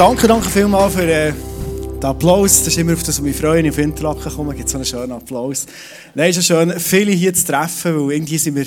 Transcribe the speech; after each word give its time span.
danke, 0.00 0.26
danke 0.26 0.48
vielmals 0.48 0.94
für 0.94 1.02
äh, 1.02 1.30
den 1.30 2.04
Applaus. 2.04 2.60
Das 2.60 2.68
ist 2.68 2.78
immer 2.78 2.94
auf 2.94 3.02
das, 3.02 3.18
was 3.18 3.20
mich 3.20 3.36
freue, 3.36 3.58
wenn 3.58 3.66
ich 3.66 3.72
auf 3.72 3.78
Interlaken 3.78 4.32
komme, 4.32 4.54
gibt 4.54 4.64
es 4.64 4.72
so 4.72 4.78
einen 4.78 4.86
schönen 4.86 5.12
Applaus. 5.12 5.66
Nein, 6.14 6.30
es 6.30 6.38
ist 6.38 6.46
schön, 6.46 6.72
viele 6.80 7.12
hier 7.12 7.34
zu 7.34 7.44
treffen, 7.44 8.06
weil 8.06 8.14
irgendwie 8.14 8.38
sind 8.38 8.54
wir 8.54 8.64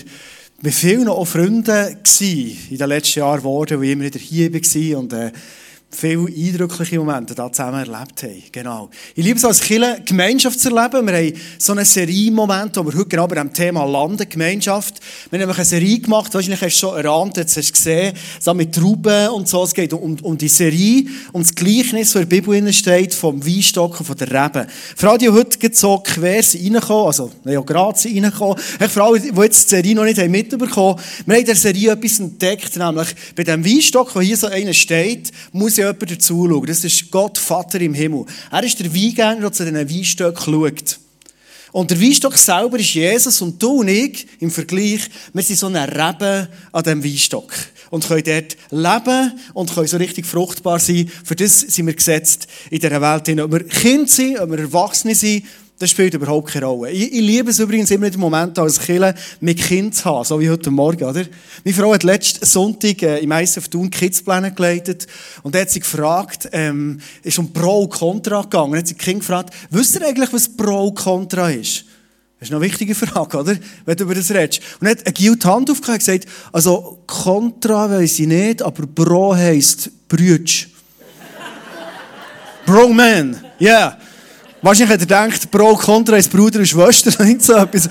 mit 0.62 0.74
vielen 0.76 1.08
auch 1.08 1.26
Freunden 1.26 1.64
gewesen, 1.64 2.58
in 2.70 2.78
den 2.78 2.88
letzten 2.88 3.20
Jahren 3.20 3.40
geworden, 3.40 3.80
weil 3.80 3.86
ich 3.86 3.92
immer 3.94 4.04
wieder 4.04 4.20
hier 4.20 4.54
war 4.54 5.00
und 5.00 5.14
äh, 5.14 5.32
viele 5.96 6.28
eindrückliche 6.28 6.98
Momente 7.00 7.36
da 7.36 7.52
zusammen 7.52 7.80
erlebt 7.80 8.24
haben. 8.24 8.44
Genau. 8.52 8.90
Ich 9.16 9.24
liebe 9.24 9.38
es 9.38 9.46
als 9.46 9.62
Killer, 9.62 10.00
Gemeinschaft 10.00 10.60
zu 10.60 10.70
erleben. 10.70 11.08
Wir 11.08 11.14
haben 11.14 11.34
so 11.58 11.74
eine 11.74 11.86
Serie 11.86 12.32
Moment, 12.32 12.76
wo 12.78 12.84
wir 12.86 12.94
heute 12.94 13.06
genau 13.06 13.28
bei 13.28 13.36
dem 13.36 13.54
Thema 13.54 13.86
landen, 13.86 14.28
Gemeinschaft. 14.28 14.96
Wir 15.30 15.40
haben 15.42 15.52
eine 15.52 15.66
Serie 15.66 16.00
gemacht, 16.00 16.34
wahrscheinlich 16.34 16.62
hast 16.62 16.76
du 16.76 16.88
schon 16.88 16.98
erahnt, 16.98 17.38
jetzt 17.38 17.58
hast 17.58 17.70
du 17.70 17.74
gesehen, 17.74 18.16
so 18.40 18.54
mit 18.54 18.74
Trauben 18.74 19.30
und 19.30 19.48
so. 19.48 19.64
Es 19.64 19.74
geht 19.74 19.94
um, 19.94 20.18
um 20.22 20.38
die 20.38 20.48
Serie, 20.48 21.06
um 21.32 21.42
das 21.42 21.54
Gleichnis, 21.54 22.14
das 22.14 22.22
in 22.22 22.30
der 22.30 22.36
Bibel 22.42 22.74
steht, 22.74 23.14
vom 23.14 23.46
Weinstock 23.46 24.00
und 24.00 24.06
von 24.06 24.18
der 24.18 24.28
Rebe. 24.28 24.68
Für 24.96 25.10
alle, 25.10 25.20
die 25.20 25.30
heute 25.30 25.58
so 25.74 26.00
quer 26.00 26.44
sind 26.44 26.64
reingekommen, 26.64 27.08
also, 27.08 27.32
ja, 27.46 27.62
gerade 27.62 27.98
sind 27.98 28.24
reingekommen, 28.24 28.58
für 28.58 29.04
alle, 29.04 29.20
die 29.20 29.42
jetzt 29.42 29.66
die 29.66 29.76
Serie 29.76 29.96
noch 29.96 30.04
nicht 30.04 30.18
mitbekommen 30.28 30.98
haben, 30.98 31.04
wir 31.26 31.36
haben 31.36 31.42
in 31.42 31.46
der 31.46 31.56
Serie 31.56 31.92
etwas 31.92 32.20
entdeckt, 32.20 32.76
nämlich 32.76 33.08
bei 33.36 33.44
dem 33.44 33.66
Weinstock, 33.66 34.16
wo 34.16 34.22
hier 34.22 34.38
so 34.38 34.48
einer 34.48 34.74
steht, 34.74 35.32
muss 35.52 35.78
jemand 35.86 36.12
dazu 36.12 36.48
schauen. 36.48 36.66
Das 36.66 36.84
ist 36.84 37.12
Gott, 37.12 37.38
Vater 37.38 37.80
im 37.82 37.94
Himmel. 37.94 38.26
Er 38.52 38.64
ist 38.64 38.80
der 38.80 38.94
Weingänger, 38.94 39.42
der 39.42 39.52
zu 39.52 39.64
diesen 39.66 39.90
Weinstöcken 39.90 40.54
schaut. 40.54 41.00
Und 41.74 41.90
der 41.90 42.00
Weinstock 42.00 42.38
selber 42.38 42.78
ist 42.78 42.94
Jesus 42.94 43.42
und 43.42 43.62
du 43.62 43.80
und 43.80 43.88
ich 43.88 44.28
im 44.40 44.52
Vergleich, 44.52 45.10
wir 45.34 45.42
sind 45.42 45.58
so 45.58 45.66
eine 45.66 45.88
Rebe 45.88 46.48
an 46.72 46.84
diesem 46.84 47.04
Weinstock. 47.04 47.52
Und 47.90 48.08
können 48.08 48.24
dort 48.24 48.58
leben 48.70 49.40
und 49.54 49.74
können 49.74 49.88
so 49.88 49.98
richtig 49.98 50.28
fruchtbar 50.28 50.80
sein. 50.80 51.12
Für 51.24 51.36
das 51.36 51.62
sind 51.62 51.88
wir 51.88 51.96
gesetzt 51.96 52.48
in 52.70 52.80
dieser 52.80 53.02
Welt. 53.02 53.40
Ob 53.40 53.52
wir 53.52 53.68
Kind 53.68 54.10
sind, 54.10 54.40
ob 54.40 54.52
wir 54.52 54.60
Erwachsene 54.60 55.16
sind, 55.16 55.46
das 55.84 55.92
spielt 55.92 56.14
überhaupt 56.14 56.52
keine 56.52 56.66
Rolle. 56.66 56.92
Ich, 56.92 57.12
ich 57.12 57.20
liebe 57.20 57.52
es 57.52 57.60
übrigens 57.60 57.92
immer 57.92 58.10
den 58.10 58.20
Moment 58.20 58.58
als 58.58 58.80
Killer 58.80 59.14
mit 59.42 59.58
Kind 59.60 59.94
zu 59.94 60.06
haben, 60.06 60.24
so 60.24 60.40
wie 60.40 60.50
heute 60.50 60.72
Morgen, 60.72 61.04
oder? 61.04 61.26
Meine 61.66 61.76
Frau 61.76 61.94
hat 61.94 62.04
letzten 62.04 62.46
Sonntag 62.46 63.02
äh, 63.02 63.20
im 63.20 63.32
ISF 63.34 63.68
Thun 63.68 63.90
Kidspläne 63.90 64.54
geleitet 64.54 65.08
und 65.42 65.54
da 65.54 65.60
hat 65.60 65.70
sie 65.70 65.82
gefragt, 65.82 66.48
ähm, 66.54 67.02
ist 67.22 67.38
um 67.38 67.52
Pro 67.52 67.82
und 67.82 67.90
Contra 67.90 68.44
gegangen. 68.44 68.72
Und 68.72 68.78
hat 68.78 68.88
sie 68.88 68.94
Kind 68.94 69.20
gefragt, 69.20 69.54
wisst 69.72 69.96
ihr 69.96 70.08
eigentlich, 70.08 70.32
was 70.32 70.48
Pro 70.48 70.88
und 70.88 70.96
Contra 70.96 71.50
ist? 71.50 71.84
Das 72.40 72.48
ist 72.48 72.56
eine 72.56 72.64
wichtige 72.64 72.96
Frage, 72.96 73.38
oder? 73.38 73.58
Wenn 73.86 73.98
du 73.98 74.06
über 74.06 74.16
das 74.16 74.32
redest. 74.32 74.62
Und 74.80 74.88
hat 74.88 75.06
ein 75.06 75.14
Gil 75.14 75.36
die 75.36 75.46
Hand 75.46 75.70
aufgehört 75.70 76.00
und 76.00 76.06
gesagt, 76.06 76.26
also 76.54 77.04
Contra 77.08 77.90
weiss 77.90 78.20
ich 78.20 78.28
nicht, 78.28 78.62
aber 78.62 78.88
Bro 78.88 79.36
heisst 79.36 79.92
Brütsch. 80.08 80.68
Bro 82.66 82.88
man, 82.88 83.44
yeah. 83.60 83.98
Wahrscheinlich 84.64 84.94
hat 84.94 85.02
er 85.02 85.28
gedacht, 85.28 85.52
Pro, 85.52 85.76
Contra 85.76 86.16
ist 86.16 86.32
Bruder 86.32 86.60
und 86.60 86.66
Schwester, 86.66 87.22
nicht 87.26 87.44
so 87.44 87.54
etwas. 87.54 87.90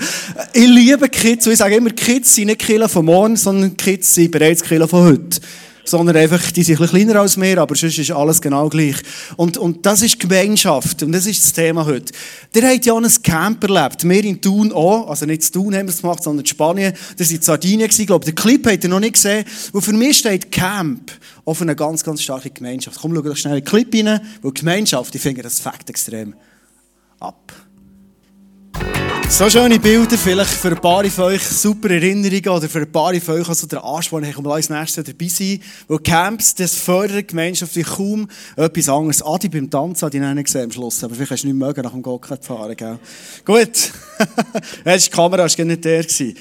Ich 0.53 0.67
liebe 0.67 1.07
Kids, 1.07 1.45
und 1.45 1.53
ich 1.53 1.59
sage 1.59 1.75
immer, 1.75 1.91
Kids 1.91 2.33
sind 2.33 2.47
nicht 2.47 2.61
Killer 2.61 2.89
von 2.89 3.05
morgen, 3.05 3.35
sondern 3.35 3.77
Kids 3.77 4.15
sind 4.15 4.31
bereits 4.31 4.63
Killer 4.63 4.87
von 4.87 5.03
heute. 5.03 5.39
Sondern 5.85 6.17
einfach, 6.17 6.49
die 6.49 6.63
sind 6.63 6.77
ein 6.77 6.81
bisschen 6.81 7.05
kleiner 7.05 7.19
als 7.21 7.37
mir, 7.37 7.59
aber 7.59 7.75
sonst 7.75 7.99
ist 7.99 8.09
alles 8.09 8.41
genau 8.41 8.69
gleich. 8.69 8.95
Und, 9.35 9.55
und 9.59 9.85
das 9.85 10.01
ist 10.01 10.19
Gemeinschaft, 10.19 11.03
und 11.03 11.11
das 11.11 11.27
ist 11.27 11.43
das 11.43 11.53
Thema 11.53 11.85
heute. 11.85 12.11
Der 12.55 12.67
hat 12.67 12.83
ja 12.87 12.95
ein 12.95 13.07
Camp 13.21 13.63
erlebt, 13.63 14.09
wir 14.09 14.23
in 14.23 14.41
Thun 14.41 14.71
auch, 14.71 15.09
also 15.09 15.27
nicht 15.27 15.45
in 15.45 15.51
Thun 15.51 15.75
haben 15.75 15.85
wir 15.85 15.93
es 15.93 16.01
gemacht, 16.01 16.23
sondern 16.23 16.43
in 16.43 16.47
Spanien, 16.47 16.93
das 17.17 17.29
war 17.29 17.35
in 17.35 17.41
Sardinien, 17.43 17.89
ich 17.95 18.07
glaube, 18.07 18.25
der 18.25 18.33
Clip 18.33 18.65
hat 18.65 18.83
er 18.83 18.89
noch 18.89 18.99
nicht 18.99 19.13
gesehen, 19.13 19.45
wo 19.73 19.79
für 19.79 19.93
mich 19.93 20.17
steht 20.17 20.51
Camp 20.51 21.11
auf 21.45 21.61
eine 21.61 21.75
ganz, 21.75 22.03
ganz 22.03 22.23
starke 22.23 22.49
Gemeinschaft. 22.49 22.97
Komm, 22.99 23.13
schau 23.13 23.21
doch 23.21 23.37
schnell 23.37 23.57
in 23.57 23.63
den 23.63 23.69
Clip 23.69 23.93
rein, 23.93 24.21
wo 24.41 24.49
Gemeinschaft, 24.49 25.13
ich 25.13 25.21
finde 25.21 25.43
das 25.43 25.59
Fakt 25.59 25.91
extrem 25.91 26.33
ab. 27.23 27.53
So 29.29 29.49
schöne 29.49 29.79
Bilder, 29.79 30.15
vielleicht 30.15 30.51
für 30.51 30.69
ein 30.69 30.81
paar 30.81 31.03
von 31.05 31.23
euch 31.25 31.41
super 31.41 31.89
Erinnerungen 31.89 32.49
oder 32.49 32.69
für 32.69 32.81
ein 32.81 32.91
paar 32.91 33.15
von 33.15 33.41
euch 33.41 33.49
also 33.49 33.65
der 33.65 33.83
Ansporn, 33.83 34.25
ich 34.25 34.37
als 34.37 34.69
nächstes 34.69 35.03
dabei 35.05 35.27
sein. 35.27 35.59
Weil 35.87 35.99
Camps, 35.99 36.53
das 36.53 36.75
fördert 36.75 37.29
gemeinschaftlich 37.29 37.87
kaum 37.87 38.29
etwas 38.55 38.89
anderes. 38.89 39.25
Adi 39.25 39.49
beim 39.49 39.71
Tanzen 39.71 40.05
hat 40.05 40.13
ich 40.13 40.21
nicht 40.21 40.45
gesehen 40.45 40.65
am 40.65 40.71
Schluss, 40.71 41.03
aber 41.03 41.15
vielleicht 41.15 41.31
hast 41.31 41.43
du 41.43 41.47
nicht 41.47 41.57
mögen 41.57 41.81
nach 41.81 41.93
dem 41.93 42.03
Gokart 42.03 42.45
fahren, 42.45 42.75
gell? 42.75 42.99
Gut. 43.43 43.91
Jetzt 44.85 45.07
die 45.07 45.11
Kamera, 45.11 45.43
war 45.43 45.65
nicht 45.65 45.85
der 45.85 46.03
gewesen. 46.03 46.35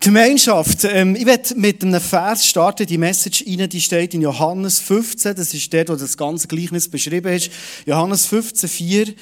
Gemeinschaft. 0.00 0.84
Ähm, 0.84 1.14
ich 1.16 1.26
werde 1.26 1.54
mit 1.56 1.82
einem 1.82 2.00
Vers 2.00 2.46
starten, 2.46 2.86
die 2.86 2.98
Message 2.98 3.44
rein, 3.46 3.68
die 3.68 3.80
steht 3.80 4.14
in 4.14 4.22
Johannes 4.22 4.80
15, 4.80 5.34
das 5.34 5.54
ist 5.54 5.72
der, 5.72 5.88
wo 5.88 5.94
das 5.94 6.16
ganze 6.16 6.48
Gleichnis 6.48 6.88
beschrieben 6.88 7.32
ist. 7.32 7.50
Johannes 7.86 8.26
15, 8.26 8.68
4. 8.68 9.14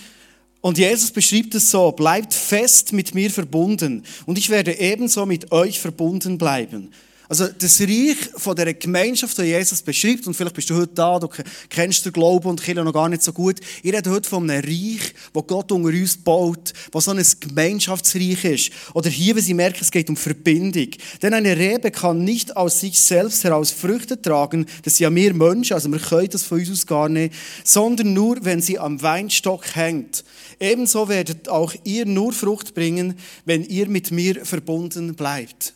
Und 0.64 0.78
Jesus 0.78 1.10
beschreibt 1.10 1.54
es 1.54 1.70
so, 1.70 1.92
bleibt 1.92 2.32
fest 2.32 2.94
mit 2.94 3.14
mir 3.14 3.30
verbunden 3.30 4.02
und 4.24 4.38
ich 4.38 4.48
werde 4.48 4.72
ebenso 4.80 5.26
mit 5.26 5.52
euch 5.52 5.78
verbunden 5.78 6.38
bleiben. 6.38 6.90
Also 7.28 7.46
das 7.48 7.80
Reich 7.80 8.16
von 8.36 8.54
der 8.54 8.74
Gemeinschaft, 8.74 9.38
die 9.38 9.42
Jesus 9.42 9.80
beschreibt, 9.80 10.26
und 10.26 10.34
vielleicht 10.34 10.54
bist 10.54 10.68
du 10.68 10.74
heute 10.74 10.92
da, 10.94 11.18
du 11.18 11.28
kennst 11.70 12.04
den 12.04 12.12
Glauben 12.12 12.48
und 12.48 12.62
Kirche 12.62 12.84
noch 12.84 12.92
gar 12.92 13.08
nicht 13.08 13.22
so 13.22 13.32
gut. 13.32 13.60
Ich 13.82 13.92
rede 13.92 14.10
heute 14.10 14.28
von 14.28 14.48
einem 14.48 14.62
Reich, 14.62 15.14
wo 15.32 15.42
Gott 15.42 15.72
unter 15.72 15.88
uns 15.88 16.18
baut, 16.18 16.72
was 16.92 17.04
so 17.04 17.12
ein 17.12 17.24
Gemeinschaftsreich 17.40 18.44
ist. 18.44 18.70
Oder 18.92 19.08
hier, 19.08 19.34
wenn 19.36 19.42
Sie 19.42 19.54
merken, 19.54 19.78
es 19.80 19.90
geht 19.90 20.10
um 20.10 20.16
Verbindung. 20.16 20.88
Denn 21.22 21.32
eine 21.32 21.56
Rebe 21.56 21.90
kann 21.90 22.24
nicht 22.24 22.56
aus 22.56 22.80
sich 22.80 23.00
selbst 23.00 23.42
heraus 23.44 23.70
Früchte 23.70 24.20
tragen, 24.20 24.66
das 24.82 24.96
sind 24.96 25.04
ja 25.04 25.10
wir 25.10 25.32
Menschen, 25.32 25.74
also 25.74 25.90
wir 25.90 25.98
können 25.98 26.28
das 26.28 26.42
von 26.42 26.58
uns 26.58 26.70
aus 26.70 26.86
gar 26.86 27.08
nicht, 27.08 27.34
sondern 27.64 28.12
nur, 28.12 28.44
wenn 28.44 28.60
sie 28.60 28.78
am 28.78 29.00
Weinstock 29.00 29.74
hängt. 29.74 30.24
Ebenso 30.60 31.08
werdet 31.08 31.48
auch 31.48 31.74
ihr 31.84 32.04
nur 32.06 32.32
Frucht 32.32 32.74
bringen, 32.74 33.14
wenn 33.44 33.64
ihr 33.64 33.88
mit 33.88 34.10
mir 34.10 34.44
verbunden 34.44 35.14
bleibt. 35.14 35.74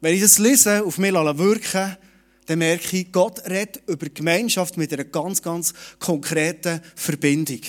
Wenn 0.00 0.14
ich 0.14 0.20
das 0.20 0.38
lese, 0.38 0.84
auf 0.84 0.98
mich 0.98 1.12
wirken 1.12 1.96
dann 2.48 2.60
merke 2.60 2.96
ich, 2.96 3.12
Gott 3.12 3.42
redet 3.46 3.82
über 3.86 4.08
Gemeinschaft 4.08 4.78
mit 4.78 4.90
einer 4.90 5.04
ganz, 5.04 5.42
ganz 5.42 5.74
konkreten 5.98 6.80
Verbindung. 6.94 7.60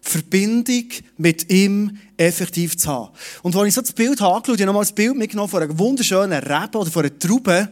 Verbindung 0.00 0.86
mit 1.16 1.48
ihm 1.48 1.96
effektiv 2.16 2.76
zu 2.76 2.88
haben. 2.88 3.14
Und 3.42 3.54
als 3.54 3.68
ich 3.68 3.74
so 3.74 3.80
das 3.82 3.92
Bild 3.92 4.20
habe 4.20 4.34
angeschaut, 4.34 4.56
ich 4.56 4.62
habe 4.62 4.66
nochmal 4.66 4.82
das 4.82 4.94
Bild 4.94 5.16
mitgenommen 5.16 5.48
von 5.48 5.62
einer 5.62 5.78
wunderschönen 5.78 6.42
Rebe 6.42 6.78
oder 6.78 6.90
von 6.90 7.04
einer 7.04 7.18
Traube, 7.18 7.68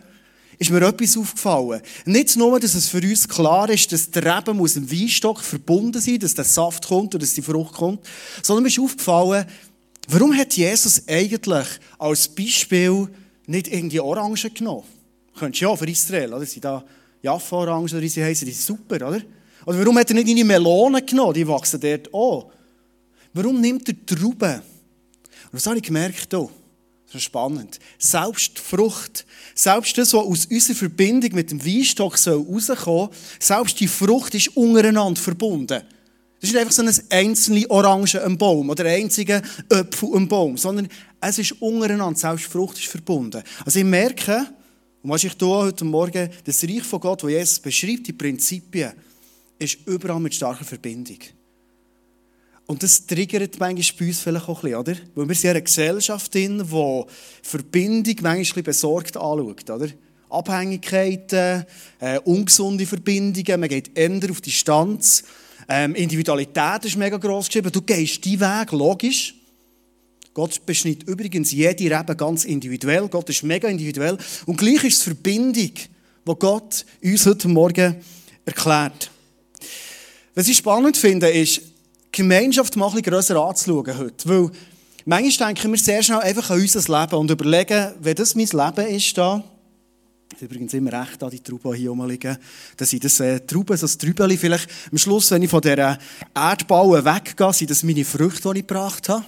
ist 0.58 0.70
mir 0.70 0.82
etwas 0.82 1.16
aufgefallen. 1.16 1.80
Nicht 2.04 2.36
nur, 2.36 2.60
dass 2.60 2.74
es 2.74 2.88
für 2.88 3.00
uns 3.00 3.28
klar 3.28 3.68
ist, 3.70 3.90
dass 3.90 4.10
der 4.10 4.36
Reben 4.36 4.58
muss 4.58 4.76
im 4.76 4.90
Weinstock 4.90 5.40
verbunden 5.40 6.00
sein, 6.00 6.18
dass 6.18 6.34
der 6.34 6.44
Saft 6.44 6.86
kommt 6.86 7.14
oder 7.14 7.22
dass 7.22 7.34
die 7.34 7.42
Frucht 7.42 7.74
kommt, 7.74 8.06
sondern 8.42 8.62
mir 8.62 8.68
ist 8.68 8.78
aufgefallen, 8.78 9.44
warum 10.08 10.36
hat 10.36 10.54
Jesus 10.54 11.02
eigentlich 11.08 11.66
als 11.98 12.28
Beispiel 12.28 13.08
nicht 13.48 13.68
irgendwie 13.68 14.00
Orangen 14.00 14.54
genommen? 14.54 14.84
Könntest 15.36 15.62
du 15.62 15.66
ja 15.66 15.76
für 15.76 15.88
Israel, 15.88 16.34
oder? 16.34 16.46
Sie 16.46 16.60
da 16.60 16.84
Jaffa-Orangen 17.22 17.90
oder 17.90 18.08
sie 18.08 18.22
heißen, 18.22 18.46
die 18.46 18.52
sind 18.52 18.64
super, 18.64 18.96
oder? 18.96 19.20
Oder 19.66 19.78
warum 19.80 19.98
hat 19.98 20.10
er 20.10 20.14
nicht 20.14 20.28
eine 20.28 20.44
Melone 20.44 21.02
genommen? 21.02 21.34
Die 21.34 21.46
wachsen 21.46 21.80
dort 21.80 22.12
auch. 22.14 22.50
Warum 23.32 23.60
nimmt 23.60 23.88
er 23.88 24.06
Trauben? 24.06 24.54
Und 25.50 25.54
das 25.54 25.66
habe 25.66 25.76
ich 25.76 25.82
gemerkt, 25.82 26.28
hier. 26.30 26.48
Das 27.06 27.14
ist 27.14 27.22
spannend. 27.22 27.78
Selbst 27.98 28.58
die 28.58 28.60
Frucht, 28.60 29.24
selbst 29.54 29.96
das, 29.96 30.12
was 30.12 30.26
aus 30.26 30.44
unserer 30.44 30.76
Verbindung 30.76 31.34
mit 31.34 31.50
dem 31.50 31.64
Weinstock 31.64 32.14
rauskommen 32.26 32.60
soll, 32.60 33.10
selbst 33.40 33.80
die 33.80 33.88
Frucht 33.88 34.34
ist 34.34 34.54
untereinander 34.54 35.18
verbunden. 35.18 35.82
Das 36.40 36.50
ist 36.50 36.52
nicht 36.52 36.60
einfach 36.60 36.72
so 36.72 36.82
ein 36.82 36.92
einzelne 37.10 37.68
Orange 37.70 38.22
am 38.22 38.36
Baum 38.36 38.68
oder 38.68 38.84
ein 38.84 39.02
einziger 39.02 39.42
Apfel 39.70 40.14
am 40.14 40.28
Baum, 40.28 40.58
sondern 40.58 40.88
es 41.20 41.38
ist 41.38 41.60
untereinander, 41.60 42.18
selbst 42.18 42.46
Frucht 42.46 42.78
ist 42.78 42.86
verbunden. 42.86 43.42
Also 43.64 43.78
ich 43.78 43.84
merke, 43.84 44.46
und 45.02 45.10
was 45.10 45.24
ich 45.24 45.32
hier 45.38 45.48
heute 45.48 45.84
Morgen, 45.84 46.30
das 46.44 46.62
Reich 46.64 46.82
von 46.82 47.00
Gott, 47.00 47.22
das 47.22 47.30
Jesus 47.30 47.58
beschreibt, 47.60 48.06
die 48.06 48.12
Prinzipien, 48.12 48.92
ist 49.58 49.78
überall 49.86 50.20
mit 50.20 50.34
starker 50.34 50.64
Verbindung. 50.64 51.18
Und 52.66 52.82
das 52.82 53.06
triggert 53.06 53.58
manchmal 53.58 53.98
bei 53.98 54.06
uns 54.06 54.20
vielleicht 54.20 54.48
auch 54.48 54.62
ein 54.62 54.70
bisschen, 54.70 54.78
oder? 54.78 54.96
Weil 55.14 55.28
wir 55.28 55.34
sind 55.34 55.44
in 55.44 55.50
einer 55.50 55.60
Gesellschaft 55.62 56.34
drin, 56.34 56.58
die 56.70 57.04
Verbindung 57.42 58.16
manchmal 58.20 58.62
besorgt 58.62 59.16
anschaut, 59.16 59.70
oder? 59.70 59.88
Abhängigkeiten, 60.28 61.64
äh, 61.98 62.18
ungesunde 62.20 62.84
Verbindungen, 62.84 63.60
man 63.60 63.68
geht 63.70 63.96
eher 63.96 64.30
auf 64.30 64.42
Distanz. 64.42 65.24
Ähm, 65.66 65.94
Individualität 65.94 66.84
ist 66.84 66.96
mega 66.96 67.16
gross 67.16 67.46
geschrieben. 67.46 67.72
Du 67.72 67.80
gehst 67.80 68.24
deinen 68.26 68.40
Weg, 68.40 68.72
logisch. 68.72 69.37
Gott 70.34 70.64
beschneidet 70.66 71.08
übrigens 71.08 71.50
jede 71.52 71.84
Rebe 71.84 72.14
ganz 72.14 72.44
individuell. 72.44 73.08
Gott 73.08 73.28
ist 73.28 73.42
mega 73.42 73.68
individuell. 73.68 74.16
Und 74.46 74.56
gleich 74.56 74.84
ist 74.84 74.98
es 74.98 75.02
Verbindung, 75.02 75.72
die 75.72 76.34
Gott 76.38 76.84
uns 77.02 77.26
heute 77.26 77.48
Morgen 77.48 77.96
erklärt. 78.44 79.10
Was 80.34 80.48
ich 80.48 80.58
spannend 80.58 80.96
finde, 80.96 81.28
ist, 81.28 81.60
Gemeinschaft 82.12 82.76
mal 82.76 82.88
bisschen 82.90 83.02
grösser 83.02 83.36
anzuschauen 83.36 83.98
heute. 83.98 84.28
Weil 84.28 84.50
manchmal 85.04 85.54
denken 85.54 85.72
wir 85.72 85.78
sehr 85.78 86.02
schnell 86.02 86.20
einfach 86.20 86.50
an 86.50 86.60
unser 86.60 87.00
Leben 87.00 87.16
und 87.16 87.30
überlegen, 87.30 87.92
wenn 88.00 88.14
das 88.14 88.34
mein 88.34 88.46
Leben 88.46 88.94
ist, 88.94 89.18
da, 89.18 89.42
übrigens 90.40 90.74
immer 90.74 90.92
recht 90.92 91.22
an 91.22 91.30
die 91.30 91.40
Trauben 91.40 91.74
hier 91.74 91.90
rumliegen. 91.90 92.36
Das 92.76 92.90
sind 92.90 93.04
das 93.04 93.20
äh, 93.20 93.40
Trauben, 93.40 93.76
so 93.76 93.86
ein 93.86 93.98
Trübeli. 93.98 94.36
Vielleicht 94.36 94.68
am 94.90 94.98
Schluss, 94.98 95.30
wenn 95.30 95.42
ich 95.42 95.50
von 95.50 95.60
dieser 95.60 95.98
Erdbauen 96.34 97.04
weggehe, 97.04 97.52
sind 97.52 97.70
das 97.70 97.82
meine 97.82 98.04
Früchte, 98.04 98.52
die 98.52 98.60
ich 98.60 98.66
gebracht 98.66 99.08
habe. 99.08 99.24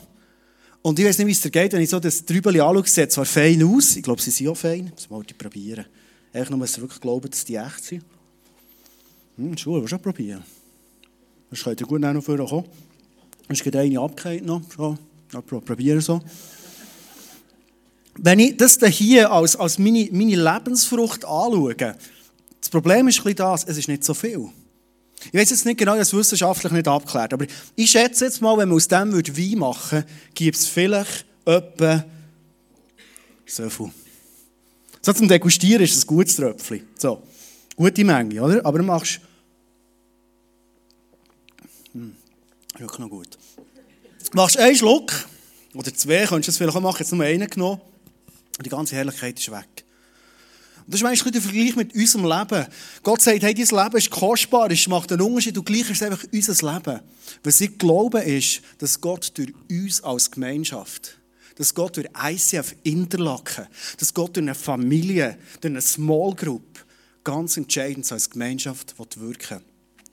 Und 0.82 0.98
ich 0.98 1.04
weiß 1.04 1.18
nicht, 1.18 1.26
wie 1.26 1.32
es 1.32 1.40
dir 1.40 1.50
geht, 1.50 1.72
wenn 1.72 1.82
ich 1.82 1.90
so 1.90 2.00
das 2.00 2.24
Trübeli 2.24 2.60
anschaue, 2.60 2.86
sieht 2.86 3.12
zwar 3.12 3.26
fein 3.26 3.62
aus, 3.62 3.96
ich 3.96 4.02
glaube, 4.02 4.22
sie 4.22 4.30
sind 4.30 4.48
auch 4.48 4.56
fein, 4.56 4.90
das 4.94 5.10
mal 5.10 5.22
probieren. 5.36 5.84
Eigentlich 6.32 6.50
nur, 6.50 6.60
dass 6.60 6.80
wirklich 6.80 7.00
glauben, 7.00 7.28
dass 7.30 7.44
die 7.44 7.56
echt 7.56 7.84
sind. 7.84 8.04
Hm, 9.36 9.56
Schule, 9.58 9.80
willst 9.80 9.92
du 9.92 9.96
auch 9.96 10.02
probieren? 10.02 10.42
Das 11.50 11.62
könnt 11.62 11.80
ihr 11.80 11.86
gut 11.86 12.00
noch 12.00 12.22
vorher 12.22 12.46
kommen. 12.46 12.66
Es 13.48 13.62
geht 13.62 13.76
eine 13.76 14.00
abgehakt 14.00 14.44
noch, 14.44 14.62
schon. 14.72 14.98
Ja, 15.32 15.40
probieren 15.40 16.00
so. 16.00 16.20
Wenn 18.16 18.38
ich 18.38 18.56
das 18.56 18.78
hier 18.86 19.30
als, 19.30 19.56
als 19.56 19.78
meine, 19.78 20.08
meine 20.12 20.36
Lebensfrucht 20.36 21.24
anschaue, 21.24 21.74
das 21.74 22.68
Problem 22.70 23.08
ist 23.08 23.18
ein 23.18 23.24
bisschen 23.24 23.36
das, 23.36 23.64
es 23.64 23.78
ist 23.78 23.88
nicht 23.88 24.04
so 24.04 24.14
viel. 24.14 24.48
Ich 25.26 25.34
weiß 25.34 25.50
jetzt 25.50 25.66
nicht 25.66 25.78
genau, 25.78 25.96
das 25.96 26.14
wissenschaftlich 26.14 26.72
nicht 26.72 26.88
abklärt, 26.88 27.32
aber 27.32 27.46
ich 27.76 27.90
schätze 27.90 28.24
jetzt 28.24 28.40
mal, 28.40 28.56
wenn 28.56 28.68
man 28.68 28.76
aus 28.76 28.88
dem 28.88 29.12
Wein 29.12 29.58
machen 29.58 29.98
würde, 29.98 30.06
gibt 30.34 30.56
es 30.56 30.66
vielleicht 30.66 31.26
etwa 31.44 32.04
so 33.46 33.68
viel. 33.68 33.90
So 35.02 35.12
zum 35.12 35.28
Degustieren 35.28 35.82
ist 35.82 35.96
es 35.96 36.04
ein 36.04 36.06
gutes 36.06 36.36
Tröpfchen. 36.36 36.86
So, 36.96 37.22
gute 37.76 38.04
Menge, 38.04 38.42
oder? 38.42 38.64
Aber 38.64 38.78
du 38.78 38.84
machst... 38.84 39.20
Hm, 41.92 42.16
wirklich 42.78 42.98
noch 42.98 43.10
gut. 43.10 43.38
Du 44.30 44.36
machst 44.36 44.56
einen 44.56 44.76
Schluck, 44.76 45.12
oder 45.74 45.92
zwei, 45.94 46.24
könntest 46.26 46.48
du 46.48 46.50
es 46.50 46.56
vielleicht 46.58 46.76
auch 46.76 46.80
machen, 46.80 46.98
jetzt 47.00 47.12
nur 47.12 47.24
einen 47.24 47.48
genommen, 47.48 47.80
und 48.58 48.64
die 48.64 48.70
ganze 48.70 48.94
Herrlichkeit 48.94 49.38
ist 49.38 49.50
weg. 49.50 49.84
Das 50.90 50.98
ist 50.98 51.04
manchmal 51.04 51.30
der 51.30 51.40
Vergleich 51.40 51.76
mit 51.76 51.94
unserem 51.94 52.24
Leben. 52.24 52.66
Gott 53.04 53.22
sagt, 53.22 53.44
hey, 53.44 53.54
dein 53.54 53.64
Leben 53.84 53.96
ist 53.96 54.10
kostbar, 54.10 54.68
es 54.72 54.88
macht 54.88 55.12
einen 55.12 55.20
Unterschied, 55.22 55.56
und 55.56 55.64
gleich 55.64 55.88
ist 55.88 56.02
einfach 56.02 56.24
unser 56.32 56.72
Leben. 56.72 57.00
Was 57.44 57.60
ich 57.60 57.78
glaube, 57.78 58.18
ist, 58.22 58.60
dass 58.78 59.00
Gott 59.00 59.30
durch 59.38 59.52
uns 59.70 60.02
als 60.02 60.32
Gemeinschaft, 60.32 61.16
dass 61.54 61.72
Gott 61.72 61.96
durch 61.96 62.08
ICF 62.20 62.74
Interlaken, 62.82 63.68
dass 63.98 64.12
Gott 64.12 64.34
durch 64.34 64.42
eine 64.42 64.56
Familie, 64.56 65.38
durch 65.60 65.70
eine 65.70 65.80
Small 65.80 66.34
Group 66.34 66.84
ganz 67.22 67.56
entscheidend 67.56 68.10
als 68.10 68.28
Gemeinschaft 68.28 68.96
wirken. 68.98 69.60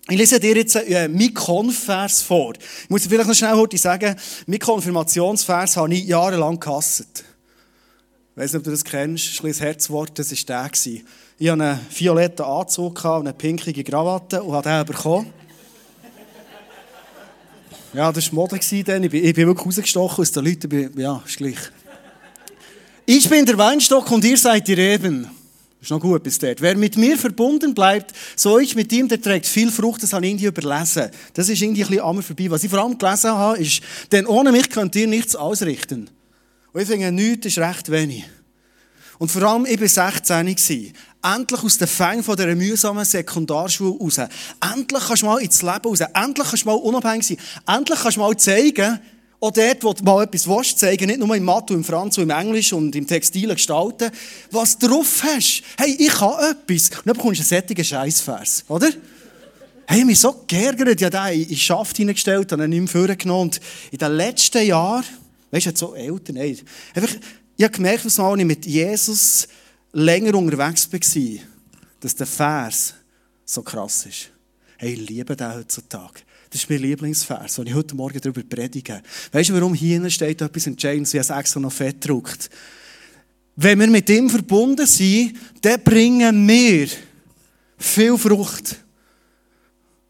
Ich 0.09 0.17
lese 0.17 0.39
dir 0.39 0.55
jetzt 0.55 0.75
äh, 0.75 1.07
meinen 1.07 1.33
Konfvers 1.33 2.21
vor. 2.21 2.53
Ich 2.55 2.89
muss 2.89 3.07
vielleicht 3.07 3.27
noch 3.27 3.35
schnell 3.35 3.55
heute 3.55 3.79
sagen, 3.79 4.15
mein 4.45 4.59
Konfirmationsvers 4.59 5.75
habe 5.75 5.95
ich 5.95 6.05
jahrelang 6.05 6.59
gehasst. 6.59 7.23
Ich 8.37 8.43
weiß 8.43 8.53
nicht, 8.53 8.59
ob 8.59 8.65
du 8.65 8.69
das 8.69 8.83
kennst, 8.83 9.43
ein 9.43 9.51
Herzwort, 9.51 10.19
das 10.19 10.29
war 10.29 10.37
der. 10.45 11.01
Ich 11.39 11.49
hatte 11.49 11.63
einen 11.63 11.79
violetten 11.89 12.45
Anzug 12.45 13.03
und 13.03 13.21
eine 13.21 13.33
pinkige 13.33 13.83
Krawatte 13.83 14.43
und 14.43 14.53
habe 14.53 14.69
den 14.69 14.85
bekommen. 14.85 15.33
Ja, 17.93 18.11
das 18.11 18.27
war 18.27 18.35
Mode 18.35 18.59
dann. 18.83 19.03
Ich 19.03 19.09
bin, 19.09 19.25
ich 19.25 19.33
bin 19.33 19.47
wirklich 19.47 19.65
rausgestochen 19.65 20.21
aus 20.21 20.31
den 20.31 20.45
Leuten. 20.45 20.99
Ja, 20.99 21.23
ist 21.25 21.37
gleich. 21.37 21.57
Ich 23.07 23.27
bin 23.27 23.43
der 23.43 23.57
Weinstock 23.57 24.11
und 24.11 24.23
ihr 24.23 24.37
seid 24.37 24.67
die 24.67 24.73
Reben. 24.73 25.27
Ist 25.81 25.89
noch 25.89 25.99
gut 25.99 26.21
bis 26.21 26.37
dort. 26.37 26.61
Wer 26.61 26.77
mit 26.77 26.95
mir 26.95 27.17
verbunden 27.17 27.73
bleibt, 27.73 28.13
so 28.35 28.59
ich 28.59 28.75
mit 28.75 28.93
ihm, 28.93 29.07
der 29.07 29.19
trägt 29.19 29.47
viel 29.47 29.71
Frucht. 29.71 30.03
Das 30.03 30.13
habe 30.13 30.23
ich 30.27 30.33
irgendwie 30.33 30.45
überlesen. 30.45 31.09
Das 31.33 31.49
ist 31.49 31.59
irgendwie 31.59 31.81
ein 31.83 31.87
bisschen 31.87 32.21
vorbei. 32.21 32.51
Was 32.51 32.63
ich 32.63 32.69
vor 32.69 32.83
allem 32.83 32.99
gelesen 32.99 33.31
habe, 33.31 33.57
ist, 33.57 33.81
denn 34.11 34.27
ohne 34.27 34.51
mich 34.51 34.69
könnt 34.69 34.95
ihr 34.95 35.07
nichts 35.07 35.35
ausrichten. 35.35 36.11
Und 36.77 36.83
ich 36.83 36.89
finde, 36.89 37.11
nichts 37.11 37.47
ist 37.47 37.57
recht 37.57 37.89
wenig. 37.89 38.23
Und 39.17 39.31
vor 39.31 39.41
allem, 39.41 39.65
ich 39.65 39.81
war 39.81 39.87
16. 39.87 40.55
Endlich 41.23 41.63
aus 41.63 41.77
den 41.79 41.87
Fängen 41.87 42.21
dieser 42.23 42.55
mühsamen 42.55 43.03
Sekundarschule 43.03 43.97
raus. 43.97 44.19
Endlich 44.19 45.03
kannst 45.07 45.23
du 45.23 45.25
mal 45.25 45.41
ins 45.41 45.63
Leben 45.63 45.81
raus. 45.83 46.01
Endlich 46.01 46.47
kannst 46.47 46.65
du 46.65 46.67
mal 46.67 46.75
unabhängig 46.75 47.25
sein. 47.25 47.37
Endlich 47.65 47.99
kannst 47.99 48.17
du 48.17 48.21
mal 48.21 48.37
zeigen, 48.37 48.99
auch 49.39 49.49
dort, 49.49 49.83
wo 49.83 49.93
du 49.93 50.03
mal 50.03 50.23
etwas 50.25 50.47
willst, 50.47 50.77
zeigen, 50.77 51.07
nicht 51.07 51.17
nur 51.19 51.35
im 51.35 51.45
Mathe, 51.45 51.73
im 51.73 51.83
Franz, 51.83 52.19
im 52.19 52.29
Englisch 52.29 52.71
und 52.73 52.95
im 52.95 53.07
Textilen 53.07 53.55
gestalten, 53.55 54.11
was 54.51 54.77
du 54.77 54.87
drauf 54.87 55.23
hast. 55.23 55.63
Hey, 55.79 55.95
ich 55.97 56.13
kann 56.13 56.35
etwas. 56.51 56.89
Und 56.89 57.07
dann 57.07 57.15
bekommst 57.15 57.39
du 57.39 57.41
einen 57.41 57.47
sättigen 57.47 57.83
Scheißvers, 57.83 58.65
oder? 58.67 58.89
Hey, 59.87 60.01
ich 60.01 60.05
mich 60.05 60.19
so 60.19 60.43
geärgert, 60.45 61.01
ja, 61.01 61.09
da 61.09 61.29
in 61.29 61.55
Schaft 61.55 61.97
hineingestellt, 61.97 62.51
dann 62.51 62.69
nicht 62.69 62.79
mehr 62.79 62.87
vorgenommen. 62.87 63.49
Und 63.49 63.61
in 63.89 63.97
den 63.97 64.11
letzten 64.11 64.63
Jahren, 64.63 65.03
weißt 65.51 65.67
du, 65.67 65.75
so 65.75 65.95
Eltern, 65.95 66.37
hey, 66.37 66.57
einfach, 66.93 67.15
ich 67.55 67.63
habe 67.63 67.73
gemerkt, 67.73 68.05
dass 68.05 68.17
ich 68.17 68.45
mit 68.45 68.65
Jesus 68.65 69.47
länger 69.93 70.35
unterwegs 70.35 70.91
war, 70.91 71.39
dass 71.99 72.15
der 72.15 72.27
Vers 72.27 72.93
so 73.45 73.61
krass 73.63 74.05
ist. 74.05 74.29
Hey, 74.77 74.93
ich 74.93 75.09
liebe 75.09 75.35
den 75.35 75.55
heutzutage. 75.55 76.21
Das 76.49 76.61
ist 76.61 76.69
mein 76.69 76.79
Lieblingsvers, 76.79 77.55
den 77.55 77.67
ich 77.67 77.73
heute 77.73 77.95
Morgen 77.95 78.19
darüber 78.21 78.43
predige. 78.43 79.01
Weißt 79.31 79.49
du, 79.49 79.53
warum 79.53 79.73
hier 79.73 80.09
steht 80.09 80.41
etwas 80.41 80.67
Entscheidendes, 80.67 81.13
wie 81.13 81.17
es 81.17 81.29
extra 81.29 81.59
noch 81.59 81.73
fett 81.73 82.07
druckt? 82.07 82.49
Wenn 83.55 83.79
wir 83.79 83.87
mit 83.87 84.09
ihm 84.09 84.29
verbunden 84.29 84.85
sind, 84.85 85.35
dann 85.61 85.83
bringen 85.83 86.47
wir 86.47 86.87
viel 87.77 88.17
Frucht. 88.17 88.77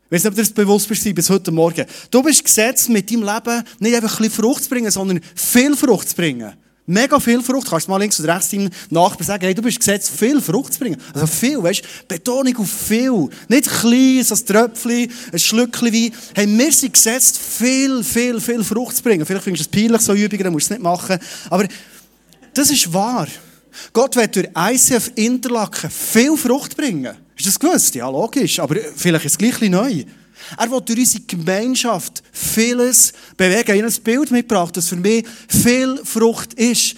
Ich 0.09 0.12
weiß 0.13 0.24
nicht, 0.24 0.30
ob 0.31 0.36
du 0.36 0.42
das 0.42 0.51
bewusst 0.51 0.88
bist 0.88 1.15
bis 1.15 1.30
heute 1.30 1.51
Morgen. 1.51 1.86
Du 2.09 2.24
bist 2.24 2.42
gesetzt, 2.42 2.88
mit 2.88 3.12
deinem 3.12 3.24
Leben 3.24 3.63
nicht 3.80 3.94
einfach 3.94 4.18
ein 4.18 4.24
bisschen 4.24 4.42
Frucht 4.42 4.63
zu 4.63 4.69
bringen, 4.69 4.89
sondern 4.89 5.19
viel 5.36 5.75
Frucht 5.75 6.07
zu 6.07 6.15
bringen. 6.15 6.54
Mega 6.86 7.19
viel 7.19 7.44
Frucht. 7.44 7.68
Du 7.68 7.71
kannst 7.71 7.89
mal 7.89 7.98
links 7.98 8.18
oder 8.21 8.33
rechts 8.33 8.51
deinem 8.51 8.69
Nachbarn 8.89 9.25
sagen, 9.25 9.44
hey, 9.44 9.54
du 9.54 9.62
bist 9.62 9.80
gesetzt, 9.80 10.09
viel 10.09 10.39
Frucht 10.39 10.71
zu 10.71 10.80
bringen. 10.80 10.95
Also 11.13 11.27
viel, 11.27 11.62
weißt 11.62 11.81
du? 11.81 11.88
Betonung 12.07 12.56
auf 12.56 12.71
viel. 12.71 13.27
Nicht 13.50 13.69
klein, 13.69 14.24
so 14.24 14.36
ein 14.36 14.45
Tröpfchen, 14.45 15.12
ein 15.33 15.39
Schlückchen 15.39 15.94
Wein. 15.94 16.13
Hey, 16.33 16.48
wir 16.48 16.71
sind 16.71 16.94
gesetzt, 16.94 17.38
viel, 17.38 18.01
viel, 18.01 18.39
viel 18.39 18.63
Frucht 18.63 18.95
zu 18.95 19.03
bringen. 19.03 19.25
Vielleicht 19.25 19.44
findest 19.44 19.65
du 19.65 19.77
es 19.77 19.83
peinlich, 19.83 20.01
so 20.01 20.13
Übungen, 20.13 20.44
dann 20.45 20.53
musst 20.53 20.69
du 20.69 20.74
es 20.75 20.80
nicht 20.80 20.83
machen. 20.83 21.19
Aber 21.50 21.68
das 22.53 22.71
ist 22.71 22.94
wahr. 22.94 23.27
Gott 23.94 24.15
wird 24.15 24.35
durch 24.35 24.47
ICF 24.56 25.12
Interlaken 25.15 25.89
viel 25.89 26.35
Frucht 26.38 26.75
bringen. 26.75 27.15
Ist 27.35 27.47
das 27.47 27.59
gewusst? 27.59 27.95
Ja, 27.95 28.09
logisch. 28.09 28.59
Aber 28.59 28.75
vielleicht 28.95 29.25
ist 29.25 29.31
es 29.33 29.38
gleich 29.38 29.62
neu. 29.69 30.03
Er 30.57 30.71
will 30.71 30.81
durch 30.81 31.00
unsere 31.00 31.24
Gemeinschaft 31.25 32.24
vieles 32.31 33.13
bewegen. 33.35 33.75
Ich 33.75 33.81
habe 33.81 33.94
ein 33.94 34.03
Bild 34.03 34.31
mitgebracht, 34.31 34.77
das 34.77 34.89
für 34.89 34.95
mich 34.95 35.25
viel 35.47 36.00
Frucht 36.03 36.53
ist. 36.53 36.95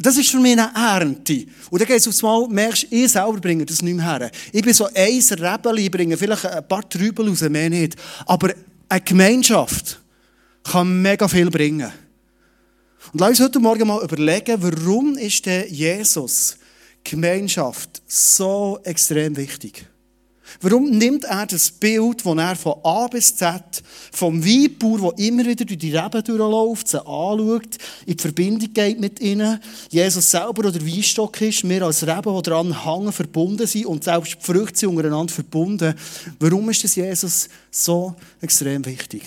Das 0.00 0.16
ist 0.16 0.30
für 0.30 0.38
mich 0.38 0.52
eine 0.52 0.70
Ernte. 0.74 1.44
Und 1.70 1.80
dann 1.80 1.88
geht 1.88 1.98
es 1.98 2.06
aufs 2.06 2.22
Mal, 2.22 2.46
merkst 2.48 2.84
du, 2.84 2.96
ich 2.96 3.10
selber 3.10 3.40
bringe 3.40 3.66
das 3.66 3.82
nicht 3.82 3.96
mehr 3.96 4.18
her. 4.18 4.30
Ich 4.52 4.62
bin 4.62 4.72
so 4.72 4.86
ein 4.86 4.94
Rebel, 4.94 5.78
ich 5.78 5.90
bringe 5.90 6.16
vielleicht 6.16 6.46
ein 6.46 6.68
paar 6.68 6.88
Trübel 6.88 7.28
raus, 7.28 7.40
mehr 7.40 7.68
nicht. 7.68 7.96
Aber 8.26 8.54
eine 8.88 9.00
Gemeinschaft 9.00 10.00
kann 10.62 11.02
mega 11.02 11.26
viel 11.26 11.50
bringen. 11.50 11.92
Und 13.12 13.20
lass 13.20 13.30
uns 13.30 13.40
heute 13.40 13.60
Morgen 13.60 13.88
mal 13.88 14.02
überlegen, 14.02 14.62
warum 14.62 15.16
ist 15.16 15.46
denn 15.46 15.72
Jesus 15.72 16.58
Gemeinschaft 17.04 18.02
so 18.06 18.78
extrem 18.84 19.36
wichtig? 19.36 19.86
Warum 20.60 20.90
nimmt 20.90 21.24
er 21.24 21.46
das 21.46 21.70
Bild, 21.70 22.24
das 22.24 22.36
er 22.36 22.56
von 22.56 22.74
A 22.82 23.06
bis 23.06 23.36
Z, 23.36 23.82
vom 24.12 24.44
Weinbauer, 24.44 25.14
der 25.14 25.26
immer 25.26 25.44
wieder 25.44 25.64
durch 25.64 25.78
die 25.78 25.96
Reben 25.96 26.24
durchläuft, 26.24 26.88
sie 26.88 26.98
anschaut, 26.98 27.76
in 28.06 28.16
die 28.16 28.22
Verbindung 28.22 28.72
geht 28.72 28.98
mit 28.98 29.20
ihnen, 29.20 29.60
Jesus 29.90 30.30
selber 30.30 30.66
oder 30.66 30.84
Weinstock 30.84 31.40
ist, 31.42 31.68
wir 31.68 31.82
als 31.82 32.06
Reben, 32.06 32.34
die 32.34 32.42
daran 32.42 32.84
hängen, 32.84 33.12
verbunden 33.12 33.66
sind 33.66 33.86
und 33.86 34.04
selbst 34.04 34.36
die 34.40 34.44
Früchte 34.44 34.78
sind 34.78 34.88
untereinander 34.90 35.32
verbunden. 35.32 35.94
Warum 36.40 36.70
ist 36.70 36.82
das 36.82 36.96
Jesus 36.96 37.48
so 37.70 38.14
extrem 38.40 38.84
wichtig? 38.84 39.22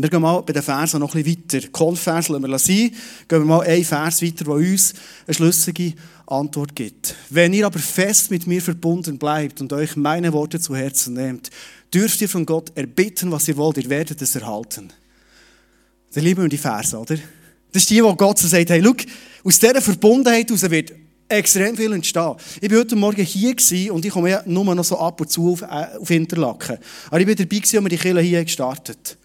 Wir 0.00 0.08
gehen 0.08 0.22
mal 0.22 0.40
bei 0.42 0.52
den 0.52 0.62
Versen 0.62 1.00
noch 1.00 1.12
ein 1.12 1.24
bisschen 1.24 1.42
weiter. 1.42 1.68
Konfvers 1.70 2.28
lassen 2.28 2.48
wir 2.48 2.58
sein. 2.60 2.76
Gehen 2.76 2.94
wir 3.28 3.40
mal 3.40 3.62
einen 3.62 3.84
Vers 3.84 4.22
weiter, 4.22 4.44
der 4.44 4.54
uns 4.54 4.94
eine 5.26 5.34
schlüssige 5.34 5.92
Antwort 6.24 6.76
gibt. 6.76 7.16
Wenn 7.30 7.52
ihr 7.52 7.66
aber 7.66 7.80
fest 7.80 8.30
mit 8.30 8.46
mir 8.46 8.62
verbunden 8.62 9.18
bleibt 9.18 9.60
und 9.60 9.72
euch 9.72 9.96
meine 9.96 10.32
Worte 10.32 10.60
zu 10.60 10.76
Herzen 10.76 11.14
nehmt, 11.14 11.50
dürft 11.92 12.20
ihr 12.20 12.28
von 12.28 12.46
Gott 12.46 12.70
erbitten, 12.76 13.32
was 13.32 13.48
ihr 13.48 13.56
wollt, 13.56 13.78
ihr 13.78 13.90
werdet 13.90 14.22
es 14.22 14.36
erhalten. 14.36 14.92
Dann 16.14 16.22
lieben 16.22 16.42
wir 16.42 16.48
die 16.48 16.58
Verse, 16.58 16.96
oder? 16.96 17.16
Das 17.72 17.82
ist 17.82 17.90
die, 17.90 18.02
wo 18.02 18.14
Gott 18.14 18.38
sagt, 18.38 18.70
hey, 18.70 18.80
schau, 18.80 18.94
aus 19.42 19.58
dieser 19.58 19.82
Verbundenheit 19.82 20.48
heraus 20.48 20.70
wird 20.70 20.92
extrem 21.28 21.76
viel 21.76 21.92
entstehen. 21.92 22.36
Ich 22.60 22.70
war 22.70 22.78
heute 22.78 22.94
Morgen 22.94 23.24
hier 23.24 23.92
und 23.92 24.04
ich 24.04 24.12
komme 24.12 24.30
ja 24.30 24.42
nur 24.46 24.76
noch 24.76 24.84
so 24.84 24.96
ab 24.96 25.20
und 25.20 25.28
zu 25.28 25.54
auf, 25.54 25.62
äh, 25.62 25.98
auf 25.98 26.08
Interlaken. 26.08 26.78
Aber 27.08 27.20
ich 27.20 27.26
war 27.26 27.34
dabei, 27.34 27.56
als 27.56 27.72
wir 27.72 27.80
die 27.80 27.96
Kirche 27.96 28.20
hier 28.20 28.44
gestartet 28.44 29.18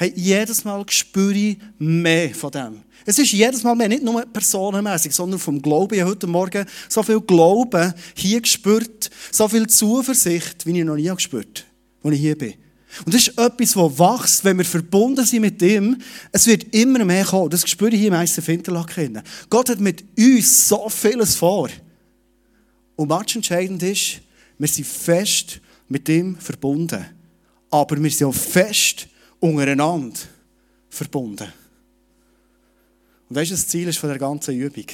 Hey, 0.00 0.14
jedes 0.16 0.64
Mal 0.64 0.82
spüre 0.88 1.34
ich 1.34 1.58
mehr 1.78 2.34
von 2.34 2.50
dem. 2.50 2.80
Es 3.04 3.18
ist 3.18 3.32
jedes 3.32 3.62
Mal 3.62 3.74
mehr, 3.74 3.86
nicht 3.86 4.02
nur 4.02 4.24
personenmäßig, 4.24 5.14
sondern 5.14 5.38
vom 5.38 5.60
Glauben. 5.60 5.92
Ich 5.92 6.00
habe 6.00 6.12
heute 6.12 6.26
Morgen 6.26 6.64
so 6.88 7.02
viel 7.02 7.20
Glauben 7.20 7.92
hier 8.14 8.40
gespürt, 8.40 9.10
so 9.30 9.46
viel 9.46 9.66
Zuversicht, 9.66 10.64
wie 10.64 10.78
ich 10.78 10.86
noch 10.86 10.96
nie 10.96 11.14
gespürt 11.14 11.66
habe, 11.98 12.08
als 12.08 12.14
ich 12.14 12.20
hier 12.22 12.38
bin. 12.38 12.54
Und 13.04 13.12
das 13.12 13.28
ist 13.28 13.38
etwas, 13.38 13.74
das 13.74 13.98
wächst, 13.98 14.44
wenn 14.46 14.56
wir 14.56 14.64
verbunden 14.64 15.26
sind 15.26 15.42
mit 15.42 15.60
ihm. 15.60 15.98
Es 16.32 16.46
wird 16.46 16.74
immer 16.74 17.04
mehr 17.04 17.26
kommen. 17.26 17.50
Das 17.50 17.68
spüre 17.68 17.90
ich 17.90 17.98
hier 17.98 18.08
im 18.08 18.14
Meister 18.14 18.40
Finterlack. 18.40 18.94
Gott 19.50 19.68
hat 19.68 19.80
mit 19.80 20.02
uns 20.18 20.66
so 20.66 20.88
vieles 20.88 21.36
vor. 21.36 21.68
Und 22.96 23.10
was 23.10 23.34
entscheidend 23.34 23.82
ist, 23.82 24.22
wir 24.56 24.68
sind 24.68 24.86
fest 24.86 25.60
mit 25.90 26.08
ihm 26.08 26.38
verbunden. 26.38 27.04
Aber 27.70 28.02
wir 28.02 28.10
sind 28.10 28.28
auch 28.28 28.34
fest 28.34 29.06
untereinander 29.40 30.18
verbunden. 30.88 31.52
Und 33.28 33.36
weißt 33.36 33.50
du, 33.50 33.54
das 33.54 33.68
Ziel 33.68 33.88
ist 33.88 33.98
von 33.98 34.10
der 34.10 34.18
ganzen 34.18 34.54
Übung? 34.54 34.86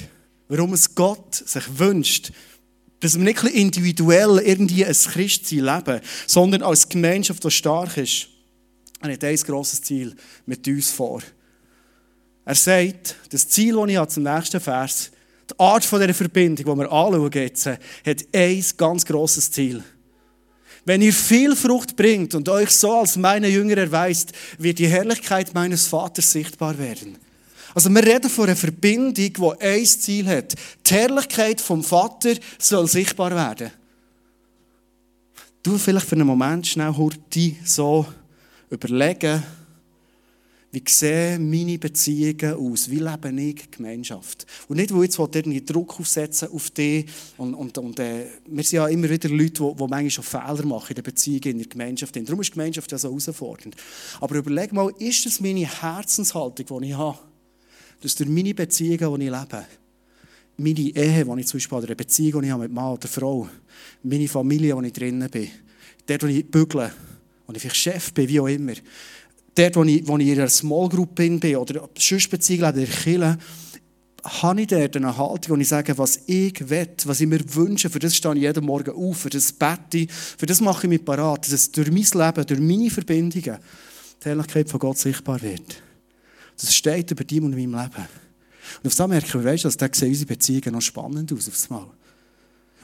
Warum 0.49 0.73
es 0.73 0.95
Gott 0.95 1.35
sich 1.35 1.79
wünscht, 1.79 2.33
dass 3.01 3.17
wir 3.17 3.25
nicht 3.25 3.43
individuell 3.45 4.39
irgendwie 4.39 4.85
ein 4.85 4.93
Christsein 4.93 5.61
leben, 5.61 6.01
sondern 6.27 6.63
als 6.63 6.89
Gemeinschaft, 6.89 7.45
die 7.45 7.51
stark 7.51 7.97
ist. 7.97 8.29
Er 9.01 9.13
hat 9.13 9.25
ein 9.25 9.37
grosses 9.37 9.83
Ziel 9.83 10.15
mit 10.47 10.67
uns 10.67 10.91
vor. 10.91 11.23
Er 12.45 12.55
sagt, 12.55 13.17
das 13.31 13.49
Ziel, 13.49 13.75
das 13.75 13.91
ich 13.91 13.97
habe 13.97 14.09
zum 14.09 14.23
nächsten 14.23 14.61
Vers, 14.61 15.11
die 15.51 15.61
Art 15.61 15.85
von 15.85 16.01
dieser 16.01 16.15
Verbindung, 16.15 16.57
die 16.57 16.81
wir 16.81 16.91
anschauen 16.91 17.31
jetzt, 17.33 17.67
hat 17.67 18.25
ein 18.33 18.65
ganz 18.77 19.05
grosses 19.05 19.51
Ziel. 19.51 19.83
Wenn 20.87 21.03
ihr 21.03 21.13
viel 21.13 21.57
Frucht 21.57 21.97
bringt 21.97 22.35
und 22.37 22.49
euch 22.49 22.71
so 22.71 23.01
als 23.01 23.17
meine 23.17 23.49
Jünger 23.49 23.77
erweist, 23.77 24.33
wird 24.57 24.79
die 24.79 24.87
Herrlichkeit 24.87 25.53
meines 25.53 25.89
Vaters 25.89 26.31
sichtbar 26.31 26.79
werden. 26.79 27.19
Also 27.75 27.91
wir 27.91 28.03
reden 28.03 28.31
von 28.31 28.47
einer 28.47 28.57
Verbindung, 28.57 29.13
die 29.13 29.33
ein 29.61 29.85
Ziel 29.85 30.29
hat. 30.29 30.55
Die 30.87 30.95
Herrlichkeit 30.95 31.61
vom 31.61 31.83
Vater 31.83 32.35
soll 32.59 32.87
sichtbar 32.87 33.33
werden. 33.33 33.73
Du 35.65 35.77
vielleicht 35.77 36.07
für 36.07 36.15
einen 36.15 36.27
Moment 36.27 36.69
schnell 36.69 36.97
Hurti 36.97 37.57
so 37.65 38.07
überlegen, 38.71 39.43
wie 40.77 40.83
sehen 40.87 41.49
meine 41.49 41.79
Beziehungen 41.79 42.53
aus? 42.53 42.91
Wie 42.91 42.99
lebe 42.99 43.31
ich 43.41 43.71
Gemeinschaft? 43.71 44.45
Und 44.69 44.77
nicht, 44.77 44.93
wo 44.93 45.03
jetzt 45.03 45.19
irgendwie 45.19 45.65
Druck 45.65 45.99
aufsetzen 45.99 46.51
auf 46.53 46.69
dich. 46.69 47.07
Und, 47.39 47.55
und, 47.55 47.79
und 47.79 47.99
äh, 47.99 48.27
wir 48.47 48.63
sind 48.63 48.77
ja 48.77 48.87
immer 48.87 49.09
wieder 49.09 49.31
Leute, 49.31 49.53
die, 49.53 49.75
die 49.75 49.87
manchmal 49.89 50.11
schon 50.11 50.25
Fehler 50.25 50.67
machen 50.67 50.91
in 50.91 50.97
der 50.97 51.03
Beziehung, 51.03 51.43
in 51.45 51.59
der 51.61 51.67
Gemeinschaft. 51.67 52.15
Darum 52.15 52.43
ist 52.43 52.53
Gemeinschaft 52.53 52.93
ja 52.93 52.99
so 52.99 53.09
herausfordernd. 53.09 53.75
Aber 54.21 54.37
überleg 54.37 54.71
mal, 54.75 54.93
ist 54.99 55.25
das 55.25 55.41
meine 55.41 55.67
Herzenshaltung, 55.67 56.83
die 56.83 56.89
ich 56.89 56.95
habe? 56.95 57.19
Dass 58.03 58.15
durch 58.15 58.29
meine 58.29 58.53
Beziehungen, 58.53 59.19
die 59.19 59.27
ich 59.27 59.33
lebe, 59.33 59.65
meine 60.59 60.79
Ehe, 60.79 61.25
die 61.25 61.41
ich 61.41 61.47
zum 61.47 61.57
Beispiel, 61.57 61.79
oder 61.79 61.87
eine 61.87 61.97
Beziehung, 61.97 62.43
die 62.43 62.49
ich 62.49 62.53
habe 62.53 62.65
mit 62.65 62.73
Mann 62.73 62.93
oder 62.93 63.09
Frau, 63.09 63.49
meine 64.03 64.29
Familie, 64.29 64.77
wo 64.77 64.83
ich 64.83 64.93
drinnen 64.93 65.31
bin, 65.31 65.49
dort, 66.07 66.23
wo 66.23 66.27
ich 66.27 66.45
bügle, 66.45 66.93
wo 67.47 67.55
ich 67.55 67.63
vielleicht 67.63 67.77
Chef 67.77 68.13
bin, 68.13 68.29
wie 68.29 68.41
auch 68.41 68.47
immer, 68.47 68.75
dort, 69.57 69.77
wo 69.77 69.85
ich, 69.85 70.07
wo 70.07 70.17
ich 70.19 70.29
in 70.29 70.39
einer 70.39 70.49
Small 70.49 70.89
Group 70.89 71.15
bin 71.15 71.41
oder 71.57 71.89
sonst 71.99 72.31
Beziehungen 72.31 72.77
in 72.77 73.39
habe 74.43 74.61
ich 74.61 74.67
dort 74.67 74.97
eine 74.97 75.17
Haltung, 75.17 75.57
wo 75.57 75.61
ich 75.61 75.69
sage, 75.69 75.97
was 75.99 76.21
ich 76.27 76.69
will, 76.69 76.89
was 77.05 77.21
ich 77.21 77.29
mir 77.29 77.41
wünsche, 77.55 77.89
für 77.89 77.99
das 77.99 78.17
stehe 78.17 78.35
ich 78.35 78.43
jeden 78.43 78.65
Morgen 78.65 78.91
auf, 78.91 79.19
für 79.19 79.31
das 79.31 79.53
bete 79.53 80.07
für 80.11 80.47
das 80.47 80.61
mache 80.61 80.87
ich 80.87 80.91
mich 80.91 81.05
parat, 81.05 81.51
dass 81.51 81.71
durch 81.71 81.91
mein 81.91 82.03
Leben, 82.03 82.47
durch 82.47 82.61
meine 82.61 82.91
Verbindungen 82.91 83.59
die 84.23 84.29
Herrlichkeit 84.29 84.69
von 84.69 84.81
Gott 84.81 84.99
sichtbar 84.99 85.41
wird. 85.43 85.83
Das 86.61 86.75
steht 86.75 87.11
über 87.11 87.25
dir 87.25 87.43
und 87.43 87.51
meinem 87.51 87.75
Leben. 87.75 88.09
Und 88.83 88.87
auf 88.87 88.95
das 88.95 89.09
merke 89.09 89.39
ich, 89.39 89.45
weißt 89.45 89.65
du, 89.65 89.69
dass 89.69 89.99
sehen 89.99 90.09
unsere 90.09 90.27
Beziehungen 90.27 90.73
noch 90.73 90.83
spannend 90.83 91.33
aus, 91.33 91.49
aufs 91.49 91.71
Mal. 91.71 91.87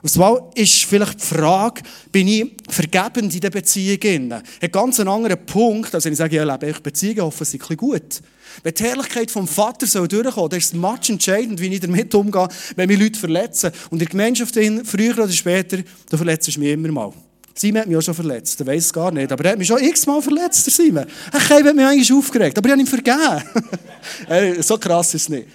Aufs 0.04 0.16
Mal 0.16 0.50
ist 0.56 0.82
vielleicht 0.84 1.20
die 1.20 1.34
Frage, 1.34 1.82
bin 2.10 2.26
ich 2.26 2.56
vergebend 2.68 3.32
in 3.32 3.40
der 3.40 3.50
Beziehung? 3.50 4.32
Ein 4.32 4.72
ganz 4.72 4.98
anderer 4.98 5.36
Punkt, 5.36 5.94
als 5.94 6.04
wenn 6.04 6.12
ich 6.12 6.18
sage, 6.18 6.34
ja, 6.34 6.42
lebe 6.42 6.70
ich 6.70 6.80
Beziehungen 6.80 7.20
offensichtlich 7.20 7.78
gut. 7.78 8.20
Wenn 8.64 8.74
die 8.74 8.82
Herrlichkeit 8.82 9.30
vom 9.30 9.46
Vater 9.46 9.86
soll 9.86 10.08
durchkommen, 10.08 10.50
dann 10.50 10.58
ist 10.58 10.72
es 10.72 10.74
much 10.74 11.08
entscheidend, 11.08 11.60
wie 11.60 11.68
ich 11.68 11.80
damit 11.80 12.12
umgehe, 12.16 12.48
wenn 12.74 12.88
mich 12.88 12.98
Leute 12.98 13.18
verletzen. 13.18 13.70
Und 13.90 13.92
in 13.92 13.98
der 14.00 14.08
Gemeinschaft, 14.08 14.58
früher 14.84 15.14
oder 15.14 15.28
später, 15.28 15.78
da 16.10 16.16
verletzt 16.16 16.54
du 16.54 16.58
mich 16.58 16.70
immer 16.70 16.90
mal. 16.90 17.12
Simon 17.54 17.82
hat 17.82 17.88
mich 17.88 17.96
auch 17.96 18.02
schon 18.02 18.14
verletzt, 18.14 18.58
der 18.58 18.66
weiß 18.66 18.86
es 18.86 18.92
gar 18.92 19.12
nicht. 19.12 19.30
Aber 19.30 19.44
er 19.44 19.52
hat 19.52 19.58
mich 19.58 19.68
schon 19.68 19.82
x-mal 19.82 20.20
verletzt, 20.20 20.66
der 20.66 20.72
Simon. 20.72 21.06
Ich 21.32 21.50
habe 21.50 21.74
mich 21.74 21.86
eigentlich 21.86 22.12
aufgeregt, 22.12 22.58
aber 22.58 22.68
ich 22.68 22.72
habe 22.72 22.80
ihm 22.80 22.86
vergeben. 22.88 24.62
so 24.62 24.78
krass 24.78 25.14
ist 25.14 25.22
es 25.22 25.28
nicht. 25.28 25.46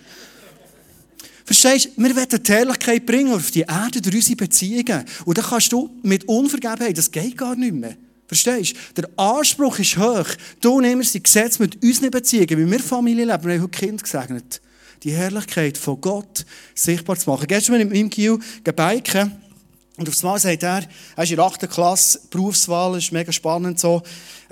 Verstehst 1.47 1.85
du? 1.95 2.03
Wir 2.03 2.13
wollen 2.13 2.27
die 2.29 2.51
Herrlichkeit 2.51 3.05
bringen 3.05 3.33
auf 3.33 3.51
die 3.51 3.61
Erde 3.61 4.01
durch 4.01 4.15
unsere 4.15 4.35
Beziehungen. 4.35 5.05
Und 5.23 5.37
dann 5.37 5.45
kannst 5.45 5.71
du 5.71 5.89
mit 6.03 6.25
Unvergebenheit, 6.27 6.97
das 6.97 7.09
geht 7.09 7.37
gar 7.37 7.55
nicht 7.55 7.73
mehr. 7.73 7.95
Verstehst 8.27 8.73
du? 8.73 9.01
Der 9.01 9.09
Anspruch 9.17 9.79
ist 9.79 9.97
hoch. 9.97 10.27
Du 10.59 10.81
nimmst 10.81 11.13
die 11.13 11.23
Gesetze 11.23 11.61
mit 11.61 11.81
unseren 11.81 12.11
Beziehungen, 12.11 12.49
wie 12.49 12.69
wir 12.69 12.79
Familie 12.81 13.23
leben. 13.23 13.45
Wir 13.45 13.53
haben 13.53 13.61
heute 13.61 13.79
Kind 13.79 14.03
gesegnet. 14.03 14.61
Die 15.03 15.13
Herrlichkeit 15.13 15.77
von 15.77 16.01
Gott 16.01 16.45
sichtbar 16.75 17.17
zu 17.17 17.29
machen. 17.29 17.47
Gestern 17.47 17.77
mit 17.77 17.93
meinem 17.93 18.09
Gil 18.09 18.39
gebiken. 18.65 19.31
Und 19.95 20.09
aufs 20.09 20.23
Mal 20.23 20.39
sagt 20.39 20.63
er, 20.63 20.83
er 21.15 21.23
ist 21.23 21.29
in 21.29 21.37
der 21.37 21.45
8. 21.45 21.69
Klasse, 21.69 22.19
Berufswahl 22.29 22.97
ist 22.97 23.13
mega 23.13 23.31
spannend 23.31 23.79
so. 23.79 24.03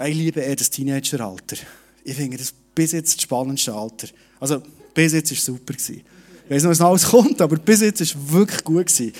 Ich 0.02 0.16
liebe 0.16 0.42
eh 0.42 0.56
das 0.56 0.70
Teenageralter. 0.70 1.58
Ich 2.06 2.16
finde 2.16 2.38
das 2.38 2.54
bis 2.74 2.94
jetzt 2.94 3.18
das 3.18 3.24
spannendste 3.24 3.74
Alter. 3.74 4.08
Also, 4.40 4.64
bis 4.94 5.12
jetzt 5.12 5.30
war 5.32 5.38
es 5.38 5.44
super. 5.46 5.74
Gewesen. 5.74 6.04
Ich 6.46 6.52
weiß 6.52 6.64
nicht, 6.64 6.72
was 6.72 6.82
alles 6.82 7.06
kommt, 7.06 7.42
aber 7.42 7.58
bis 7.58 7.82
jetzt 7.82 8.00
war 8.00 8.06
es 8.06 8.32
wirklich 8.32 8.64
gut. 8.64 9.14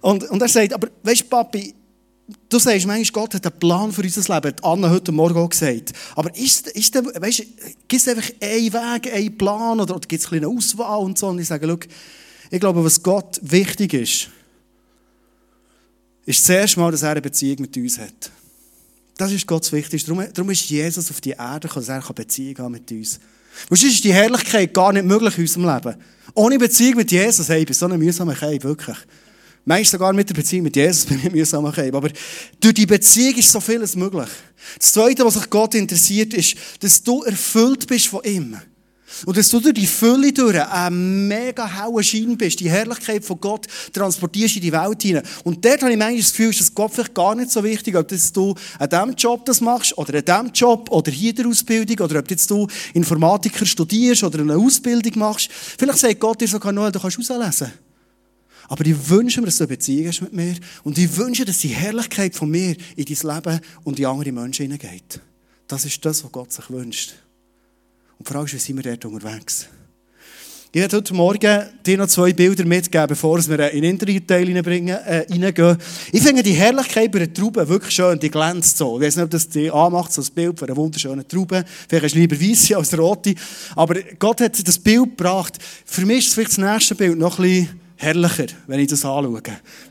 Und, 0.00 0.24
und 0.30 0.42
er 0.42 0.48
sagt, 0.48 0.72
aber 0.72 0.88
weißt 1.02 1.22
du, 1.22 1.24
Papi, 1.26 1.74
du 2.48 2.58
sagst 2.58 2.86
manchmal, 2.86 3.24
Gott 3.24 3.34
hat 3.34 3.46
einen 3.46 3.58
Plan 3.58 3.92
für 3.92 4.02
unser 4.02 4.34
Leben, 4.34 4.48
hat 4.48 4.64
Anna 4.64 4.90
heute 4.90 5.12
Morgen 5.12 5.38
auch 5.38 5.48
gesagt. 5.48 5.92
Aber 6.14 6.34
ist, 6.36 6.68
ist 6.68 6.94
der, 6.94 7.04
weißt, 7.04 7.42
gibt 7.88 8.00
es 8.00 8.08
einfach 8.08 8.30
einen 8.40 8.72
Weg, 8.72 9.12
einen 9.12 9.36
Plan 9.36 9.80
oder, 9.80 9.96
oder 9.96 10.06
gibt 10.06 10.22
es 10.22 10.32
eine 10.32 10.46
Auswahl 10.46 11.00
und 11.00 11.18
so? 11.18 11.28
Und 11.28 11.40
ich 11.40 11.48
sage, 11.48 11.66
schau, 11.66 11.78
ich 12.50 12.60
glaube, 12.60 12.84
was 12.84 13.02
Gott 13.02 13.40
wichtig 13.42 13.94
ist, 13.94 14.28
ist 16.24 16.40
das 16.40 16.48
erste 16.48 16.80
Mal, 16.80 16.92
dass 16.92 17.02
er 17.02 17.10
eine 17.10 17.22
Beziehung 17.22 17.62
mit 17.62 17.76
uns 17.76 17.98
hat. 17.98 18.30
Das 19.16 19.32
ist 19.32 19.46
Gott 19.46 19.70
wichtig. 19.72 20.04
Darum, 20.04 20.24
darum 20.32 20.50
ist 20.50 20.68
Jesus 20.70 21.10
auf 21.10 21.20
die 21.20 21.30
Erde 21.30 21.68
gekommen, 21.68 21.86
dass 21.86 21.88
er 21.88 22.04
eine 22.04 22.14
Beziehung 22.14 22.58
haben 22.58 22.72
mit 22.72 22.90
uns. 22.90 23.18
Du, 23.68 23.74
ist 23.74 24.04
die 24.04 24.12
Herrlichkeit 24.12 24.72
gar 24.72 24.92
nicht 24.92 25.04
möglich 25.04 25.36
in 25.36 25.44
unserem 25.44 25.74
Leben. 25.74 25.96
Ohne 26.34 26.58
Beziehung 26.58 26.96
mit 26.96 27.10
Jesus, 27.10 27.48
hey, 27.48 27.60
ich 27.60 27.66
bin 27.66 27.74
so 27.74 27.86
eine 27.86 27.98
mühsame 27.98 28.34
Keib, 28.34 28.64
wirklich. 28.64 28.96
Meist 29.64 29.92
sogar 29.92 30.12
mit 30.12 30.28
der 30.28 30.34
Beziehung 30.34 30.64
mit 30.64 30.76
Jesus 30.76 31.04
bin 31.06 31.18
ich 31.18 31.26
ein 31.26 31.32
mühsamer 31.32 31.72
Keib. 31.72 31.94
Aber 31.94 32.10
durch 32.60 32.74
die 32.74 32.86
Beziehung 32.86 33.36
ist 33.36 33.50
so 33.50 33.60
vieles 33.60 33.94
möglich. 33.94 34.28
Das 34.78 34.92
Zweite, 34.92 35.24
was 35.24 35.34
sich 35.34 35.48
Gott 35.50 35.74
interessiert, 35.74 36.34
ist, 36.34 36.56
dass 36.80 37.02
du 37.02 37.22
erfüllt 37.22 37.86
bist 37.86 38.08
von 38.08 38.24
ihm. 38.24 38.56
Und 39.26 39.36
dass 39.36 39.48
du 39.48 39.60
durch 39.60 39.74
die 39.74 39.86
Fülle 39.86 40.32
durch 40.32 40.60
ein 40.60 41.28
mega 41.28 41.66
hellen 41.66 42.02
Schein 42.02 42.36
bist, 42.36 42.60
die 42.60 42.70
Herrlichkeit 42.70 43.24
von 43.24 43.40
Gott 43.40 43.66
transportierst 43.92 44.56
in 44.56 44.62
die 44.62 44.72
Welt 44.72 45.02
hinein. 45.02 45.22
Und 45.44 45.64
dort 45.64 45.82
habe 45.82 45.92
ich 45.92 45.98
manchmal 45.98 46.18
das 46.18 46.30
Gefühl, 46.30 46.50
ist 46.50 46.60
das 46.60 46.74
Gott 46.74 46.92
vielleicht 46.92 47.14
gar 47.14 47.34
nicht 47.34 47.50
so 47.50 47.62
wichtig, 47.62 47.96
ob 47.96 48.08
das 48.08 48.32
du 48.32 48.54
an 48.78 48.88
diesem 48.88 49.14
Job 49.14 49.44
das 49.44 49.60
machst, 49.60 49.96
oder 49.96 50.18
an 50.18 50.24
diesem 50.24 50.52
Job, 50.52 50.90
oder 50.90 51.10
hier 51.10 51.34
der 51.34 51.46
Ausbildung, 51.46 52.04
oder 52.04 52.18
ob 52.18 52.30
jetzt 52.30 52.50
du 52.50 52.66
Informatiker 52.94 53.66
studierst, 53.66 54.24
oder 54.24 54.40
eine 54.40 54.56
Ausbildung 54.56 55.18
machst. 55.18 55.48
Vielleicht 55.50 55.98
sagt 55.98 56.20
Gott 56.20 56.40
dir 56.40 56.48
sogar 56.48 56.72
noch, 56.72 56.90
du 56.90 57.00
kannst 57.00 57.18
auslesen. 57.18 57.72
Aber 58.68 58.86
ich 58.86 59.08
wünsche 59.08 59.40
mir, 59.40 59.46
dass 59.46 59.58
du 59.58 59.64
eine 59.64 59.68
Beziehung 59.68 60.08
hast 60.08 60.22
mit 60.22 60.32
mir. 60.32 60.54
Und 60.82 60.96
ich 60.96 61.14
wünsche, 61.16 61.44
dass 61.44 61.58
die 61.58 61.68
Herrlichkeit 61.68 62.34
von 62.34 62.50
mir 62.50 62.76
in 62.96 63.04
dein 63.04 63.34
Leben 63.34 63.60
und 63.84 63.98
in 63.98 64.06
andere 64.06 64.32
Menschen 64.32 64.62
hineingeht. 64.62 65.20
Das 65.68 65.84
ist 65.84 66.04
das, 66.04 66.24
was 66.24 66.32
Gott 66.32 66.52
sich 66.52 66.70
wünscht. 66.70 67.14
Und 68.22 68.28
die 68.28 68.34
Frage 68.34 68.46
ist, 68.46 68.54
wie 68.54 68.58
sind 68.58 68.84
wir 68.84 68.96
dort 68.96 69.04
unterwegs? 69.04 69.66
Ich 70.70 70.80
werde 70.80 70.98
heute 70.98 71.12
Morgen 71.12 71.62
dir 71.84 71.98
noch 71.98 72.06
zwei 72.06 72.32
Bilder 72.32 72.64
mitgeben, 72.64 73.08
bevor 73.08 73.44
wir 73.48 73.70
in 73.72 73.82
den 73.82 73.98
reinbringen, 73.98 74.94
äh, 74.94 75.26
reingehen. 75.28 75.76
Ich 76.12 76.22
finde 76.22 76.44
die 76.44 76.52
Herrlichkeit 76.52 77.10
bei 77.10 77.18
einer 77.18 77.34
Traube 77.34 77.68
wirklich 77.68 77.92
schön, 77.92 78.20
die 78.20 78.30
glänzt 78.30 78.78
so. 78.78 79.00
Ich 79.00 79.06
weiß 79.08 79.16
nicht, 79.16 79.24
ob 79.24 79.30
das 79.30 79.48
die 79.48 79.72
anmacht, 79.72 80.12
so 80.12 80.22
ein 80.22 80.28
Bild 80.36 80.56
von 80.56 80.68
einer 80.68 80.76
wunderschönen 80.76 81.26
Traube. 81.26 81.64
Vielleicht 81.88 82.04
ist 82.04 82.12
es 82.12 82.16
lieber 82.16 82.40
weiße 82.40 82.76
als 82.76 82.96
rote. 82.96 83.34
Aber 83.74 83.96
Gott 84.20 84.40
hat 84.40 84.68
das 84.68 84.78
Bild 84.78 85.16
gebracht. 85.16 85.58
Für 85.84 86.06
mich 86.06 86.26
ist 86.26 86.34
vielleicht 86.34 86.50
das 86.50 86.58
nächste 86.58 86.94
Bild 86.94 87.18
noch 87.18 87.40
ein 87.40 87.42
bisschen 87.42 87.80
herrlicher, 87.96 88.46
wenn 88.68 88.78
ich 88.78 88.86
das 88.86 89.04
anschaue. 89.04 89.42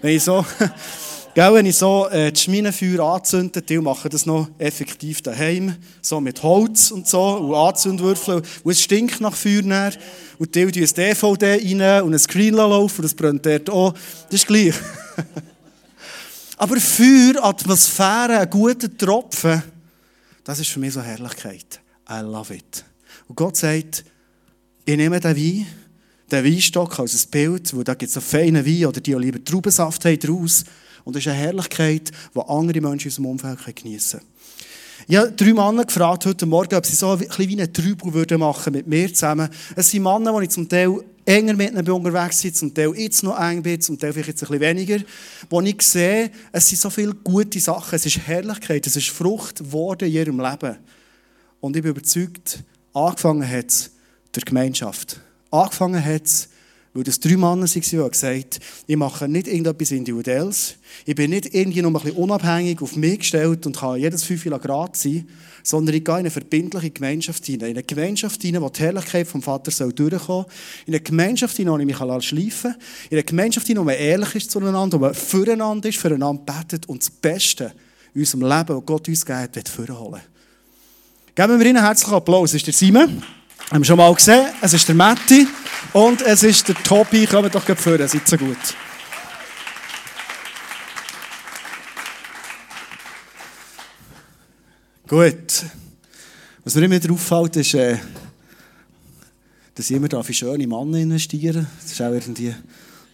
Wenn 0.01 0.15
ich 0.15 0.23
so... 0.23 0.45
Gell, 1.33 1.53
wenn 1.53 1.65
ich 1.65 1.77
so 1.77 2.09
äh, 2.09 2.29
das 2.29 2.41
Schminenfeuer 2.41 2.99
anzünde, 2.99 3.61
die 3.61 3.77
machen 3.77 4.11
das 4.11 4.25
noch 4.25 4.49
effektiv 4.57 5.21
daheim, 5.21 5.77
so 6.01 6.19
mit 6.19 6.43
Holz 6.43 6.91
und 6.91 7.07
so, 7.07 7.37
und 7.37 7.55
Anzündwürfel, 7.55 8.41
und 8.63 8.71
es 8.71 8.81
stinkt 8.81 9.21
nach 9.21 9.33
Feuer 9.33 9.61
näher, 9.61 9.93
und 10.39 10.53
die 10.53 10.65
tun 10.65 10.83
ein 10.83 10.93
DVD 10.93 11.53
rein 11.53 12.03
und 12.03 12.13
ein 12.13 12.19
Screen 12.19 12.55
laufen, 12.55 13.01
das 13.01 13.13
brennt 13.13 13.45
dort 13.45 13.69
auch, 13.69 13.93
das 13.93 14.41
ist 14.41 14.47
gleich. 14.47 14.75
Aber 16.57 16.77
Feuer, 16.81 17.41
Atmosphäre, 17.41 18.39
ein 18.39 18.49
guter 18.49 18.97
Tropfen, 18.97 19.63
das 20.43 20.59
ist 20.59 20.69
für 20.69 20.81
mich 20.81 20.93
so 20.93 21.01
Herrlichkeit. 21.01 21.79
I 22.09 22.19
love 22.23 22.53
it. 22.53 22.83
Und 23.29 23.37
Gott 23.37 23.55
sagt, 23.55 24.03
ich 24.83 24.97
nehme 24.97 25.21
den 25.21 25.37
Wein, 25.37 25.67
den 26.29 26.43
Weinstock 26.45 26.99
als 26.99 27.23
ein 27.23 27.31
Bild, 27.31 27.73
wo 27.73 27.83
da 27.83 27.93
gibt 27.93 28.09
es 28.09 28.15
so 28.15 28.19
feinen 28.19 28.65
Wein, 28.65 28.85
oder 28.85 28.99
die 28.99 29.15
auch 29.15 29.19
lieber 29.19 29.41
Traubensaft 29.41 30.03
haben, 30.03 30.19
draus, 30.19 30.65
Und 31.03 31.15
das 31.15 31.23
ist 31.23 31.27
eine 31.27 31.37
Herrlichkeit, 31.37 32.11
die 32.35 32.39
andere 32.39 32.81
Menschen 32.81 33.07
in 33.07 33.25
unserem 33.25 33.25
Umfeld 33.25 33.75
geniessen 33.75 34.19
können. 34.19 34.31
Ich 35.07 35.17
habe 35.17 35.31
drei 35.31 35.53
Männer 35.53 35.85
gefragt 35.85 36.25
heute 36.25 36.45
Morgen, 36.45 36.75
ob 36.75 36.85
sie 36.85 36.95
so 36.95 37.11
ein 37.11 37.19
bisschen 37.19 37.49
wie 37.49 37.59
einen 37.59 37.73
Trübel 37.73 38.13
würden 38.13 38.39
machen 38.39 38.73
mit 38.73 38.87
mir 38.87 39.13
zusammen. 39.13 39.49
Es 39.75 39.89
sind 39.89 40.03
Männer, 40.03 40.37
die 40.37 40.45
ich 40.45 40.51
zum 40.51 40.69
Teil 40.69 41.03
enger 41.25 41.53
mit 41.53 41.71
ihnen 41.71 41.89
unterwegs 41.89 42.39
sind, 42.39 42.55
zum 42.55 42.73
Teil 42.73 42.93
jetzt 42.95 43.23
noch 43.23 43.39
eng 43.39 43.61
bin, 43.63 43.81
zum 43.81 43.97
Teil 43.97 44.13
vielleicht 44.13 44.29
jetzt 44.29 44.43
ein 44.43 44.49
bisschen 44.49 44.61
weniger. 44.61 45.03
Wo 45.49 45.61
ich 45.61 45.81
sehe, 45.81 46.31
es 46.51 46.69
sind 46.69 46.79
so 46.79 46.89
viele 46.89 47.13
gute 47.13 47.59
Sachen, 47.59 47.95
es 47.95 48.05
ist 48.05 48.19
Herrlichkeit, 48.19 48.85
es 48.87 48.95
ist 48.95 49.09
Frucht 49.09 49.59
geworden 49.59 50.07
in 50.07 50.13
ihrem 50.13 50.39
Leben. 50.39 50.77
Und 51.59 51.75
ich 51.75 51.81
bin 51.81 51.91
überzeugt, 51.91 52.63
angefangen 52.93 53.47
hat 53.49 53.69
es 53.69 53.91
durch 54.31 54.45
Gemeinschaft. 54.45 55.19
Angefangen 55.49 56.03
hat 56.03 56.25
es 56.25 56.49
weil 56.93 57.03
das 57.03 57.19
drei 57.21 57.37
Männer 57.37 57.61
waren, 57.61 57.81
die 57.81 57.97
gesagt 57.97 58.59
ich 58.85 58.97
mache 58.97 59.27
nicht 59.27 59.47
irgendetwas 59.47 59.91
Individuelles. 59.91 60.75
Ich 61.05 61.15
bin 61.15 61.29
nicht 61.29 61.53
irgendwie 61.53 61.81
noch 61.81 61.89
ein 61.89 61.93
bisschen 61.93 62.17
unabhängig 62.17 62.81
auf 62.81 62.97
mich 62.97 63.19
gestellt 63.19 63.65
und 63.65 63.77
kann 63.77 63.97
jedes 63.97 64.23
fünf 64.23 64.43
Grad 64.43 64.97
sein, 64.97 65.27
sondern 65.63 65.95
ich 65.95 66.03
gehe 66.03 66.15
in 66.15 66.19
eine 66.19 66.31
verbindliche 66.31 66.89
Gemeinschaft 66.89 67.45
hinein. 67.45 67.69
In 67.69 67.77
eine 67.77 67.83
Gemeinschaft 67.83 68.41
hinein, 68.41 68.61
wo 68.61 68.69
die 68.69 68.81
Herrlichkeit 68.81 69.27
vom 69.27 69.41
Vater 69.41 69.71
soll 69.71 69.93
durchkommen 69.93 70.43
soll. 70.43 70.53
In 70.85 70.93
eine 70.93 71.01
Gemeinschaft 71.01 71.55
hinein, 71.55 71.75
wo 71.75 71.79
ich 71.79 71.85
mich 71.85 72.25
schleifen 72.25 72.71
kann. 72.73 72.81
In 73.09 73.17
eine 73.17 73.23
Gemeinschaft 73.23 73.67
hinein, 73.67 73.81
wo 73.81 73.85
man 73.85 73.95
ehrlich 73.95 74.35
ist 74.35 74.51
zueinander, 74.51 74.99
wo 74.99 75.05
man 75.05 75.13
füreinander 75.13 75.87
ist, 75.87 75.97
füreinander 75.97 76.41
betet 76.43 76.89
und 76.89 77.01
das 77.01 77.09
Beste 77.09 77.71
in 78.13 78.21
unserem 78.21 78.41
Leben, 78.41 78.75
das 78.75 78.85
Gott 78.85 79.07
uns 79.07 79.25
gegeben 79.25 79.49
hat, 79.55 79.69
vorholen 79.69 80.21
Geben 81.33 81.59
wir 81.59 81.65
ihnen 81.65 81.77
einen 81.77 81.85
herzlichen 81.85 82.15
Applaus. 82.15 82.51
Das 82.51 82.55
ist 82.55 82.67
der 82.67 82.73
Simon. 82.73 83.23
Haben 83.71 83.79
wir 83.79 83.85
schon 83.85 83.97
mal 83.97 84.13
gesehen. 84.13 84.47
Es 84.61 84.73
ist 84.73 84.85
der 84.85 84.95
Matti 84.95 85.47
und 85.93 86.21
es 86.21 86.43
ist 86.43 86.67
der 86.67 86.75
Tobi. 86.75 87.25
Kommt 87.25 87.53
doch 87.53 87.65
vor, 87.77 87.97
seid 88.07 88.27
so 88.27 88.37
gut. 88.37 88.57
Gut. 95.07 95.65
Was 96.63 96.75
mir 96.75 96.83
immer 96.83 96.95
wieder 96.95 97.13
auffällt, 97.13 97.57
ist, 97.57 97.73
äh, 97.73 97.97
dass 99.75 99.89
ich 99.89 99.95
immer 99.97 100.07
in 100.13 100.33
schöne 100.33 100.67
Männer 100.67 100.97
investieren 100.97 101.67
Das 101.81 101.91
ist 101.91 102.01
auch 102.01 102.11
irgendwie 102.11 102.55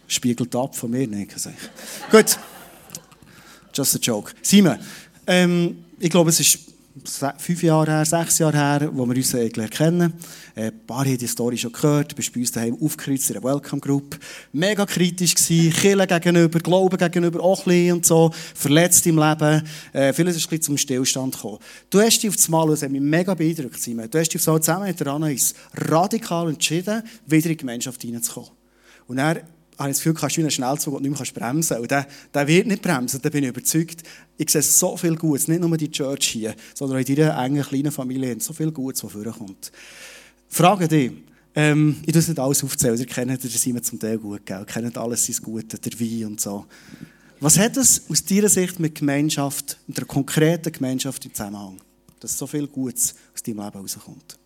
spiegelt 0.06 0.54
ab 0.54 0.76
von 0.76 0.90
mir. 0.90 1.06
Nicht. 1.06 1.34
Also, 1.34 1.50
gut. 2.10 2.38
Just 3.74 3.96
a 3.96 3.98
joke. 3.98 4.32
Simon, 4.42 4.78
ähm, 5.26 5.84
ich 5.98 6.10
glaube, 6.10 6.30
es 6.30 6.40
ist 6.40 6.58
fünf 7.38 7.62
Jahre 7.62 7.90
her, 7.90 8.04
sechs 8.04 8.38
Jahre 8.38 8.56
her, 8.56 8.90
wo 8.92 9.06
wir 9.06 9.16
uns 9.16 9.32
kennen. 9.70 10.12
Ein 10.54 10.86
paar 10.86 11.04
haben 11.04 11.18
die 11.18 11.26
Story 11.26 11.56
schon 11.56 11.72
gehört. 11.72 12.12
Du 12.12 12.16
bist 12.16 12.32
bei 12.32 12.40
uns 12.40 12.52
daheim 12.52 12.76
aufgekreuzt 12.80 13.30
in 13.30 13.36
einer 13.36 13.44
Welcome 13.44 13.80
Group. 13.80 14.18
Mega 14.52 14.84
kritisch 14.86 15.34
gewesen, 15.34 15.72
Kirche 15.72 16.06
gegenüber, 16.06 16.58
Glauben 16.60 16.96
gegenüber 16.96 17.40
auch 17.40 17.60
ein 17.60 17.64
bisschen 17.64 17.92
und 17.92 18.06
so. 18.06 18.30
Verletzt 18.54 19.06
im 19.06 19.18
Leben. 19.18 19.62
Äh, 19.92 20.12
vieles 20.12 20.36
ist 20.36 20.46
ein 20.46 20.50
bisschen 20.50 20.62
zum 20.62 20.78
Stillstand 20.78 21.34
gekommen. 21.34 21.58
Du 21.90 22.00
hast 22.00 22.22
dich 22.22 22.28
auf 22.28 22.36
das 22.36 22.48
Mal, 22.48 22.68
das 22.68 22.82
hat 22.82 22.90
mich 22.90 23.00
mega 23.00 23.34
beeindruckt, 23.34 23.80
Simon, 23.80 24.10
du 24.10 24.18
hast 24.18 24.28
dich 24.28 24.48
auf 24.48 24.60
zusammen 24.60 24.86
mit 24.86 24.98
der 24.98 25.06
Anais 25.08 25.54
radikal 25.74 26.48
entschieden, 26.48 27.02
wieder 27.26 27.46
in 27.46 27.52
die 27.52 27.56
Gemeinschaft 27.56 28.02
hineinzukommen. 28.02 28.50
Und 29.06 29.18
er 29.18 29.42
habe 29.78 29.90
ich 29.90 29.96
das 29.96 30.02
Gefühl, 30.02 30.14
kannst 30.14 30.36
du 30.36 30.40
einen 30.40 30.50
Schnellzug 30.50 30.94
und 30.94 31.02
nicht 31.02 31.18
mehr 31.18 31.32
bremsen 31.32 31.78
Und 31.78 31.90
der, 31.90 32.06
der 32.34 32.46
wird 32.48 32.66
nicht 32.66 32.82
bremsen, 32.82 33.20
da 33.22 33.28
bin 33.28 33.44
ich 33.44 33.50
überzeugt. 33.50 34.02
Ich 34.36 34.50
sehe 34.50 34.62
so 34.62 34.96
viel 34.96 35.14
Gutes, 35.16 35.46
nicht 35.46 35.60
nur 35.60 35.76
die 35.76 35.90
Church 35.90 36.28
hier, 36.28 36.54
sondern 36.74 36.98
in 36.98 37.14
deiner 37.14 37.38
engen, 37.44 37.62
kleinen 37.62 37.92
Familie, 37.92 38.38
so 38.40 38.52
viel 38.52 38.72
Gutes, 38.72 39.04
was 39.04 39.12
vorkommt. 39.12 39.70
Frage 40.48 40.88
dich, 40.88 41.12
ähm, 41.54 41.96
ich 42.04 42.12
tue 42.12 42.20
es 42.20 42.28
nicht 42.28 42.40
alles 42.40 42.64
aufzählen, 42.64 42.98
ihr 42.98 43.06
kennt 43.06 43.42
den 43.42 43.50
Simon 43.50 43.82
zum 43.82 43.98
Teil 43.98 44.18
gut, 44.18 44.44
gell? 44.44 44.60
ihr 44.60 44.64
kennt 44.64 44.98
alles 44.98 45.26
sein 45.26 45.36
Gute, 45.42 45.78
der 45.78 46.00
Wein 46.00 46.26
und 46.26 46.40
so. 46.40 46.66
Was 47.40 47.56
hat 47.58 47.76
es 47.76 48.02
aus 48.08 48.24
deiner 48.24 48.48
Sicht 48.48 48.80
mit 48.80 48.96
Gemeinschaft, 48.96 49.78
mit 49.86 49.98
einer 49.98 50.06
konkreten 50.06 50.72
Gemeinschaft 50.72 51.24
im 51.24 51.32
Zusammenhang, 51.32 51.80
dass 52.18 52.36
so 52.36 52.48
viel 52.48 52.66
Gutes 52.66 53.14
aus 53.32 53.42
deinem 53.42 53.58
Leben 53.58 53.78
rauskommt? 53.78 54.38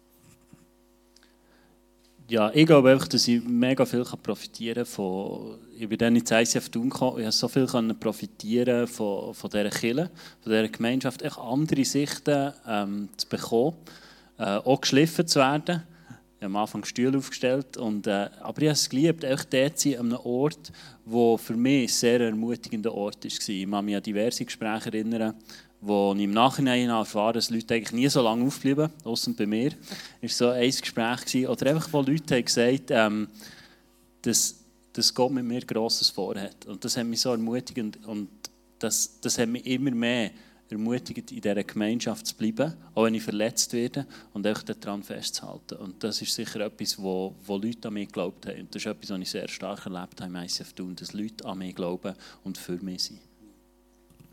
Ja, 2.29 2.51
ich 2.55 2.67
glaube 2.67 2.91
einfach, 2.91 3.09
dass 3.09 3.29
ich 3.29 3.43
mega 3.45 3.85
viel 3.85 4.05
profitieren 4.23 4.85
kann 4.85 4.87
von, 4.87 5.59
ich 5.79 5.89
bin 5.89 5.99
dann 5.99 6.17
ins 6.17 6.31
ICF 6.31 6.69
tun 6.69 6.91
gekommen, 6.91 7.19
ich 7.19 7.25
habe 7.25 7.33
so 7.33 7.49
viel 7.49 7.67
profitieren 7.67 8.87
von, 8.87 9.35
von 9.35 9.51
dieser 9.51 9.71
Kirche, 9.71 10.11
von 10.41 10.53
dieser 10.53 10.69
Gemeinschaft, 10.69 11.23
echt 11.23 11.39
andere 11.39 11.85
Sichten 11.85 12.53
ähm, 12.67 13.09
zu 13.17 13.29
bekommen, 13.29 13.77
äh, 14.39 14.45
auch 14.45 14.81
geschliffen 14.81 15.27
zu 15.27 15.41
werden. 15.41 15.83
Ich 16.39 16.45
habe 16.45 16.47
am 16.47 16.57
Anfang 16.57 16.85
Stühle 16.85 17.19
aufgestellt, 17.19 17.77
und, 17.77 18.07
äh, 18.07 18.29
aber 18.41 18.63
ich 18.63 18.69
habe 18.69 18.73
es 18.73 18.89
geliebt, 18.89 19.25
echt 19.25 19.53
dort 19.53 19.79
zu 19.79 19.91
sein, 19.91 20.01
an 20.01 20.07
einem 20.07 20.27
Ort, 20.27 20.73
der 21.05 21.39
für 21.39 21.55
mich 21.55 21.83
ein 21.83 21.89
sehr 21.89 22.21
ermutigender 22.21 22.93
Ort 22.95 23.25
war. 23.25 23.49
Ich 23.49 23.71
kann 23.71 23.85
mich 23.85 23.97
an 23.97 24.03
diverse 24.03 24.45
Gespräche 24.45 24.87
erinnern, 24.87 25.35
wo 25.83 26.15
ich 26.15 26.23
im 26.23 26.31
Nachhinein 26.31 26.89
erfahren 26.89 27.35
dass 27.35 27.51
Leute 27.51 27.75
eigentlich 27.75 27.93
nie 27.93 28.09
so 28.09 28.23
lange 28.23 28.47
aufblieben, 28.47 28.89
außer 29.05 29.33
bei 29.33 29.47
mir, 29.47 29.73
war 30.21 30.29
so 30.29 30.49
ein 30.49 30.71
Gespräch 30.71 31.25
gewesen, 31.27 31.47
oder 31.49 31.71
einfach, 31.71 31.93
wo 31.93 32.01
Leute 32.01 32.37
haben 32.37 32.45
gesagt 32.45 32.91
ähm, 32.91 33.29
dass, 34.23 34.65
dass 34.93 35.13
Gott 35.13 35.33
mit 35.33 35.45
mir 35.45 35.63
Grosses 35.63 36.09
vorhat. 36.09 36.65
Und 36.67 36.85
das 36.85 36.97
hat 36.97 37.05
mich 37.05 37.21
so 37.21 37.33
ermutigt 37.33 37.79
und, 37.79 38.07
und 38.07 38.29
das, 38.79 39.19
das 39.21 39.37
hat 39.39 39.49
mich 39.49 39.67
immer 39.67 39.91
mehr 39.91 40.31
ermutigt, 40.71 41.33
in 41.33 41.41
dieser 41.41 41.65
Gemeinschaft 41.65 42.29
zu 42.29 42.37
bleiben, 42.37 42.75
auch 42.95 43.05
wenn 43.05 43.15
ich 43.15 43.23
verletzt 43.25 43.73
werde 43.73 44.07
und 44.33 44.47
auch 44.47 44.63
daran 44.63 45.03
festzuhalten. 45.03 45.75
Und 45.79 46.03
das 46.05 46.23
ist 46.23 46.33
sicher 46.33 46.61
etwas, 46.61 46.97
wo, 46.97 47.35
wo 47.45 47.57
Leute 47.57 47.89
an 47.89 47.95
mich 47.95 48.07
geglaubt 48.07 48.47
haben. 48.47 48.61
Und 48.61 48.75
das 48.75 48.83
ist 48.83 48.87
etwas, 48.87 49.11
was 49.11 49.19
ich 49.19 49.31
sehr 49.31 49.49
stark 49.49 49.85
erlebt 49.85 50.21
habe 50.21 50.31
im 50.31 50.37
ICF 50.37 50.73
tun, 50.73 50.95
dass 50.95 51.13
Leute 51.13 51.45
an 51.45 51.59
mich 51.59 51.75
glauben 51.75 52.15
und 52.45 52.57
für 52.57 52.79
mich 52.79 53.03
sind. 53.05 53.32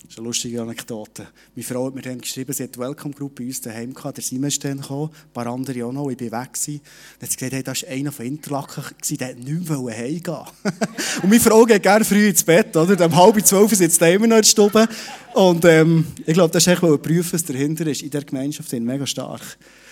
Das 0.01 0.11
ist 0.11 0.17
eine 0.17 0.27
lustige 0.27 0.61
Anekdote. 0.61 1.27
Meine 1.55 1.65
Frau 1.65 1.87
hat 1.87 1.95
mir 1.95 2.01
dann 2.01 2.21
geschrieben, 2.21 2.53
sie 2.53 2.63
hat 2.63 2.73
die 2.73 2.79
Welcome 2.79 3.13
Group 3.13 3.35
bei 3.35 3.43
uns 3.43 3.59
daheim 3.59 3.93
gehabt. 3.93 4.15
Der 4.15 4.23
Simon 4.23 4.47
ist 4.47 4.63
dann 4.63 4.79
gekommen, 4.79 5.09
ein 5.11 5.33
paar 5.33 5.47
andere 5.47 5.85
auch 5.85 5.91
noch. 5.91 6.09
Ich 6.09 6.17
bin 6.17 6.31
weg 6.31 6.53
gewesen. 6.53 6.81
Dann 7.19 7.27
hat 7.27 7.31
sie 7.31 7.37
gesagt, 7.37 7.53
hey, 7.53 7.63
das 7.63 7.83
war 7.83 7.89
einer 7.89 8.11
von 8.13 8.25
Interlaken, 8.25 8.83
der 9.19 9.27
hat 9.27 9.37
nicht 9.37 9.69
mehr 9.69 9.97
heimgehen 9.97 10.23
Und 11.23 11.29
meine 11.29 11.39
Frau 11.41 11.65
geht 11.65 11.83
gerne 11.83 12.05
früh 12.05 12.29
ins 12.29 12.43
Bett, 12.43 12.75
oder? 12.77 13.05
Um 13.05 13.15
halb 13.15 13.45
zwölf 13.45 13.73
sitzt 13.75 14.01
er 14.01 14.13
immer 14.13 14.27
noch 14.27 14.37
in 14.37 14.41
der 14.41 14.47
Stube. 14.47 14.87
Und 15.33 15.65
ähm, 15.65 16.07
ich 16.25 16.33
glaube, 16.33 16.51
das 16.53 16.63
ist 16.63 16.71
echt, 16.71 16.81
weil 16.81 16.97
prüfen, 16.97 17.33
was 17.33 17.43
dahinter 17.43 17.85
ist. 17.85 18.01
In 18.01 18.09
dieser 18.09 18.23
Gemeinschaft 18.23 18.69
sind 18.69 18.85
mega 18.85 19.05
stark. 19.05 19.41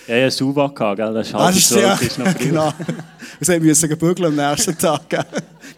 Ja, 0.08 0.16
ja, 0.16 0.30
Suva 0.30 0.68
gehabt, 0.68 0.96
gell? 0.96 1.12
Das 1.12 1.26
ist 1.28 1.34
halb 1.34 1.54
ah, 1.54 1.58
zwölf, 1.58 2.02
ist 2.02 2.18
noch 2.18 2.28
früh. 2.28 2.46
genau. 2.46 2.72
Wir 3.40 3.60
müssen 3.60 3.98
bügeln 3.98 4.40
am 4.40 4.50
nächsten 4.50 4.76
Tag. 4.78 5.02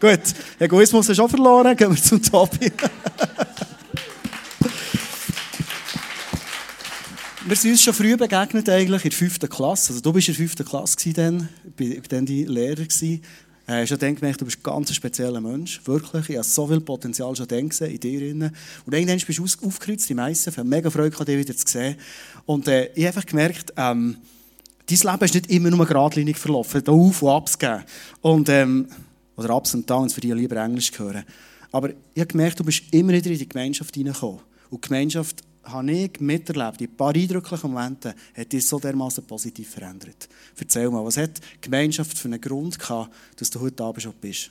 Gut, 0.00 0.20
Egoismus 0.58 1.08
ist 1.08 1.18
auch 1.18 1.28
verloren, 1.28 1.76
gehen 1.76 1.94
wir 1.94 2.02
zum 2.02 2.22
Topi. 2.22 2.70
Wir 7.50 7.56
sind 7.56 7.72
uns 7.72 7.82
schon 7.82 7.94
früh 7.94 8.16
begegnet, 8.16 8.68
eigentlich, 8.68 9.04
in 9.04 9.10
der 9.10 9.18
fünften 9.18 9.48
Klasse. 9.48 9.92
Also, 9.92 10.00
du 10.00 10.14
warst 10.14 10.28
in 10.28 10.34
der 10.34 10.38
fünften 10.38 10.64
Klasse 10.64 11.12
dann, 11.12 11.48
ich 11.76 12.02
dann 12.02 12.24
dein 12.24 12.46
Lehrer. 12.46 12.76
Gewesen. 12.76 13.22
Äh, 13.66 13.82
hast 13.82 14.00
dann 14.00 14.14
gemerkt, 14.14 14.40
du 14.40 14.44
bist 14.44 14.58
ein 14.58 14.62
ganz 14.62 14.94
spezieller 14.94 15.40
Mensch. 15.40 15.80
Wirklich. 15.84 16.28
Ich 16.28 16.36
habe 16.36 16.46
so 16.46 16.68
viel 16.68 16.80
Potenzial 16.80 17.34
schon 17.34 17.48
dann 17.48 17.68
in 17.68 18.00
dir. 18.00 18.20
Drin. 18.20 18.52
Und 18.86 18.94
irgendwann 18.94 19.18
bist 19.18 19.36
du 19.36 19.66
aufgekreuzt, 19.66 20.08
die 20.08 20.14
meisten. 20.14 20.50
Ich 20.50 20.58
habe 20.58 20.68
mega 20.68 20.90
Freude, 20.90 21.24
dich 21.24 21.38
wieder 21.38 21.56
zu 21.56 21.66
sehen. 21.66 21.96
Und 22.46 22.68
äh, 22.68 22.92
ich 22.94 23.04
habe 23.04 23.16
einfach 23.16 23.26
gemerkt, 23.26 23.72
ähm, 23.76 24.16
dein 24.86 24.98
Leben 24.98 25.24
ist 25.24 25.34
nicht 25.34 25.50
immer 25.50 25.70
nur 25.70 25.86
geradlinig 25.86 26.38
verlaufen, 26.38 26.84
da 26.84 26.92
auf 26.92 27.20
und 27.20 27.30
ab 27.30 27.58
geben. 27.58 27.82
Und, 28.20 28.48
ähm, 28.48 28.86
oder 29.36 29.56
Ups 29.56 29.74
und 29.74 29.90
Downs, 29.90 30.14
für 30.14 30.20
die 30.20 30.30
lieber 30.30 30.54
Englisch 30.54 30.92
hören. 30.96 31.24
Aber 31.72 31.90
ich 31.90 32.20
habe 32.20 32.26
gemerkt, 32.26 32.60
du 32.60 32.64
bist 32.64 32.84
immer 32.92 33.12
wieder 33.12 33.30
in 33.30 33.38
die 33.38 33.48
Gemeinschaft 33.48 33.92
hineingekommen. 33.96 34.38
Und 34.70 34.84
die 34.84 34.88
Gemeinschaft 34.88 35.42
habe 35.64 35.92
ich 35.92 36.20
miterlebt, 36.20 36.80
in 36.80 36.88
ein 36.88 36.96
paar 36.96 37.14
eindrücklichen 37.14 37.70
Momenten, 37.70 38.14
hat 38.36 38.52
dich 38.52 38.66
so 38.66 38.78
dermaßen 38.78 39.24
positiv 39.24 39.70
verändert. 39.70 40.28
Erzähl 40.58 40.90
mal, 40.90 41.04
was 41.04 41.16
hat 41.16 41.38
die 41.38 41.60
Gemeinschaft 41.60 42.16
für 42.18 42.28
einen 42.28 42.40
Grund 42.40 42.78
gehabt, 42.78 43.14
dass 43.36 43.50
du 43.50 43.60
heute 43.60 43.84
Abend 43.84 44.02
schon 44.02 44.14
bist? 44.14 44.50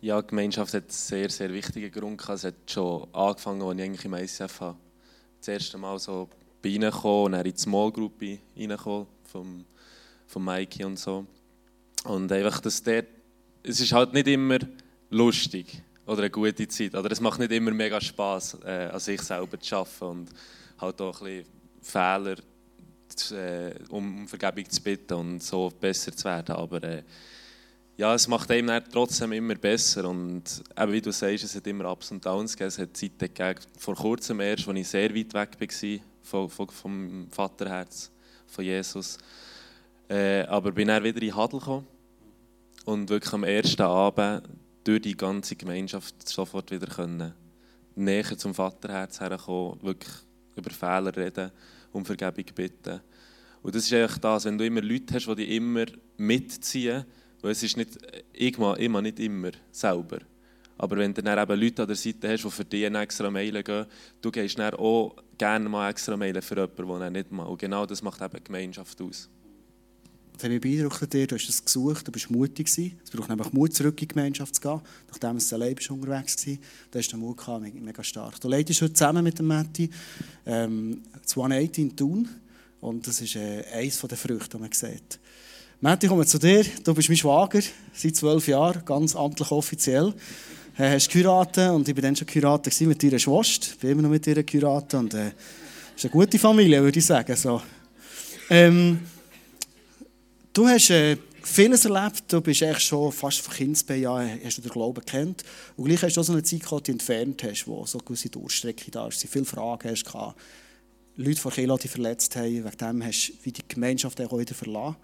Ja, 0.00 0.20
die 0.22 0.28
Gemeinschaft 0.28 0.72
hat 0.72 0.84
einen 0.84 0.90
sehr, 0.90 1.28
sehr 1.28 1.52
wichtigen 1.52 1.90
Grund 1.92 2.18
gehabt. 2.18 2.38
Es 2.38 2.44
hat 2.44 2.54
schon 2.66 3.06
angefangen, 3.12 3.62
als 3.62 3.78
ich 3.78 3.84
eigentlich 3.84 4.04
im 4.04 4.14
ICF. 4.14 4.74
Das 5.38 5.48
erste 5.48 5.78
Mal 5.78 5.98
so 5.98 6.28
reingekommen 6.64 7.24
und 7.26 7.32
dann 7.32 7.46
in 7.46 7.52
die 7.52 7.60
Small 7.60 7.92
Group 7.92 8.22
reingekommen, 8.22 9.06
vom, 9.24 9.64
vom 10.26 10.44
Mikey 10.44 10.84
und 10.84 10.98
so. 10.98 11.26
Und 12.04 12.32
einfach, 12.32 12.60
dass 12.60 12.82
der, 12.82 13.04
es 13.62 13.80
ist 13.80 13.92
halt 13.92 14.14
nicht 14.14 14.26
immer 14.26 14.58
lustig 15.10 15.82
oder 16.10 16.22
eine 16.22 16.30
gute 16.30 16.66
Zeit. 16.66 16.94
Oder 16.94 17.12
es 17.12 17.20
macht 17.20 17.38
nicht 17.38 17.52
immer 17.52 17.70
mega 17.70 18.00
Spaß, 18.00 18.58
äh, 18.64 18.88
an 18.92 18.98
sich 18.98 19.22
selber 19.22 19.60
zu 19.60 19.76
arbeiten 19.76 20.04
und 20.04 20.30
halt 20.78 21.00
auch 21.00 21.20
ein 21.20 21.26
bisschen 21.26 21.46
Fehler, 21.82 22.36
zu, 23.14 23.36
äh, 23.36 23.74
um 23.90 24.26
Vergebung 24.26 24.68
zu 24.68 24.82
bitten 24.82 25.14
und 25.14 25.42
so 25.42 25.70
besser 25.70 26.14
zu 26.14 26.24
werden. 26.24 26.56
Aber 26.56 26.82
äh, 26.82 27.04
ja, 27.96 28.12
es 28.12 28.26
macht 28.26 28.50
einem 28.50 28.82
trotzdem 28.90 29.32
immer 29.32 29.54
besser. 29.54 30.08
Und 30.08 30.42
eben, 30.76 30.92
wie 30.92 31.00
du 31.00 31.12
sagst, 31.12 31.44
es 31.44 31.54
hat 31.54 31.66
immer 31.68 31.92
Ups 31.92 32.10
und 32.10 32.26
Downs 32.26 32.54
gegeben. 32.54 32.68
Es 32.68 32.78
hat 32.78 32.96
Zeiten 32.96 33.18
gegeben, 33.18 33.60
vor 33.78 33.94
kurzem 33.94 34.40
erst, 34.40 34.66
als 34.66 34.78
ich 34.78 34.88
sehr 34.88 35.14
weit 35.14 35.32
weg 35.32 35.56
war 35.60 36.00
vom, 36.22 36.50
vom, 36.50 36.68
vom 36.68 37.28
Vaterherz, 37.30 38.10
von 38.48 38.64
Jesus. 38.64 39.16
Äh, 40.08 40.42
aber 40.42 40.72
bin 40.72 40.88
dann 40.88 41.04
wieder 41.04 41.22
in 41.22 41.36
Hadel 41.36 41.60
gekommen 41.60 41.86
und 42.84 43.08
wirklich 43.08 43.32
am 43.32 43.44
ersten 43.44 43.82
Abend 43.82 44.42
durch 44.84 45.02
die 45.02 45.16
ganze 45.16 45.56
Gemeinschaft 45.56 46.28
sofort 46.28 46.70
wieder 46.70 46.86
können 46.86 47.34
näher 47.94 48.36
zum 48.36 48.54
Vaterherz 48.54 49.20
herkommen, 49.20 49.82
wirklich 49.82 50.12
über 50.56 50.70
Fehler 50.70 51.14
reden, 51.16 51.50
um 51.92 52.04
Vergebung 52.04 52.46
bitten. 52.54 53.00
Und 53.62 53.74
das 53.74 53.84
ist 53.84 53.92
eigentlich 53.92 54.18
das, 54.18 54.44
wenn 54.44 54.56
du 54.56 54.64
immer 54.64 54.80
Leute 54.80 55.14
hast, 55.14 55.26
die 55.26 55.34
dich 55.34 55.50
immer 55.50 55.84
mitziehen, 56.16 57.04
weil 57.42 57.52
es 57.52 57.62
ist 57.62 57.76
nicht, 57.76 57.98
ich 58.32 58.58
mache 58.58 58.80
immer 58.80 59.02
nicht 59.02 59.18
immer 59.18 59.50
selber. 59.70 60.18
Aber 60.78 60.96
wenn 60.96 61.12
du 61.12 61.22
dann 61.22 61.38
eben 61.38 61.60
Leute 61.60 61.82
an 61.82 61.88
der 61.88 61.96
Seite 61.96 62.30
hast, 62.30 62.44
die 62.44 62.50
für 62.50 62.64
dich 62.64 62.86
eine 62.86 63.00
extra 63.00 63.30
Meile 63.30 63.62
gehen, 63.62 63.84
du 64.22 64.30
gehst 64.30 64.58
dann 64.58 64.74
auch 64.74 65.14
gerne 65.36 65.68
mal 65.68 65.90
extra 65.90 66.16
Meile 66.16 66.40
für 66.40 66.56
jemanden, 66.56 67.00
der 67.00 67.10
nicht 67.10 67.30
mal. 67.30 67.44
Und 67.44 67.58
genau 67.58 67.84
das 67.84 68.02
macht 68.02 68.22
eben 68.22 68.42
Gemeinschaft 68.42 69.00
aus. 69.02 69.28
Das 70.40 70.44
hat 70.44 70.52
mich 70.52 70.62
beeindruckt 70.62 71.12
dir, 71.12 71.26
du 71.26 71.34
hast 71.34 71.48
das 71.48 71.62
gesucht, 71.62 72.08
du 72.08 72.12
bist 72.12 72.30
mutig 72.30 72.66
gewesen. 72.66 72.98
Es 73.04 73.10
braucht 73.10 73.28
nämlich 73.28 73.52
Mut, 73.52 73.74
zurück 73.74 74.00
in 74.00 74.08
die 74.08 74.08
Gemeinschaft 74.08 74.54
zu 74.54 74.62
gehen, 74.62 74.80
nachdem 75.10 75.36
es 75.36 75.52
allein 75.52 75.74
bist 75.74 75.90
unterwegs 75.90 76.46
war. 76.46 76.56
Da 76.90 76.98
hast 76.98 77.12
du 77.12 77.18
Mut 77.18 77.36
gehabt, 77.36 77.74
mega 77.74 78.02
stark. 78.02 78.40
Du 78.40 78.48
leitest 78.48 78.80
heute 78.80 78.94
zusammen 78.94 79.22
mit 79.22 79.38
dem 79.38 79.48
Matti 79.48 79.90
ähm, 80.46 81.02
180 81.28 81.78
in 81.84 81.94
Thun 81.94 82.28
und 82.80 83.06
das 83.06 83.20
ist 83.20 83.36
äh, 83.36 83.64
eines 83.70 84.00
der 84.00 84.16
Früchte, 84.16 84.56
die 84.56 84.62
man 84.62 84.72
sieht. 84.72 85.18
Matti, 85.82 86.06
ich 86.06 86.10
komme 86.10 86.24
zu 86.24 86.38
dir. 86.38 86.64
Du 86.84 86.94
bist 86.94 87.10
mein 87.10 87.18
Schwager 87.18 87.60
seit 87.92 88.16
zwölf 88.16 88.48
Jahren, 88.48 88.82
ganz 88.86 89.14
amtlich 89.14 89.50
offiziell. 89.50 90.14
Du 90.74 90.82
äh, 90.82 90.94
hast 90.94 91.10
geheiratet 91.10 91.68
und 91.70 91.86
ich 91.86 91.94
war 91.94 92.00
dann 92.00 92.16
schon 92.16 92.26
geheiratet 92.26 92.80
mit 92.80 93.02
deiner 93.02 93.18
Schwester. 93.18 93.72
Ich 93.72 93.78
bin 93.78 93.90
immer 93.90 94.02
noch 94.02 94.10
mit 94.10 94.26
ihr 94.26 94.42
geheiratet 94.42 94.94
und 94.94 95.12
äh, 95.12 95.32
ist 95.94 96.06
eine 96.06 96.12
gute 96.12 96.38
Familie, 96.38 96.82
würde 96.82 96.98
ich 96.98 97.04
sagen. 97.04 97.36
So. 97.36 97.60
Ähm, 98.48 99.00
Du 100.52 100.66
hast 100.66 100.90
äh, 100.90 101.16
vieles 101.44 101.84
erlebt, 101.84 102.24
du 102.26 102.40
bist 102.40 102.62
echt 102.62 102.82
schon 102.82 103.12
fast 103.12 103.38
von 103.38 103.54
Kindesbein 103.54 104.04
an, 104.06 104.40
hast 104.44 104.58
du 104.58 104.62
den 104.62 104.72
Glauben 104.72 105.04
kennt. 105.04 105.44
Und 105.76 105.84
gleich 105.84 106.02
hast 106.02 106.16
du 106.16 106.20
auch 106.20 106.24
so 106.24 106.32
eine 106.32 106.42
Zeit 106.42 106.64
gehabt, 106.64 106.88
die 106.88 106.92
entfernt 106.92 107.44
hast, 107.44 107.68
wo 107.68 107.86
so 107.86 107.98
eine 107.98 108.04
gewisse 108.04 108.30
Durchstrecke 108.30 108.90
da 108.90 109.06
ist, 109.06 109.24
viele 109.28 109.44
Fragen 109.44 109.88
hast 109.88 110.04
gehabt. 110.04 110.40
Leute 111.14 111.40
von 111.40 111.52
Kilo, 111.52 111.76
die 111.76 111.86
verletzt 111.86 112.34
haben, 112.34 112.64
wegen 112.64 112.76
dem 112.78 113.04
hast 113.04 113.28
du 113.28 113.32
wie 113.44 113.52
die 113.52 113.62
Gemeinschaft 113.68 114.20
auch 114.20 114.36
wieder 114.36 114.54
verlassen. 114.54 114.96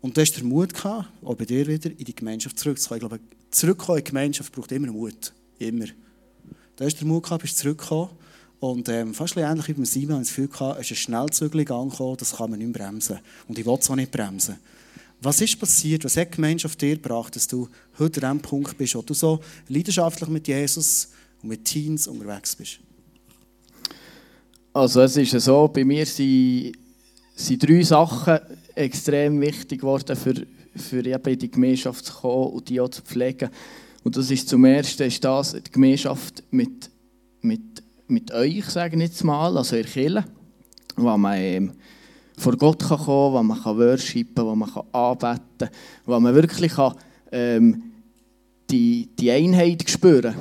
Und 0.00 0.16
du 0.16 0.20
hast 0.20 0.36
den 0.36 0.46
Mut 0.46 0.74
gehabt, 0.74 1.08
auch 1.24 1.34
bei 1.34 1.44
dir 1.44 1.66
wieder, 1.66 1.90
in 1.90 2.04
die 2.04 2.14
Gemeinschaft 2.14 2.56
zurückzukommen. 2.56 3.00
Ich 3.02 3.08
glaube, 3.08 3.20
zurückkommen 3.50 3.98
in 3.98 4.04
die 4.04 4.10
Gemeinschaft 4.10 4.52
braucht 4.52 4.70
immer 4.70 4.92
Mut. 4.92 5.32
Immer. 5.58 5.86
Du 6.76 6.84
hast 6.84 7.00
den 7.00 7.08
Mut 7.08 7.24
gehabt, 7.24 7.42
bist 7.42 7.58
zurückgekommen. 7.58 8.10
Und 8.62 8.88
ähm, 8.88 9.12
fast 9.12 9.36
ähnlich 9.36 9.66
wie 9.66 9.72
beim 9.72 9.84
Simon 9.84 10.22
ich 10.22 10.28
das 10.28 10.36
Gefühl 10.36 10.46
gehabt, 10.46 10.80
es 10.80 10.86
ist 10.86 10.92
ein 10.92 10.96
Schnellzügel 11.00 11.72
angekommen, 11.72 12.16
das 12.16 12.36
kann 12.36 12.48
man 12.48 12.60
nicht 12.60 12.72
bremsen. 12.72 13.18
Und 13.48 13.58
ich 13.58 13.66
will 13.66 13.76
es 13.80 13.90
auch 13.90 13.96
nicht 13.96 14.12
bremsen. 14.12 14.56
Was 15.20 15.40
ist 15.40 15.58
passiert? 15.58 16.04
Was 16.04 16.16
hat 16.16 16.28
die 16.28 16.36
Gemeinschaft 16.36 16.80
dir 16.80 16.94
gebracht, 16.94 17.34
dass 17.34 17.48
du 17.48 17.68
heute 17.98 18.24
an 18.24 18.38
dem 18.38 18.42
Punkt 18.42 18.78
bist, 18.78 18.94
wo 18.94 19.02
du 19.02 19.14
so 19.14 19.40
leidenschaftlich 19.66 20.28
mit 20.30 20.46
Jesus 20.46 21.08
und 21.42 21.48
mit 21.48 21.64
Teens 21.64 22.06
unterwegs 22.06 22.54
bist? 22.54 22.78
Also 24.72 25.00
es 25.00 25.16
ist 25.16 25.32
so, 25.40 25.66
bei 25.66 25.84
mir 25.84 26.06
sind, 26.06 26.76
sind 27.34 27.68
drei 27.68 27.82
Sachen 27.82 28.38
extrem 28.76 29.40
wichtig 29.40 29.80
geworden, 29.80 30.14
für, 30.14 30.34
für 30.76 31.04
eben 31.04 31.32
in 31.32 31.38
die 31.40 31.50
Gemeinschaft 31.50 32.04
zu 32.04 32.12
kommen 32.12 32.52
und 32.52 32.68
die 32.68 32.80
auch 32.80 32.90
zu 32.90 33.02
pflegen. 33.02 33.50
Und 34.04 34.16
das 34.16 34.30
ist 34.30 34.48
zum 34.48 34.64
Ersten 34.64 35.02
ist 35.02 35.24
das, 35.24 35.52
die 35.52 35.72
Gemeinschaft 35.72 36.44
mit, 36.52 36.88
mit 37.40 37.81
mit 38.12 38.32
euch, 38.32 38.64
sage 38.66 38.96
ich 38.96 39.02
jetzt 39.02 39.24
mal, 39.24 39.56
also 39.56 39.74
in 39.74 39.82
der 39.82 39.90
Kirche, 39.90 40.24
wo 40.96 41.16
man 41.16 41.38
ähm, 41.38 41.72
vor 42.36 42.56
Gott 42.56 42.80
kann 42.80 42.98
kommen 42.98 43.32
kann, 43.32 43.32
wo 43.32 43.42
man 43.42 43.62
kann 43.62 43.78
worshipen 43.78 44.44
wo 44.44 44.54
man 44.54 44.72
kann 44.72 44.84
anbeten 44.92 45.40
kann, 45.58 45.70
wo 46.04 46.20
man 46.20 46.34
wirklich 46.34 46.72
kann, 46.72 46.94
ähm, 47.32 47.82
die, 48.70 49.08
die 49.18 49.30
Einheit 49.30 49.88
spüren 49.88 50.34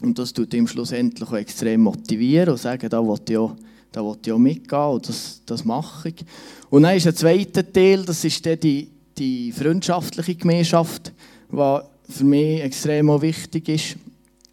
Und 0.00 0.18
das 0.18 0.32
tut 0.32 0.52
ihm 0.54 0.66
schlussendlich 0.66 1.28
auch 1.28 1.34
extrem 1.34 1.82
motivieren 1.82 2.50
und 2.50 2.58
sagen, 2.58 2.88
da 2.88 3.02
will 3.02 3.18
ich 3.28 3.36
auch, 3.36 3.56
da 3.92 4.04
will 4.04 4.16
ich 4.22 4.32
auch 4.32 4.38
mitgehen 4.38 4.80
und 4.80 5.08
das, 5.08 5.42
das 5.46 5.64
mache 5.64 6.10
ich. 6.10 6.24
Und 6.68 6.82
dann 6.82 6.96
ist 6.96 7.06
ein 7.06 7.16
zweiter 7.16 7.70
Teil, 7.70 8.04
das 8.04 8.24
ist 8.24 8.44
dann 8.44 8.60
die, 8.60 8.88
die 9.18 9.52
freundschaftliche 9.52 10.36
Gemeinschaft, 10.36 11.12
die 11.50 11.78
für 12.08 12.24
mich 12.24 12.62
extrem 12.62 13.08
wichtig 13.20 13.68
ist. 13.68 13.96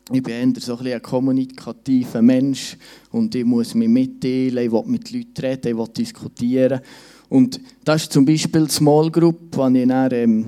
Ich 0.10 0.24
bin 0.24 0.54
eher 0.54 0.62
so 0.62 0.78
ein, 0.78 0.88
ein 0.88 1.02
kommunikativer 1.02 2.22
Mensch 2.22 2.78
und 3.12 3.36
ich 3.36 3.44
muss 3.44 3.76
mich 3.76 3.90
mitteilen, 3.90 4.58
ich 4.58 4.72
will 4.72 4.84
mit 4.86 5.12
Leuten 5.12 5.42
reden, 5.42 5.68
ich 5.68 5.78
will 5.78 5.88
diskutieren. 5.90 6.80
Und 7.28 7.60
das 7.84 8.04
ist 8.04 8.14
zum 8.14 8.24
Beispiel 8.24 8.68
die 8.68 8.72
Small 8.72 9.12
Group, 9.12 9.58
wo 9.58 9.68
ich 9.68 9.86
dann 9.86 10.12
ähm, 10.14 10.46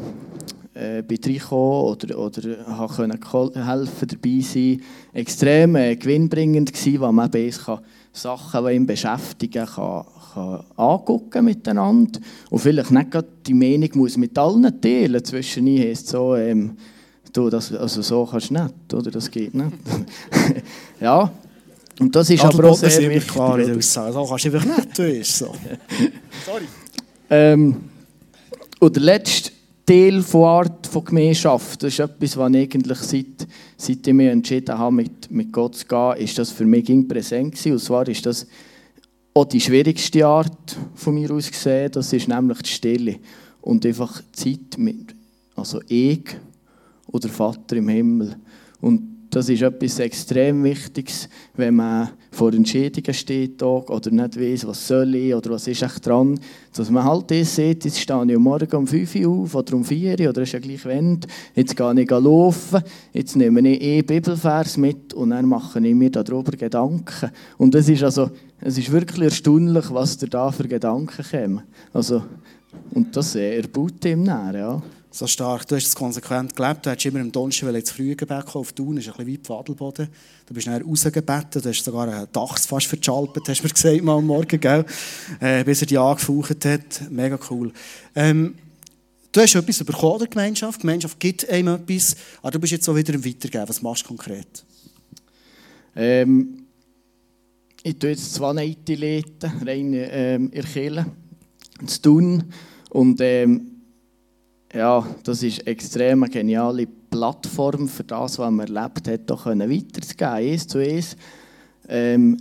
äh, 0.74 1.04
bin 1.04 1.20
oder, 1.52 2.18
oder 2.18 2.88
können 2.88 3.66
helfen 3.66 4.08
dabei 4.08 4.40
sein 4.40 4.82
extrem 5.12 5.76
äh, 5.76 5.98
gewinnbringend 5.98 6.72
gewesen, 6.72 7.02
weil 7.02 7.12
man 7.12 7.30
eben 7.34 7.52
kann 7.52 7.82
Sachen, 8.14 8.66
die 8.66 8.74
ihn 8.76 8.86
beschäftigen, 8.86 9.66
kann, 9.66 10.06
kann 10.34 10.64
angucken 10.78 11.44
miteinander 11.44 12.22
und 12.50 12.60
vielleicht 12.60 12.92
nicht 12.92 13.18
die 13.46 13.54
Meinung 13.54 13.90
muss 13.96 14.16
mit 14.16 14.38
allen 14.38 14.80
teilen. 14.80 15.24
Zwischen 15.24 15.68
heisst 15.68 16.08
so, 16.08 16.36
ähm, 16.36 16.78
Du, 17.32 17.50
das, 17.50 17.72
also 17.74 18.02
so 18.02 18.26
kannst 18.26 18.50
du 18.50 18.56
nicht, 18.56 18.94
oder? 18.94 19.12
Das 19.12 19.30
geht 19.30 19.54
nicht. 19.54 19.72
ja, 21.00 21.32
und 22.00 22.16
das 22.16 22.30
ist 22.30 22.44
aber 22.44 22.70
auch 22.70 22.78
sehr 22.78 23.10
wichtig. 23.10 23.32
Klar. 23.32 23.60
So 23.82 24.26
kannst 24.26 24.46
du 24.46 24.54
einfach 24.54 24.66
nicht, 24.66 24.98
du 24.98 25.04
bist 25.04 25.38
so. 25.38 25.48
Sorry. 26.46 26.64
Ähm, 27.30 27.76
und 28.80 28.96
der 28.96 29.04
letzte 29.04 29.52
Teil 29.86 30.22
von 30.22 30.46
Art 30.46 30.88
von 30.88 31.04
Gemeinschaft, 31.04 31.84
das 31.84 31.94
ist 31.94 32.00
etwas, 32.00 32.38
was 32.38 32.54
ich 32.54 32.58
eigentlich 32.58 32.98
seit, 33.00 33.48
seit 33.76 34.08
ich 34.08 34.14
mich 34.14 34.28
entschieden 34.30 34.78
habe, 34.78 34.96
mit, 34.96 35.30
mit 35.30 35.52
Gott 35.52 35.76
zu 35.76 35.86
gehen, 35.86 36.16
ist 36.18 36.38
das 36.38 36.52
für 36.52 36.66
mich 36.66 36.86
präsent 37.08 37.54
gewesen. 37.54 37.74
Und 37.74 37.80
zwar 37.80 38.08
ist 38.08 38.26
das 38.26 38.48
auch 39.34 39.46
die 39.46 39.60
schwierigste 39.60 40.26
Art 40.26 40.78
von 40.96 41.16
mir 41.16 41.32
aus 41.32 41.52
gesehen, 41.52 41.92
das 41.92 42.14
ist 42.14 42.28
nämlich 42.28 42.62
die 42.62 42.70
Stille. 42.70 43.16
Und 43.62 43.86
einfach 43.86 44.22
Zeit 44.32 44.78
mit, 44.78 45.14
also 45.56 45.82
ich 45.88 46.24
oder 47.12 47.30
Vater 47.30 47.76
im 47.76 47.90
Himmel. 47.90 48.36
Und 48.82 49.20
das 49.30 49.48
ist 49.48 49.62
etwas 49.62 50.00
extrem 50.00 50.64
Wichtiges, 50.64 51.30
wenn 51.56 51.76
man 51.76 52.10
vor 52.32 52.52
Entscheidungen 52.52 53.14
steht 53.14 53.62
oder 53.62 54.12
nicht 54.12 54.40
weiß, 54.40 54.66
was 54.66 54.88
soll 54.88 55.14
ich 55.14 55.36
oder 55.36 55.52
was 55.52 55.68
ist 55.68 55.84
echt 55.84 56.06
dran, 56.06 56.40
dass 56.76 56.90
man 56.90 57.04
halt 57.04 57.30
das 57.30 57.56
sieht, 57.56 57.86
jetzt 57.86 58.00
stehe 58.00 58.26
ich 58.32 58.40
morgen 58.40 58.76
um 58.76 58.88
5 58.88 59.16
Uhr 59.16 59.44
auf 59.44 59.56
oder 59.56 59.76
um 59.76 59.86
4 59.86 60.20
Uhr 60.20 60.30
oder 60.30 60.42
ist 60.42 60.54
ja 60.54 60.60
gleich 60.60 60.84
wenn, 60.86 61.20
jetzt 61.54 61.78
gehe 61.78 62.02
ich 62.02 62.10
laufen, 62.10 62.82
jetzt 63.14 63.36
nehme 63.36 63.68
ich 63.70 63.82
eh 63.82 64.02
Bibelvers 64.02 64.78
mit 64.78 65.14
und 65.14 65.30
dann 65.30 65.46
mache 65.46 65.80
ich 65.80 65.96
mir 65.96 66.10
darüber 66.10 66.52
Gedanken. 66.52 67.30
Und 67.58 67.76
es 67.76 67.88
ist 67.88 68.04
also, 68.04 68.32
ist 68.62 68.92
wirklich 68.92 69.22
erstaunlich, 69.22 69.94
was 69.94 70.18
da 70.18 70.52
für 70.52 70.68
Gedanken 70.68 71.24
kommen. 71.30 71.62
Also, 71.94 72.24
und 72.92 73.16
das 73.16 73.36
erbaut 73.36 74.04
ihm 74.06 74.24
näher, 74.24 74.82
so 75.12 75.26
stark. 75.28 75.68
Du 75.68 75.76
hast 75.76 75.88
es 75.88 75.96
konsequent 75.96 76.56
gelebt. 76.56 76.86
Du 76.86 76.92
hast 76.92 77.06
immer 77.06 77.20
im 77.20 77.32
Donnerstag 77.32 77.74
ins 77.74 77.92
frühe 77.92 78.16
Gebet 78.16 78.56
auf 78.56 78.74
Thun, 78.74 78.96
das 78.96 79.08
ist 79.08 79.20
ein 79.20 79.26
bisschen 79.26 79.44
weit 79.44 79.60
Adelboden. 79.60 80.08
Du 80.46 80.54
bist 80.54 80.68
dann 80.68 80.82
rausgebeten, 80.82 81.62
du 81.62 81.70
hast 81.70 81.84
sogar 81.84 82.08
einen 82.08 82.28
Dachs 82.32 82.66
fast 82.66 82.88
verschalpert, 82.88 83.48
hast 83.50 83.62
du 83.62 83.64
mir 83.68 83.74
gesagt, 83.74 84.04
mal 84.04 84.18
am 84.18 84.26
Morgen, 84.26 84.60
gell? 84.60 84.86
Äh, 85.40 85.64
bis 85.64 85.82
er 85.82 85.88
dich 85.88 86.00
angefaucht 86.00 86.66
hat. 86.66 87.10
Mega 87.10 87.40
cool. 87.50 87.72
Ähm, 88.16 88.56
du 89.32 89.42
hast 89.42 89.56
etwas 89.56 89.84
bekommen 89.84 90.20
der 90.20 90.28
Gemeinschaft. 90.28 90.78
Die 90.78 90.82
Gemeinschaft 90.82 91.20
gibt 91.20 91.50
einem 91.50 91.76
etwas, 91.76 92.16
aber 92.42 92.52
du 92.52 92.60
bist 92.60 92.74
jetzt 92.74 92.86
so 92.86 92.96
wieder 92.96 93.14
im 93.14 93.26
Weitergeben. 93.26 93.68
Was 93.68 93.82
machst 93.82 94.04
du 94.04 94.10
konkret? 94.10 94.64
Ähm, 95.96 96.66
ich 97.82 97.98
tue 97.98 98.12
jetzt 98.12 98.34
zwei 98.34 98.54
Nächte 98.54 98.98
rein 99.66 99.94
ähm, 99.94 100.52
in 100.52 100.64
Kirche, 100.66 101.06
zu 101.86 102.02
tun. 102.02 102.44
Und 102.90 103.22
ähm, 103.22 103.69
ja, 104.74 105.06
das 105.24 105.44
ist 105.44 105.66
extrem 105.66 106.24
eine 106.24 106.32
geniale 106.32 106.88
Plattform 107.10 107.88
für 107.88 108.04
das, 108.04 108.38
was 108.38 108.52
man 108.52 108.68
erlebt 108.68 109.08
hat, 109.08 109.32
auch 109.32 109.46
weiterzugeben, 109.46 110.34
eins 110.34 110.68
zu 110.68 110.78
eins. 110.80 111.16
Ähm, 111.88 112.38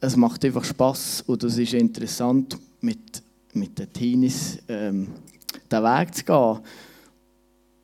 es 0.00 0.16
macht 0.16 0.44
einfach 0.44 0.64
Spass 0.64 1.22
und 1.26 1.42
es 1.44 1.58
ist 1.58 1.74
interessant, 1.74 2.56
mit, 2.80 3.22
mit 3.52 3.78
den 3.78 3.92
Teenies 3.92 4.58
ähm, 4.68 5.08
den 5.70 5.82
Weg 5.82 6.14
zu 6.14 6.24
gehen. 6.24 6.58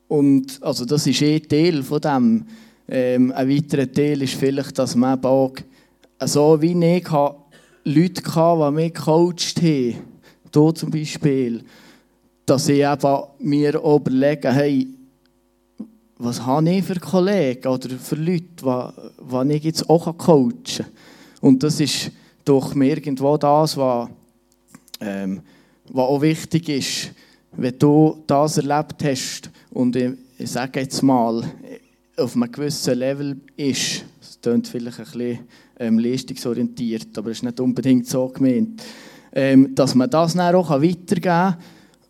Und 0.07 0.61
also 0.61 0.85
das 0.85 1.07
ist 1.07 1.21
eh 1.21 1.39
Teil 1.39 1.83
von 1.83 2.01
dem. 2.01 2.45
Ähm, 2.87 3.31
ein 3.31 3.49
weiterer 3.49 3.91
Teil 3.91 4.21
ist 4.21 4.35
vielleicht, 4.35 4.77
dass 4.77 4.95
man 4.95 5.23
auch 5.23 5.53
so 6.25 6.61
wie 6.61 6.71
ich 6.71 7.07
Leute 7.85 8.35
hatte, 8.35 8.69
die 8.69 8.71
mich 8.71 8.93
gecoacht 8.93 9.61
haben, 9.61 9.95
hier 10.53 10.75
zum 10.75 10.91
Beispiel, 10.91 11.63
dass 12.45 12.67
ich 12.69 12.83
eben 12.83 13.23
mir 13.39 13.75
überlege, 13.75 14.51
hey, 14.51 14.87
was 16.17 16.45
habe 16.45 16.69
ich 16.69 16.85
für 16.85 16.99
Kollegen 16.99 17.67
oder 17.67 17.89
für 17.89 18.15
Leute, 18.15 18.93
die, 19.19 19.53
ich 19.53 19.63
jetzt 19.63 19.89
auch 19.89 20.17
coachen 20.17 20.63
kann. 20.63 20.85
Und 21.41 21.63
das 21.63 21.79
ist 21.79 22.11
doch 22.45 22.75
irgendwo 22.75 23.37
das, 23.37 23.75
was, 23.77 24.09
ähm, 25.01 25.41
was 25.89 26.07
auch 26.07 26.21
wichtig 26.21 26.69
ist, 26.69 27.11
wenn 27.51 27.77
du 27.77 28.23
das 28.25 28.57
erlebt 28.57 29.03
hast 29.03 29.49
und 29.71 29.95
ich, 29.95 30.11
ich 30.37 30.51
sage 30.51 30.81
jetzt 30.81 31.01
mal, 31.03 31.43
auf 32.17 32.35
einem 32.35 32.51
gewissen 32.51 32.97
Level 32.97 33.37
ist, 33.57 34.05
klingt 34.43 34.67
vielleicht 34.67 34.99
ein 34.99 35.05
bisschen 35.05 35.39
ähm, 35.79 35.99
leistungsorientiert, 35.99 37.17
aber 37.17 37.31
es 37.31 37.37
ist 37.37 37.43
nicht 37.43 37.59
unbedingt 37.59 38.07
so 38.07 38.27
gemeint. 38.27 38.83
Ähm, 39.31 39.73
dass 39.73 39.95
man 39.95 40.09
das 40.09 40.35
dann 40.35 40.53
auch 40.53 40.69
weitergeben 40.69 41.21
kann, 41.21 41.57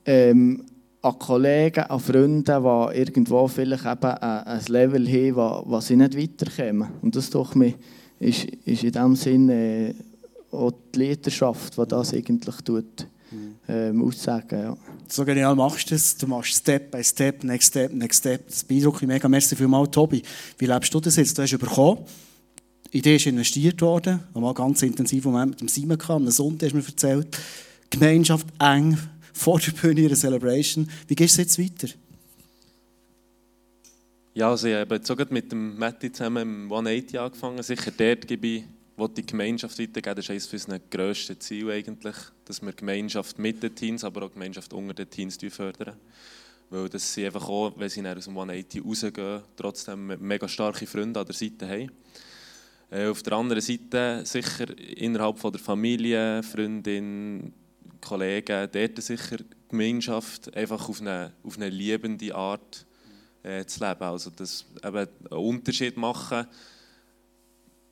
ähm, 0.05 0.63
an 1.01 1.19
Kollegen, 1.19 1.83
an 1.83 1.99
Freunde, 1.99 2.43
die 2.43 2.99
irgendwo 2.99 3.47
vielleicht 3.47 3.85
eben 3.85 4.11
ein 4.11 4.61
Level 4.67 5.07
haben, 5.07 5.65
wo, 5.65 5.79
sie 5.81 5.97
nicht 5.97 6.17
weiterkommen. 6.17 6.87
Und 7.01 7.15
das 7.15 7.29
doch 7.29 7.55
mir 7.55 7.73
ist, 8.19 8.45
ist 8.65 8.83
in 8.83 8.91
dem 8.91 9.15
Sinne 9.15 9.89
äh, 9.89 9.93
auch 10.51 10.71
die 10.93 10.99
Leidenschaft, 10.99 11.77
die 11.77 11.87
das 11.87 12.13
eigentlich 12.13 12.55
tut, 12.63 13.07
ähm, 13.67 14.01
aussagen. 14.01 14.59
Ja. 14.59 14.77
So 15.07 15.25
genial 15.25 15.55
machst 15.55 15.89
du 15.89 15.95
das. 15.95 16.15
Du 16.15 16.27
machst 16.27 16.53
Step 16.53 16.91
by 16.91 17.03
Step, 17.03 17.43
Next 17.43 17.69
Step, 17.69 17.93
Next 17.93 18.19
Step. 18.19 18.47
Das 18.47 18.63
beeindruckt 18.63 19.01
mich 19.01 19.07
mega. 19.07 19.27
Merci 19.27 19.55
vielmals, 19.55 19.91
Tobi. 19.91 20.21
Wie 20.57 20.65
lebst 20.65 20.93
du 20.93 20.99
das 20.99 21.15
jetzt? 21.15 21.37
Du 21.37 21.41
hast 21.41 21.57
bekommen. 21.57 21.99
Die 22.91 22.99
Idee 22.99 23.15
ist 23.15 23.25
investiert 23.25 23.81
worden. 23.81 24.19
Mal 24.33 24.53
ganz 24.53 24.83
intensiv 24.83 25.25
Moment 25.25 25.51
mit 25.51 25.61
dem 25.61 25.67
Simon 25.67 25.97
kam. 25.97 26.23
Am 26.23 26.31
Sonntag 26.31 26.67
hast 26.67 26.73
du 26.73 26.77
mir 26.77 26.85
erzählt. 26.85 27.37
Gemeinschaft 27.89 28.47
eng 28.59 28.97
vor 29.33 29.59
der 29.59 29.71
Bühne 29.71 30.01
ihrer 30.01 30.15
Celebration. 30.15 30.89
Wie 31.07 31.15
gehst 31.15 31.37
du 31.37 31.41
jetzt 31.41 31.59
weiter? 31.59 31.93
Ja, 34.35 34.49
also 34.49 34.67
ich 34.67 34.75
habe 34.75 34.95
jetzt 34.95 35.31
mit 35.31 35.51
dem 35.51 35.77
Matti 35.77 36.11
zusammen 36.11 36.41
im 36.41 36.63
180 36.71 37.19
angefangen. 37.19 37.61
Sicher 37.61 37.91
dort 37.95 38.27
gebe 38.27 38.47
ich, 38.47 38.63
wo 38.95 39.07
die 39.07 39.25
Gemeinschaft 39.25 39.77
weitergeben. 39.77 40.15
Das 40.15 40.25
ist 40.25 40.31
eines 40.31 40.53
unserer 40.53 40.79
grössten 40.89 41.39
Ziele 41.39 41.73
eigentlich, 41.73 42.15
dass 42.45 42.61
wir 42.61 42.73
Gemeinschaft 42.73 43.37
mit 43.37 43.61
den 43.61 43.75
Teams, 43.75 44.03
aber 44.03 44.23
auch 44.23 44.31
Gemeinschaft 44.31 44.73
unter 44.73 44.93
den 44.93 45.09
Teams 45.09 45.37
fördern. 45.49 45.97
Weil 46.69 46.89
das 46.89 47.13
sie 47.13 47.25
einfach 47.25 47.47
auch, 47.47 47.73
wenn 47.77 47.89
sie 47.89 48.07
aus 48.07 48.25
dem 48.25 48.37
180 48.37 48.83
rausgehen, 48.83 49.41
trotzdem 49.55 50.07
mega 50.19 50.47
starke 50.47 50.87
Freunde 50.87 51.19
an 51.19 51.25
der 51.27 51.35
Seite 51.35 51.67
haben. 51.67 51.91
Äh, 52.89 53.07
auf 53.07 53.21
der 53.23 53.33
anderen 53.33 53.61
Seite 53.61 54.21
sicher 54.23 54.65
innerhalb 54.97 55.37
von 55.37 55.51
der 55.51 55.61
Familie, 55.61 56.41
Freundin, 56.41 57.53
Kollegen, 58.03 58.69
dort 58.71 59.01
sicher 59.01 59.37
Gemeinschaft 59.69 60.55
einfach 60.55 60.87
auf 60.89 61.01
eine, 61.01 61.33
auf 61.43 61.57
eine 61.57 61.69
liebende 61.69 62.35
Art 62.35 62.85
äh, 63.41 63.65
zu 63.65 63.85
leben. 63.85 64.03
Also 64.03 64.29
das, 64.29 64.65
eben 64.83 64.97
einen 64.97 65.07
Unterschied 65.29 65.97
machen, 65.97 66.45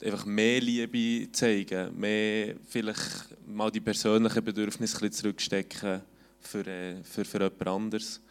einfach 0.03 0.25
mehr 0.25 0.61
Liebe 0.61 1.31
zeigen, 1.31 1.97
mehr 1.99 2.55
vielleicht 2.67 3.27
mal 3.47 3.71
die 3.71 3.81
persönlichen 3.81 4.43
Bedürfnisse 4.43 5.03
ein 5.03 5.11
zurückstecken 5.11 6.01
für, 6.39 6.67
äh, 6.67 7.03
für, 7.03 7.25
für 7.25 7.39
jemand 7.39 7.67
anderes. 7.67 8.21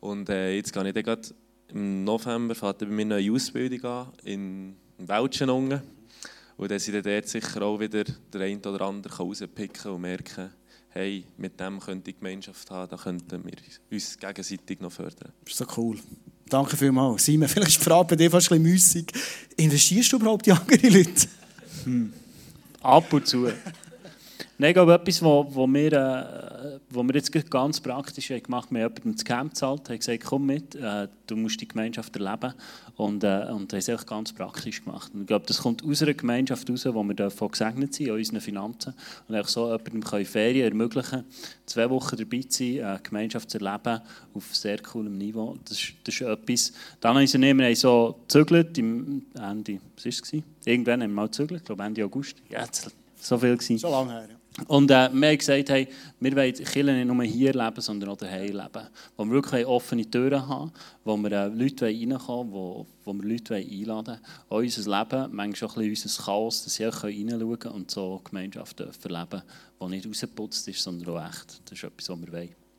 Und 0.00 0.28
äh, 0.28 0.54
jetzt 0.54 0.72
gehe 0.72 0.86
ich 0.86 0.94
dann 0.94 1.02
gerade 1.02 1.28
im 1.68 2.04
November 2.04 2.54
fängt 2.54 2.78
bei 2.78 2.86
mir 2.86 3.16
eine 3.16 3.32
Ausbildung 3.32 3.84
an 3.84 4.12
in 4.24 4.76
Wäldchen 4.98 5.50
unten. 5.50 5.80
Und 6.56 6.70
dann 6.70 6.78
sind 6.78 7.06
dort 7.06 7.28
sicher 7.28 7.62
auch 7.62 7.78
wieder 7.78 8.04
der 8.04 8.40
eine 8.40 8.58
oder 8.58 8.82
andere 8.82 9.16
rauspicken 9.16 9.92
und 9.92 10.00
merken, 10.00 10.50
hey, 10.90 11.24
mit 11.36 11.58
dem 11.58 11.80
könnte 11.80 12.12
die 12.12 12.18
Gemeinschaft 12.18 12.70
haben, 12.70 12.90
da 12.90 12.96
könnten 12.96 13.44
wir 13.44 13.56
uns 13.90 14.18
gegenseitig 14.18 14.80
noch 14.80 14.92
fördern. 14.92 15.32
Das 15.44 15.52
ist 15.52 15.58
so 15.58 15.66
cool. 15.76 15.98
Danke 16.48 16.76
vielmals. 16.76 17.24
Simon, 17.24 17.48
vielleicht 17.48 17.70
ist 17.70 17.80
die 17.80 17.84
Frage 17.84 18.08
bei 18.08 18.16
dir 18.16 18.30
fast 18.30 18.50
ein 18.50 18.62
bisschen 18.62 18.72
müssig. 18.72 19.12
Investierst 19.56 20.12
du 20.12 20.16
überhaupt 20.16 20.46
in 20.46 20.54
andere 20.54 20.88
Leute? 20.88 21.28
Hm. 21.84 22.12
Ab 22.82 23.12
und 23.12 23.26
zu. 23.26 23.48
Nein, 24.60 24.72
ich 24.72 24.74
glaube, 24.74 24.92
etwas, 24.92 25.22
wo, 25.22 25.66
wir, 25.66 25.92
äh, 25.94 26.80
wo 26.90 27.02
wir 27.02 27.14
jetzt 27.14 27.32
ganz 27.50 27.80
praktisch 27.80 28.28
haben 28.28 28.42
gemacht 28.42 28.66
haben, 28.68 28.76
wir 28.76 28.84
haben 28.84 28.92
jemandem 28.92 29.14
das 29.14 29.24
Camp 29.24 29.54
gezahlt, 29.54 29.88
haben 29.88 29.96
gesagt, 29.96 30.22
komm 30.22 30.44
mit, 30.44 30.74
äh, 30.74 31.08
du 31.26 31.36
musst 31.36 31.62
die 31.62 31.66
Gemeinschaft 31.66 32.14
erleben 32.14 32.52
und, 32.96 33.24
äh, 33.24 33.46
und 33.48 33.72
haben 33.72 33.78
es 33.78 33.88
echt 33.88 34.06
ganz 34.06 34.34
praktisch 34.34 34.84
gemacht. 34.84 35.14
Und 35.14 35.22
ich 35.22 35.26
glaube, 35.28 35.46
das 35.46 35.62
kommt 35.62 35.82
aus 35.82 36.02
einer 36.02 36.12
Gemeinschaft 36.12 36.68
raus, 36.68 36.84
wo 36.84 37.02
wir 37.02 37.14
davon 37.14 37.50
gesegnet 37.50 37.94
sind, 37.94 38.10
an 38.10 38.16
unseren 38.16 38.42
Finanzen 38.42 38.92
und 39.28 39.34
auch 39.34 39.48
so 39.48 39.64
jemandem 39.64 40.04
können 40.04 40.26
Ferien 40.26 40.68
ermöglichen, 40.68 41.24
zwei 41.64 41.88
Wochen 41.88 42.18
dabei 42.18 42.42
zu 42.42 42.62
sein, 42.62 42.84
eine 42.84 43.00
Gemeinschaft 43.02 43.50
zu 43.50 43.58
erleben 43.58 44.02
auf 44.34 44.54
sehr 44.54 44.76
coolem 44.82 45.16
Niveau. 45.16 45.56
Das, 45.64 45.78
ist, 45.78 45.94
das 46.04 46.16
ist 46.16 46.20
etwas. 46.20 46.72
Dann 47.00 47.16
haben 47.16 47.26
sie 47.26 47.40
wir 47.40 47.76
so 47.76 48.14
gezögert, 48.28 48.76
Ende, 48.76 49.80
was 49.96 50.04
war 50.04 50.12
es? 50.12 50.32
Irgendwann 50.66 51.02
haben 51.02 51.10
wir 51.12 51.16
mal 51.16 51.28
gezögert, 51.28 51.60
ich 51.60 51.64
glaube 51.64 51.82
Ende 51.82 52.04
August. 52.04 52.36
Ja, 52.50 52.66
so 53.16 53.38
viel 53.38 53.56
gewesen. 53.56 53.78
So 53.78 53.90
lange 53.90 54.12
her, 54.12 54.28
ja. 54.28 54.39
Und 54.66 54.90
äh, 54.90 55.08
wir 55.12 55.28
haben 55.28 55.38
gesagt, 55.38 55.70
hey, 55.70 55.88
wir 56.18 56.36
wollen 56.36 56.52
Kirche 56.52 56.84
nicht 56.84 57.06
nur 57.06 57.24
hier 57.24 57.52
leben, 57.52 57.80
sondern 57.80 58.10
auch 58.10 58.16
daheim 58.16 58.46
leben. 58.48 58.88
Wo 59.16 59.24
wir 59.24 59.30
wirklich 59.32 59.64
offene 59.64 60.10
Türen 60.10 60.46
haben, 60.46 60.72
wo 61.04 61.16
wir 61.16 61.32
äh, 61.32 61.48
Leute 61.48 61.86
reinkommen 61.86 62.52
wo, 62.52 62.86
wo 63.04 63.12
wir 63.12 63.28
Leute 63.28 63.54
einladen 63.54 64.06
wollen. 64.06 64.20
Auch 64.48 64.58
unser 64.58 64.98
Leben, 64.98 65.34
manchmal 65.34 65.70
auch 65.70 65.76
ein 65.76 65.88
bisschen 65.88 66.10
unser 66.10 66.22
Chaos, 66.24 66.64
dass 66.64 66.74
sie 66.74 66.86
auch 66.86 67.04
reinschauen 67.04 67.58
können 67.58 67.74
und 67.74 67.90
so 67.90 68.20
Gemeinschaft 68.24 68.80
erleben 68.80 69.42
die 69.82 69.86
nicht 69.86 70.06
rausgeputzt 70.06 70.68
ist, 70.68 70.82
sondern 70.82 71.16
auch 71.16 71.28
echt. 71.28 71.60
Das 71.64 71.72
ist 71.72 71.84
etwas, 71.84 72.08
was 72.10 72.20
wir 72.20 72.32
wollen. 72.32 72.69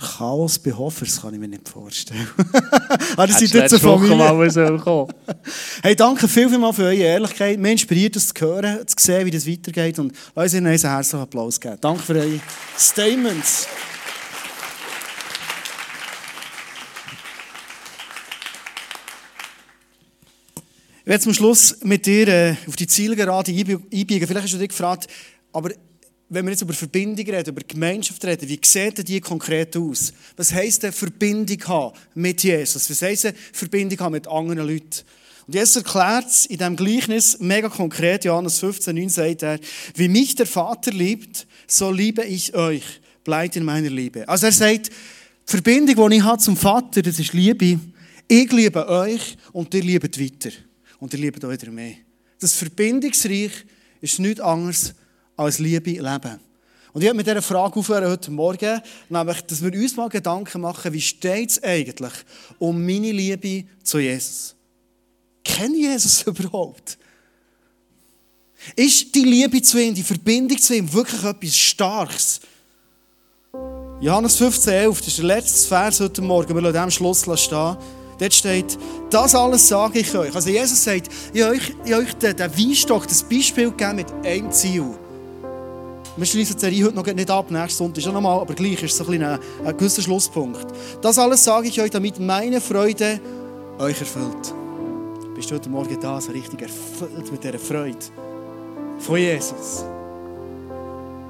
Chaos 0.00 0.60
bei 0.60 0.72
Hoffers 0.72 1.20
kann 1.20 1.34
ich 1.34 1.40
mir 1.40 1.48
nicht 1.48 1.68
vorstellen. 1.68 2.28
ah, 3.16 3.26
das 3.26 3.40
sind 3.40 3.52
jetzt 3.52 3.80
Familie. 3.80 4.08
Hey, 5.82 5.96
danke 5.96 6.28
viel, 6.28 6.48
viel 6.48 6.58
mal 6.58 6.72
für 6.72 6.84
eure 6.84 6.94
Ehrlichkeit. 6.94 7.58
Mir 7.58 7.72
inspiriert 7.72 8.14
es 8.14 8.28
zu 8.28 8.34
hören, 8.40 8.86
zu 8.86 8.94
sehen, 8.96 9.26
wie 9.26 9.32
das 9.32 9.46
weitergeht. 9.46 9.98
Und 9.98 10.12
lass 10.36 10.54
Ihnen 10.54 10.68
einen 10.68 10.78
herzlichen 10.78 11.20
Applaus 11.20 11.58
geben. 11.58 11.78
Danke 11.80 12.02
für 12.02 12.14
eure 12.14 12.40
Statements. 12.78 13.66
Ich 21.00 21.06
werde 21.06 21.24
zum 21.24 21.34
Schluss 21.34 21.76
mit 21.82 22.06
dir 22.06 22.28
äh, 22.28 22.56
auf 22.68 22.76
die 22.76 22.86
Zielgerade 22.86 23.50
einbiegen. 23.50 24.28
Vielleicht 24.28 24.44
hast 24.44 24.54
du 24.54 24.58
dich 24.58 24.68
gefragt, 24.68 25.08
aber 25.52 25.70
wenn 26.30 26.44
wir 26.44 26.50
jetzt 26.50 26.62
über 26.62 26.74
Verbindung 26.74 27.26
reden, 27.26 27.50
über 27.50 27.62
Gemeinschaft 27.66 28.22
reden, 28.24 28.48
wie 28.48 28.60
sieht 28.62 29.08
die 29.08 29.20
konkret 29.20 29.76
aus? 29.76 30.12
Was 30.36 30.52
heisst 30.52 30.82
denn 30.82 30.92
Verbindung 30.92 31.66
haben 31.66 31.96
mit 32.14 32.42
Jesus? 32.42 32.90
Was 32.90 33.02
heisst 33.02 33.24
denn 33.24 33.34
Verbindung 33.52 33.98
haben 34.00 34.12
mit 34.12 34.28
anderen 34.28 34.66
Leuten? 34.66 35.04
Und 35.46 35.54
Jesus 35.54 35.76
erklärt 35.76 36.26
es 36.26 36.44
in 36.44 36.58
diesem 36.58 36.76
Gleichnis 36.76 37.38
mega 37.40 37.70
konkret. 37.70 38.26
Johannes 38.26 38.58
15, 38.58 38.94
9 38.94 39.08
sagt 39.08 39.42
er, 39.42 39.58
wie 39.94 40.08
mich 40.08 40.34
der 40.34 40.46
Vater 40.46 40.90
liebt, 40.90 41.46
so 41.66 41.90
liebe 41.90 42.22
ich 42.24 42.54
euch. 42.54 42.84
Bleibt 43.24 43.56
in 43.56 43.64
meiner 43.64 43.88
Liebe. 43.88 44.28
Also 44.28 44.46
er 44.46 44.52
sagt, 44.52 44.88
die 44.88 44.92
Verbindung, 45.46 46.10
die 46.10 46.16
ich 46.16 46.22
habe 46.22 46.42
zum 46.42 46.56
Vater, 46.58 47.00
das 47.00 47.18
ist 47.18 47.32
Liebe. 47.32 47.80
Ich 48.28 48.52
liebe 48.52 48.86
euch 48.86 49.38
und 49.52 49.72
ihr 49.72 49.82
liebt 49.82 50.20
weiter. 50.20 50.54
Und 50.98 51.14
ihr 51.14 51.20
liebt 51.20 51.42
euch 51.42 51.62
mehr. 51.70 51.94
Das 52.38 52.52
Verbindungsreich 52.54 53.52
ist 54.02 54.18
nichts 54.18 54.40
anderes 54.40 54.94
als 55.38 55.58
Liebe 55.58 55.90
leben. 55.90 56.40
Und 56.92 57.02
ich 57.02 57.08
habe 57.08 57.16
mit 57.16 57.26
dieser 57.26 57.42
Frage 57.42 57.76
aufhören 57.76 58.10
heute 58.10 58.30
Morgen, 58.30 58.80
nämlich, 59.08 59.40
dass 59.42 59.62
wir 59.62 59.72
uns 59.72 59.96
mal 59.96 60.08
Gedanken 60.08 60.60
machen, 60.60 60.92
wie 60.92 61.00
steht 61.00 61.50
es 61.50 61.62
eigentlich 61.62 62.12
um 62.58 62.84
meine 62.84 63.12
Liebe 63.12 63.68
zu 63.82 63.98
Jesus? 63.98 64.54
Kenne 65.44 65.76
Jesus 65.76 66.22
überhaupt? 66.26 66.98
Ist 68.74 69.14
die 69.14 69.24
Liebe 69.24 69.62
zu 69.62 69.80
ihm, 69.80 69.94
die 69.94 70.02
Verbindung 70.02 70.58
zu 70.58 70.74
ihm 70.74 70.92
wirklich 70.92 71.22
etwas 71.22 71.56
Starkes? 71.56 72.40
Johannes 74.00 74.36
15, 74.36 74.72
11, 74.72 74.98
das 74.98 75.08
ist 75.08 75.18
der 75.18 75.24
letzte 75.24 75.68
Vers 75.68 76.00
heute 76.00 76.22
Morgen, 76.22 76.54
wir 76.54 76.62
lassen 76.62 76.76
am 76.76 76.90
Schluss 76.90 77.22
stehen. 77.22 77.76
Dort 78.18 78.34
steht, 78.34 78.78
das 79.10 79.34
alles 79.34 79.68
sage 79.68 80.00
ich 80.00 80.14
euch. 80.16 80.34
Also 80.34 80.50
Jesus 80.50 80.82
sagt, 80.82 81.08
ich 81.32 81.42
habe 81.42 81.54
euch, 81.54 81.72
ich 81.84 81.92
habe 81.92 82.02
euch 82.02 82.14
den 82.14 82.38
Weinstock, 82.38 83.06
das 83.06 83.22
Beispiel 83.22 83.70
gegeben 83.70 83.96
mit 83.96 84.12
einem 84.24 84.50
Ziel. 84.50 84.97
Wir 86.18 86.26
schließen 86.26 86.56
die 86.56 86.60
Serie 86.60 86.84
heute 86.84 86.96
noch 86.96 87.06
nicht 87.06 87.30
ab, 87.30 87.48
nächsten 87.48 87.78
Sonntag 87.78 88.02
schon 88.02 88.12
nochmal, 88.12 88.40
aber 88.40 88.52
gleich 88.52 88.82
ist 88.82 89.00
es 89.00 89.08
ein, 89.08 89.22
ein, 89.22 89.38
ein 89.64 89.76
gewisser 89.76 90.02
Schlusspunkt. 90.02 90.66
Das 91.00 91.16
alles 91.16 91.44
sage 91.44 91.68
ich 91.68 91.80
euch, 91.80 91.92
damit 91.92 92.18
meine 92.18 92.60
Freude 92.60 93.20
euch 93.78 94.00
erfüllt. 94.00 94.52
Bist 95.36 95.48
du 95.48 95.54
heute 95.54 95.70
Morgen 95.70 95.96
da, 96.00 96.20
so 96.20 96.32
richtig 96.32 96.62
erfüllt 96.62 97.30
mit 97.30 97.44
dieser 97.44 97.60
Freude 97.60 97.98
von 98.98 99.16
Jesus? 99.16 99.84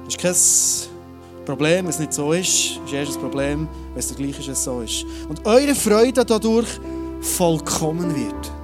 Das 0.05 0.15
ist 0.15 0.89
kein 1.37 1.45
Problem, 1.45 1.85
wenn 1.85 1.91
es 1.91 1.99
nicht 1.99 2.13
so 2.13 2.33
ist. 2.33 2.79
Das 2.81 2.85
ist 2.87 2.93
erst 2.93 3.13
ein 3.17 3.21
Problem, 3.21 3.67
wenn 3.93 3.99
es 3.99 4.15
gleich 4.15 4.39
ist, 4.39 4.47
wenn 4.47 4.53
es 4.53 4.63
so 4.63 4.81
ist. 4.81 5.05
Und 5.29 5.45
eure 5.45 5.75
Freude 5.75 6.25
dadurch 6.25 6.79
vollkommen 7.21 8.15
wird. 8.15 8.58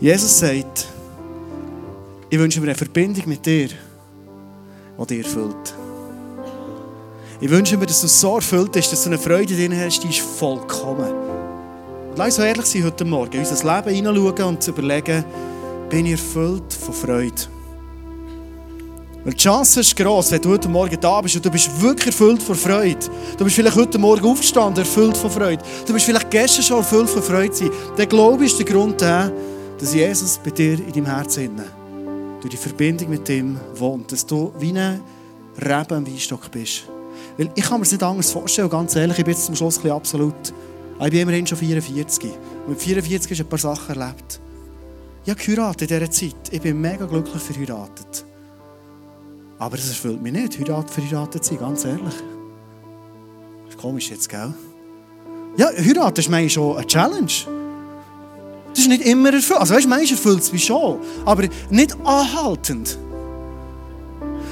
Jesus 0.00 0.38
sagt, 0.38 0.86
ich 2.30 2.38
wünsche 2.38 2.58
mir 2.58 2.68
eine 2.68 2.74
Verbindung 2.74 3.24
mit 3.26 3.44
dir, 3.44 3.68
die 3.68 5.06
dir 5.06 5.24
erfüllt. 5.24 5.74
Ich 7.38 7.50
wünsche 7.50 7.76
mir, 7.76 7.84
dass 7.84 8.00
du 8.00 8.06
so 8.06 8.36
erfüllt 8.36 8.72
bist, 8.72 8.90
dass 8.90 9.02
du 9.02 9.10
eine 9.10 9.18
Freude 9.18 9.54
drin 9.54 9.78
hast, 9.78 10.02
die 10.02 10.08
ist 10.08 10.20
vollkommen. 10.20 11.12
Und 12.10 12.16
lass 12.16 12.38
uns 12.38 12.46
ehrlich 12.46 12.64
sein 12.64 12.84
heute 12.84 13.04
Morgen, 13.04 13.32
in 13.34 13.40
unser 13.40 13.76
Leben 13.76 13.94
hineinschauen 13.94 14.48
und 14.48 14.62
zu 14.62 14.70
überlegen, 14.70 15.22
bin 15.90 16.06
ich 16.06 16.12
erfüllt 16.12 16.72
von 16.72 16.94
Freude? 16.94 17.42
Weil 19.22 19.34
die 19.34 19.38
Chance 19.38 19.80
ist 19.80 19.94
gross, 19.94 20.32
wenn 20.32 20.40
du 20.40 20.48
heute 20.48 20.68
Morgen 20.70 20.98
da 20.98 21.20
bist 21.20 21.36
und 21.36 21.44
du 21.44 21.50
bist 21.50 21.78
wirklich 21.78 22.06
erfüllt 22.06 22.42
von 22.42 22.54
Freude. 22.54 23.06
Du 23.36 23.44
bist 23.44 23.54
vielleicht 23.54 23.76
heute 23.76 23.98
Morgen 23.98 24.24
aufgestanden, 24.24 24.82
erfüllt 24.82 25.16
von 25.18 25.30
Freude. 25.30 25.62
Du 25.86 25.92
bist 25.92 26.06
vielleicht 26.06 26.30
gestern 26.30 26.62
schon 26.62 26.78
erfüllt 26.78 27.10
von 27.10 27.22
Freude 27.22 27.54
sein. 27.54 27.70
Der 27.98 28.06
Glaube 28.06 28.46
ist 28.46 28.58
der 28.58 28.64
Grund, 28.64 28.98
der, 29.02 29.30
dass 29.80 29.94
Jesus 29.94 30.38
bei 30.44 30.50
dir 30.50 30.74
in 30.74 30.92
deinem 30.92 31.06
Herzen 31.06 31.60
durch 32.40 32.50
die 32.50 32.56
Verbindung 32.56 33.10
mit 33.10 33.28
ihm 33.28 33.58
wohnt. 33.74 34.12
Dass 34.12 34.26
du 34.26 34.52
wie 34.58 34.76
ein 34.78 35.00
Reben 35.56 35.94
am 35.94 36.06
Weinstock 36.06 36.50
bist. 36.50 36.84
Weil 37.38 37.50
ich 37.54 37.64
kann 37.64 37.78
mir 37.78 37.84
das 37.84 37.92
nicht 37.92 38.02
anders 38.02 38.30
vorstellen, 38.30 38.68
ganz 38.68 38.94
ehrlich, 38.94 39.18
ich 39.18 39.24
bin 39.24 39.34
jetzt 39.34 39.46
zum 39.46 39.54
Schluss 39.54 39.82
ein 39.82 39.90
absolut. 39.90 40.52
Ich 41.00 41.10
bin 41.10 41.20
immerhin 41.20 41.46
schon 41.46 41.58
44. 41.58 42.24
Und 42.66 42.68
mit 42.68 42.80
44 42.80 43.30
hast 43.30 43.38
du 43.38 43.44
ein 43.44 43.48
paar 43.48 43.58
Sachen 43.58 43.98
erlebt. 43.98 44.40
Ich 45.24 45.30
habe 45.30 45.40
geheiratet 45.42 45.90
in 45.90 45.98
dieser 45.98 46.10
Zeit. 46.10 46.36
Ich 46.50 46.60
bin 46.60 46.80
mega 46.80 47.06
glücklich 47.06 47.42
verheiratet. 47.42 48.24
Aber 49.58 49.76
es 49.76 49.88
erfüllt 49.88 50.22
mich 50.22 50.32
nicht, 50.32 50.58
Heirat 50.58 50.90
verheiratet 50.90 51.44
zu 51.44 51.54
sein, 51.54 51.60
ganz 51.60 51.84
ehrlich. 51.84 52.14
Das 53.64 53.74
ist 53.74 53.78
komisch 53.78 54.10
jetzt, 54.10 54.28
gell? 54.28 54.54
Ja, 55.56 55.68
Heirat 55.68 56.18
ist 56.18 56.30
manchmal 56.30 56.48
schon 56.50 56.76
eine 56.76 56.86
Challenge. 56.86 57.32
Das 58.80 58.86
ist 58.86 58.98
nicht 58.98 59.06
immer 59.06 59.30
erfüllt. 59.30 59.60
Also 59.60 59.74
weißt 59.74 59.84
du, 59.84 59.88
manchmal 59.90 60.10
erfüllt 60.10 60.40
es 60.40 60.52
mich 60.54 60.64
schon. 60.64 61.00
Aber 61.26 61.44
nicht 61.68 61.94
anhaltend. 62.02 62.96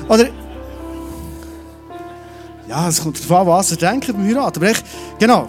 Oder... 0.06 0.28
Ja, 2.68 2.90
es 2.90 3.02
kommt 3.02 3.18
darauf 3.18 3.40
an, 3.40 3.46
was 3.46 3.70
er 3.70 3.78
denkt 3.78 4.08
beim 4.08 4.26
Heiraten. 4.26 4.58
Aber 4.58 4.70
ich, 4.70 4.84
genau. 5.18 5.48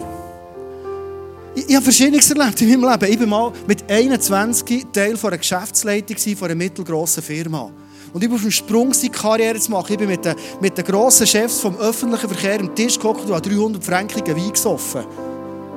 Ich, 1.54 1.68
ich 1.68 1.74
habe 1.74 1.84
Verschiedenes 1.84 2.30
erlebt 2.30 2.58
in 2.62 2.80
meinem 2.80 2.90
Leben. 2.90 3.12
Ich 3.12 3.20
war 3.20 3.26
mal 3.26 3.52
mit 3.66 3.90
21 3.90 4.86
Teil 4.94 5.14
einer 5.22 5.36
Geschäftsleitung 5.36 6.16
von 6.16 6.46
einer 6.46 6.54
mittelgroßen 6.54 7.22
Firma. 7.22 7.70
Und 8.14 8.24
ich 8.24 8.30
war 8.30 8.36
auf 8.36 8.42
dem 8.42 8.50
Sprung, 8.50 8.94
seine 8.94 9.10
Karriere 9.10 9.60
zu 9.60 9.72
machen. 9.72 9.92
Ich 9.92 9.98
bin 9.98 10.08
mit 10.08 10.24
den, 10.24 10.34
mit 10.62 10.78
den 10.78 10.86
grossen 10.86 11.26
Chefs 11.26 11.60
vom 11.60 11.76
öffentlichen 11.76 12.30
Verkehr 12.30 12.60
am 12.60 12.74
Tisch 12.74 12.94
gekocht 12.94 13.26
und 13.26 13.34
habe 13.34 13.46
300 13.46 13.84
Franken 13.84 14.26
Wein 14.26 14.52
gesoffen. 14.52 15.04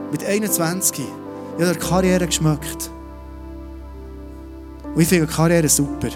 Mit 0.09 0.23
21. 0.23 1.03
Ich 1.57 1.65
habe 1.65 1.75
Karriere 1.75 2.25
geschmeckt. 2.25 2.89
Und 4.95 5.01
ich 5.01 5.07
finde 5.07 5.27
Karriere 5.27 5.69
super. 5.69 6.09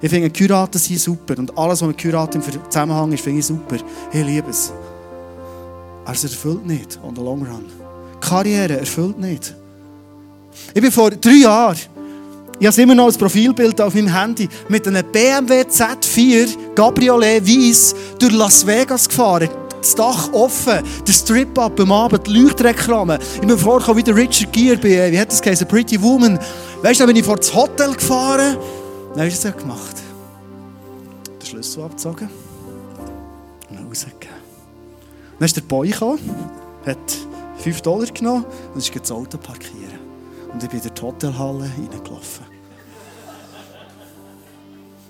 Ich 0.00 0.10
finde 0.10 0.30
Kuraten 0.30 0.80
sind 0.80 0.98
super. 0.98 1.38
Und 1.38 1.56
alles, 1.56 1.80
was 1.80 1.88
mit 1.88 2.00
Kuraten 2.00 2.42
im 2.42 2.70
Zusammenhang 2.70 3.12
ist, 3.12 3.22
finde 3.22 3.40
ich 3.40 3.46
super. 3.46 3.76
Ich 4.12 4.24
liebe 4.24 4.50
es. 4.50 4.72
Aber 6.04 6.14
es 6.14 6.24
erfüllt 6.24 6.66
nicht, 6.66 6.98
on 7.02 7.14
the 7.14 7.22
long 7.22 7.42
run. 7.42 7.64
Karriere 8.20 8.78
erfüllt 8.80 9.18
nicht. 9.18 9.54
Ich 10.74 10.82
bin 10.82 10.90
vor 10.90 11.10
drei 11.10 11.42
Jahren 11.42 11.78
ich 12.62 12.68
habe 12.68 12.82
immer 12.82 12.94
noch 12.94 13.08
ein 13.08 13.18
Profilbild 13.18 13.80
auf 13.80 13.92
meinem 13.92 14.14
Handy 14.14 14.48
mit 14.68 14.86
einem 14.86 15.04
BMW 15.10 15.62
Z4 15.62 16.74
Cabriolet 16.76 17.44
Weiss 17.44 17.92
durch 18.20 18.32
Las 18.32 18.64
Vegas 18.64 19.08
gefahren. 19.08 19.48
Das 19.82 19.96
Dach 19.96 20.32
offen, 20.32 20.78
der 21.06 21.12
Strip-Up 21.12 21.80
am 21.80 21.90
Abend, 21.90 22.28
die 22.28 22.38
Leuchtreklame. 22.38 23.18
Ich 23.34 23.40
bin 23.40 23.58
vorgekommen 23.58 23.98
wie 23.98 24.04
der 24.04 24.14
Richard 24.14 24.52
Gere 24.52 24.76
bei, 24.76 25.10
wie 25.10 25.18
hat 25.18 25.32
das 25.32 25.42
geheißen, 25.42 25.66
Pretty 25.66 26.00
Woman. 26.00 26.38
Weißt 26.82 27.00
du, 27.00 27.04
dann 27.04 27.08
bin 27.08 27.16
ich 27.16 27.24
vor 27.24 27.36
das 27.36 27.52
Hotel 27.52 27.92
gefahren. 27.92 28.56
Dann 29.16 29.26
hast 29.26 29.42
du 29.42 29.48
es 29.48 29.56
gemacht. 29.56 29.96
Den 31.40 31.46
Schlüssel 31.46 31.82
abgezogen 31.82 32.30
und 33.70 33.88
rausgegeben. 33.88 34.36
Dann 35.38 35.46
ist 35.46 35.56
der 35.56 35.62
Boy 35.62 35.88
gekommen, 35.88 36.20
hat 36.86 37.18
5 37.58 37.80
Dollar 37.80 38.06
genommen 38.06 38.44
und 38.72 38.78
ist 38.78 38.94
das 38.94 39.10
Auto 39.10 39.36
parkieren. 39.36 39.98
Und 40.52 40.62
ich 40.62 40.68
bin 40.68 40.80
in 40.80 40.90
die 40.94 41.02
Hotelhalle 41.02 41.64
reingelaufen. 41.64 42.46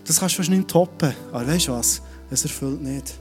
Das 0.06 0.18
kannst 0.18 0.34
du 0.34 0.38
fast 0.38 0.50
nicht 0.50 0.66
toppen. 0.66 1.12
Aber 1.30 1.46
weißt 1.46 1.68
du 1.68 1.72
was? 1.72 2.00
Es 2.30 2.42
erfüllt 2.44 2.80
nicht. 2.80 3.14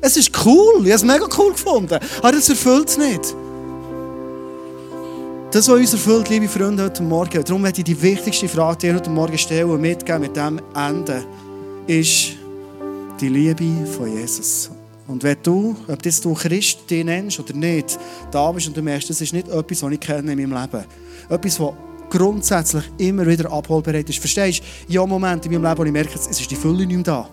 Es 0.00 0.16
ist 0.16 0.30
cool. 0.44 0.86
Ich 0.86 0.92
habe 0.92 0.94
es 0.94 1.04
mega 1.04 1.26
cool 1.38 1.52
gefunden. 1.52 1.98
Aber 2.22 2.36
es 2.36 2.48
erfüllt 2.48 2.88
es 2.88 2.98
nicht. 2.98 3.34
Das, 5.50 5.66
was 5.66 5.78
uns 5.78 5.92
erfüllt, 5.94 6.28
liebe 6.28 6.46
Freunde, 6.46 6.84
heute 6.84 7.02
Morgen, 7.02 7.42
darum 7.42 7.64
werde 7.64 7.78
ich 7.78 7.84
die 7.84 8.00
wichtigste 8.02 8.48
Frage 8.48 8.78
dir 8.78 8.94
heute 8.96 9.08
Morgen 9.08 9.38
stellen 9.38 9.70
und 9.70 9.80
mitgeben 9.80 10.20
mit 10.20 10.36
dem 10.36 10.60
Ende, 10.74 11.24
ist 11.86 12.32
die 13.18 13.28
Liebe 13.30 13.86
von 13.86 14.14
Jesus. 14.14 14.70
Und 15.06 15.22
wenn 15.22 15.38
du, 15.42 15.74
ob 15.88 16.02
das 16.02 16.20
du 16.20 16.34
Christ 16.34 16.80
dich 16.90 17.02
nennst 17.02 17.40
oder 17.40 17.54
nicht, 17.54 17.98
da 18.30 18.52
bist 18.52 18.68
und 18.68 18.76
du 18.76 18.82
merkst, 18.82 19.08
das 19.08 19.22
ist 19.22 19.32
nicht 19.32 19.48
etwas, 19.48 19.82
was 19.82 19.92
ich 19.92 20.00
kenne 20.00 20.32
in 20.32 20.38
meinem 20.38 20.62
Leben. 20.62 20.84
Etwas, 21.30 21.58
was 21.58 21.72
grundsätzlich 22.10 22.84
immer 22.98 23.26
wieder 23.26 23.50
abholbereit 23.50 24.08
ist. 24.10 24.18
Verstehst 24.18 24.60
du? 24.86 24.92
Ja, 24.92 25.06
Moment 25.06 25.46
in 25.46 25.52
meinem 25.52 25.64
Leben, 25.64 25.78
wo 25.78 25.84
ich 25.84 25.92
merke, 25.92 26.14
es 26.14 26.26
ist 26.26 26.50
die 26.50 26.56
Fülle 26.56 26.86
nicht 26.86 26.88
mehr 26.88 27.02
da. 27.02 27.28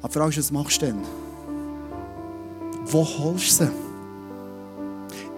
Aber 0.00 0.08
die 0.08 0.14
Frage 0.14 0.30
ist, 0.30 0.38
was 0.38 0.50
machst 0.50 0.80
du 0.80 0.86
denn? 0.86 1.25
Wo 2.88 3.04
holst 3.04 3.60
du 3.60 3.64
sie? 3.64 3.70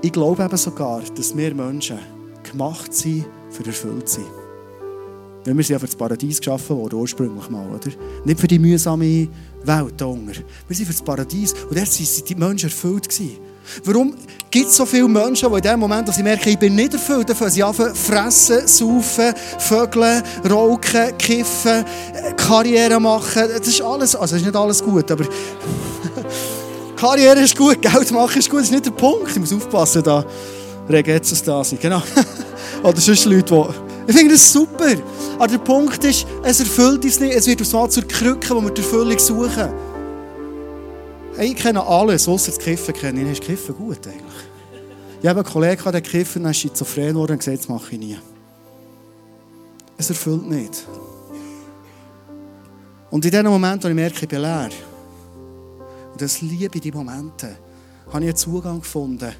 Ich 0.02 0.12
glaube 0.12 0.44
eben 0.44 0.56
sogar, 0.56 1.00
dass 1.16 1.34
wir 1.34 1.54
Menschen 1.54 1.98
gemacht 2.42 2.92
sind, 2.92 3.24
für 3.50 3.64
erfüllt 3.64 4.08
zu 4.08 4.20
sein. 4.20 4.30
Wir 5.44 5.54
sind 5.54 5.70
ja 5.70 5.78
für 5.78 5.86
das 5.86 5.96
Paradies 5.96 6.38
geschaffen 6.38 6.76
worden, 6.76 6.96
ursprünglich 6.96 7.48
mal, 7.48 7.66
oder? 7.70 7.90
Nicht 8.24 8.38
für 8.38 8.46
die 8.46 8.58
mühsame 8.58 9.28
Welt 9.64 9.94
hier 9.96 10.44
Wir 10.68 10.76
sind 10.76 10.86
für 10.86 10.92
das 10.92 11.02
Paradies 11.02 11.54
und 11.54 11.76
dort 11.76 11.88
waren 11.88 12.24
die 12.28 12.34
Menschen 12.34 12.68
erfüllt. 12.68 13.08
Gewesen. 13.08 13.38
Warum 13.84 14.14
gibt 14.50 14.66
es 14.66 14.76
so 14.76 14.84
viele 14.84 15.08
Menschen, 15.08 15.50
die 15.50 15.56
in 15.56 15.62
dem 15.62 15.80
Moment, 15.80 16.06
dass 16.06 16.16
sie 16.16 16.22
merken, 16.22 16.50
ich 16.50 16.58
bin 16.58 16.74
nicht 16.74 16.92
erfüllt, 16.92 17.30
dafür 17.30 17.48
sie 17.48 17.62
anfangen, 17.62 17.94
fressen, 17.94 18.66
saufen, 18.66 19.32
vögeln, 19.58 20.22
rauchen, 20.48 21.16
kiffen, 21.16 21.84
Karriere 22.36 23.00
machen. 23.00 23.44
Das 23.56 23.66
ist 23.66 23.80
alles, 23.80 24.14
also 24.14 24.34
das 24.34 24.42
ist 24.42 24.46
nicht 24.46 24.56
alles 24.56 24.82
gut, 24.82 25.10
aber 25.10 25.24
Karriere 26.98 27.40
ist 27.40 27.56
gut, 27.56 27.80
Geld 27.80 28.10
machen 28.10 28.38
ist 28.38 28.50
gut, 28.50 28.58
das 28.58 28.66
ist 28.66 28.72
nicht 28.72 28.86
der 28.86 28.90
Punkt. 28.90 29.30
Ich 29.30 29.38
muss 29.38 29.52
aufpassen, 29.52 30.02
da 30.02 30.24
Regetzes 30.88 31.40
da 31.44 31.62
sind, 31.62 31.80
genau. 31.80 32.02
Oder 32.82 33.00
sonst 33.00 33.24
Leute, 33.24 33.54
die... 33.54 34.10
Ich 34.10 34.16
finde 34.16 34.34
das 34.34 34.52
super. 34.52 34.94
Aber 35.36 35.46
der 35.46 35.58
Punkt 35.58 36.02
ist, 36.02 36.26
es 36.42 36.58
erfüllt 36.58 37.04
uns 37.04 37.20
nicht. 37.20 37.34
Es 37.34 37.46
wird 37.46 37.60
aufs 37.60 37.72
Mal 37.72 37.88
zur 37.88 38.02
Krücke, 38.02 38.56
wo 38.56 38.60
wir 38.62 38.70
die 38.70 38.80
Erfüllung 38.80 39.16
suchen. 39.16 39.68
Ich 41.38 41.54
kenne 41.54 41.86
alles, 41.86 42.26
außer 42.26 42.50
das 42.50 42.58
Kiffen 42.58 42.94
kenne 42.94 43.22
ich. 43.22 43.32
Ist 43.32 43.42
Kiffen 43.42 43.76
gut 43.76 44.04
eigentlich? 44.04 44.22
Ich 45.22 45.28
habe 45.28 45.40
einen 45.40 45.48
Kollegen, 45.48 45.92
der 45.92 46.00
Kiffen 46.00 46.44
ist 46.46 46.56
schizophren 46.56 47.10
geworden 47.10 47.32
und 47.32 47.38
gesagt, 47.38 47.58
das 47.58 47.68
mache 47.68 47.92
ich 47.92 47.98
nie. 47.98 48.18
Es 49.96 50.08
erfüllt 50.08 50.48
nicht. 50.48 50.84
Und 53.10 53.24
in 53.24 53.30
dem 53.30 53.46
Moment, 53.46 53.84
wo 53.84 53.88
ich 53.88 53.94
merke, 53.94 54.22
ich 54.22 54.28
bin 54.28 54.40
leer, 54.40 54.70
und 56.18 56.22
das 56.22 56.40
liebe 56.42 56.80
die 56.80 56.90
Momente, 56.90 57.56
habe 58.08 58.24
ich 58.24 58.28
einen 58.30 58.36
Zugang 58.36 58.80
gefunden. 58.80 59.30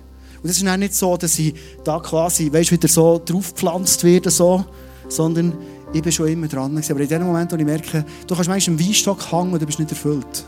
Und 0.41 0.49
es 0.49 0.59
ist 0.59 0.69
auch 0.69 0.77
nicht 0.77 0.95
so, 0.95 1.17
dass 1.17 1.37
ich 1.41 1.53
da 1.83 1.99
quasi, 1.99 2.53
weißt, 2.53 2.71
wieder 2.71 2.87
so 2.87 3.21
draufgepflanzt 3.25 4.05
werde, 4.05 4.31
so, 4.31 4.64
sondern 5.09 5.59
ich 5.93 6.01
bin 6.01 6.12
schon 6.12 6.29
immer 6.29 6.47
dran. 6.47 6.81
Aber 6.88 7.01
in 7.01 7.09
dem 7.09 7.25
Moment, 7.25 7.51
wo 7.51 7.57
ich 7.57 7.64
merke, 7.64 8.05
du 8.29 8.35
kannst 8.37 8.49
manchmal 8.49 8.77
im 8.77 8.87
Weinstock 8.87 9.33
hängen 9.33 9.53
und 9.53 9.61
du 9.61 9.67
bist 9.67 9.81
nicht 9.81 9.91
erfüllt. 9.91 10.45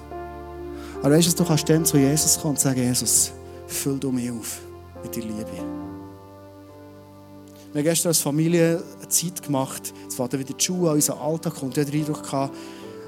Aber 1.02 1.16
weißt 1.16 1.32
du, 1.32 1.42
du 1.42 1.44
kannst 1.44 1.68
dann 1.68 1.84
zu 1.84 1.98
Jesus 1.98 2.38
kommen 2.38 2.54
und 2.54 2.60
sagen, 2.60 2.80
Jesus, 2.80 3.32
füll 3.66 3.98
du 3.98 4.12
mich 4.12 4.30
auf 4.30 4.60
mit 5.02 5.16
deiner 5.16 5.26
Liebe. 5.26 5.50
Wir 7.72 7.80
haben 7.80 7.84
gestern 7.84 8.10
als 8.10 8.20
Familie 8.20 8.84
eine 9.00 9.08
Zeit 9.08 9.42
gemacht, 9.42 9.92
jetzt 10.04 10.14
fährt 10.14 10.32
wieder 10.32 10.44
die 10.44 10.64
Schuhe 10.64 10.90
an 10.90 10.94
unseren 10.94 11.18
Alltag 11.18 11.60
und 11.60 11.76
ich 11.76 11.82
hatte 11.82 11.90
den 11.90 12.00
Eindruck, 12.02 12.22
gehabt, 12.22 12.54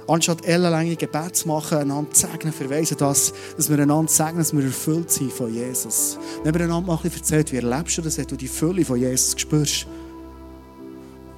anstatt 0.09 0.45
ellenlange 0.45 0.97
Gebet 0.97 1.37
zu 1.37 1.49
machen, 1.49 1.79
einander 1.79 2.11
zu 2.13 2.27
segnen, 2.27 2.53
verweisen 2.53 2.97
das, 2.99 3.33
dass 3.57 3.71
wir 3.71 3.79
einander 3.79 4.11
segnen, 4.11 4.39
dass 4.39 4.53
wir 4.53 4.65
erfüllt 4.65 5.11
sind 5.11 5.33
von 5.33 5.53
Jesus. 5.53 6.19
Wir 6.43 6.53
haben 6.53 6.63
einander 6.63 6.87
mal 6.87 6.99
ein 7.03 7.13
erzählt, 7.13 7.53
wie 7.53 7.57
erlebst 7.57 7.99
du 7.99 8.03
das, 8.03 8.19
wenn 8.19 8.27
du 8.27 8.37
die 8.37 8.49
Fülle 8.49 8.85
von 8.85 8.99
Jesus 8.99 9.35
spürst. 9.39 9.87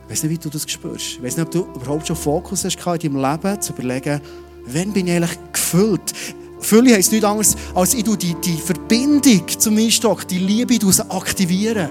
Ich 0.07 0.11
weiß 0.11 0.23
nicht, 0.25 0.33
wie 0.33 0.39
du 0.39 0.51
das 0.51 0.71
spürst. 0.71 1.05
Ich 1.13 1.23
weiß 1.23 1.37
nicht, 1.37 1.47
ob 1.47 1.51
du 1.51 1.67
überhaupt 1.75 2.07
schon 2.07 2.17
Fokus 2.17 2.65
hast 2.65 2.77
in 2.77 3.13
deinem 3.13 3.33
Leben, 3.33 3.61
zu 3.61 3.73
überlegen, 3.73 4.21
wann 4.67 4.93
bin 4.93 5.07
ich 5.07 5.15
eigentlich 5.15 5.39
gefüllt? 5.53 6.13
Fülle 6.61 6.95
heisst 6.95 7.13
nichts 7.13 7.27
anderes, 7.27 7.57
als 7.75 7.95
ich 7.95 8.05
die, 8.05 8.35
die 8.35 8.57
Verbindung 8.57 9.47
zum 9.59 9.77
Weinstock, 9.77 10.27
die 10.27 10.39
Liebe 10.39 10.79
aktivieren. 11.11 11.91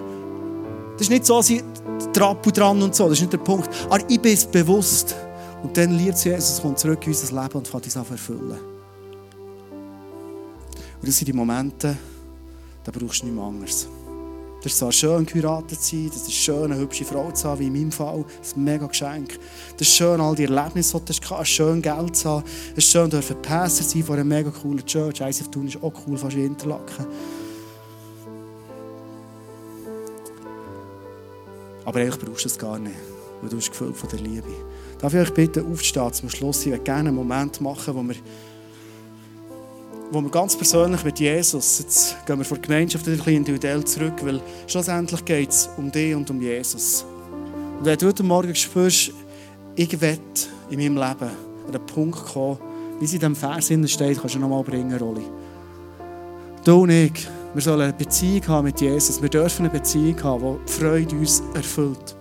Das 0.93 1.01
ist 1.01 1.09
nicht 1.09 1.25
so, 1.25 1.37
dass 1.37 1.49
ich 1.49 1.63
Trappu 2.13 2.51
dran 2.51 2.81
und 2.81 2.95
so, 2.95 3.05
das 3.05 3.13
ist 3.13 3.21
nicht 3.21 3.33
der 3.33 3.37
Punkt. 3.39 3.69
Aber 3.89 3.99
ich 4.07 4.19
bin 4.19 4.33
es 4.33 4.45
bewusst. 4.45 5.15
Und 5.63 5.77
dann 5.77 5.91
liebt 5.91 6.23
Jesus, 6.23 6.61
kommt 6.61 6.77
zurück 6.77 7.07
in 7.07 7.13
unser 7.13 7.41
Leben 7.41 7.57
und 7.57 7.67
fängt 7.67 7.85
uns 7.85 7.97
an 7.97 8.05
erfüllen. 8.11 8.59
Und 9.71 11.07
das 11.07 11.17
sind 11.17 11.27
die 11.27 11.33
Momente, 11.33 11.97
da 12.83 12.91
brauchst 12.91 13.21
du 13.21 13.27
nichts 13.27 13.41
anderes. 13.41 13.87
Das 14.61 14.71
ist 14.71 14.79
zwar 14.79 14.91
schön, 14.91 15.25
geheiratet 15.25 15.81
zu 15.81 15.95
sein, 15.95 16.07
das 16.07 16.27
ist 16.27 16.35
schön, 16.35 16.71
eine 16.71 16.77
hübsche 16.77 17.03
Frau 17.03 17.31
zu 17.31 17.49
haben, 17.49 17.59
wie 17.59 17.67
in 17.67 17.73
meinem 17.73 17.91
Fall. 17.91 18.23
Das 18.39 18.49
ist 18.49 18.57
ein 18.57 18.63
mega 18.63 18.87
Geschenk. 18.87 19.39
Das 19.77 19.87
ist 19.87 19.95
schön, 19.95 20.21
all 20.21 20.35
die 20.35 20.43
Erlebnisse, 20.43 20.99
die 20.99 21.13
du 21.13 21.29
hast, 21.29 21.49
schön 21.49 21.81
Geld 21.81 22.15
zu 22.15 22.29
haben. 22.29 22.43
Es 22.71 22.85
ist 22.85 22.91
schön, 22.91 23.09
dürfen 23.09 23.41
Pastor 23.41 23.85
sein 23.85 24.03
von 24.03 24.15
einer 24.15 24.23
mega 24.23 24.51
coolen 24.51 24.85
Church. 24.85 25.19
ICF 25.19 25.49
Thun 25.49 25.67
ist 25.67 25.83
auch 25.83 25.93
cool, 26.07 26.17
fast 26.17 26.35
wie 26.35 26.45
Interlaken. 26.45 27.05
Aber 31.83 31.99
eigentlich 31.99 32.19
brauchst 32.19 32.45
du 32.45 32.49
es 32.49 32.57
gar 32.57 32.79
nicht. 32.79 32.95
Weil 33.43 33.49
du 33.49 33.57
bist 33.57 33.71
gefüllt 33.71 33.95
von 33.95 34.09
der 34.09 34.19
Liebe. 34.19 34.47
Darf 34.99 35.13
ich 35.13 35.19
euch 35.19 35.33
bitten, 35.33 35.69
aufzustehen 35.69 36.13
zum 36.13 36.29
Schluss? 36.29 36.61
Ich 36.61 36.71
würde 36.71 36.83
gerne 36.83 37.09
einen 37.09 37.17
Moment 37.17 37.59
machen, 37.59 37.93
wo 37.93 38.01
wir, 38.01 38.15
wo 40.11 40.21
wir 40.21 40.31
ganz 40.31 40.55
persönlich 40.55 41.03
mit 41.03 41.19
Jesus, 41.19 41.79
jetzt 41.79 42.25
gehen 42.25 42.37
wir 42.37 42.45
vor 42.45 42.57
der 42.57 42.67
Gemeinschaft 42.67 43.05
ein 43.07 43.17
bisschen 43.17 43.33
individuell 43.33 43.83
zurück, 43.83 44.13
weil 44.23 44.41
schlussendlich 44.65 45.25
geht 45.25 45.49
es 45.49 45.69
um 45.75 45.91
dich 45.91 46.15
und 46.15 46.29
um 46.29 46.41
Jesus. 46.41 47.05
Und 47.79 47.85
wenn 47.85 47.97
du 47.97 48.07
heute 48.07 48.23
Morgen 48.23 48.55
spürst, 48.55 49.11
ich 49.75 49.99
will 49.99 50.19
in 50.69 50.79
meinem 50.79 50.95
Leben 50.95 51.31
an 51.65 51.71
den 51.71 51.85
Punkt 51.85 52.25
kommen, 52.25 52.57
wie 52.99 53.05
es 53.05 53.13
in 53.13 53.19
diesem 53.19 53.35
Vers 53.35 53.65
steht, 53.65 54.21
kannst 54.21 54.35
du 54.35 54.39
noch 54.39 54.47
mal 54.47 54.63
bringen, 54.63 54.97
Rolli. 54.97 55.25
Du 56.63 56.83
und 56.83 56.91
ich, 56.91 57.27
wir 57.53 57.61
sollen 57.61 57.81
eine 57.81 57.93
Beziehung 57.93 58.47
haben 58.47 58.65
mit 58.65 58.79
Jesus. 58.79 59.21
Wir 59.21 59.27
dürfen 59.27 59.65
eine 59.65 59.73
Beziehung 59.77 60.23
haben, 60.23 60.59
die 60.65 60.71
Freude 60.71 61.15
uns 61.17 61.43
erfüllt. 61.53 62.15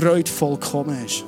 Freude 0.00 0.30
vollkommen 0.30 1.04
ist. 1.04 1.24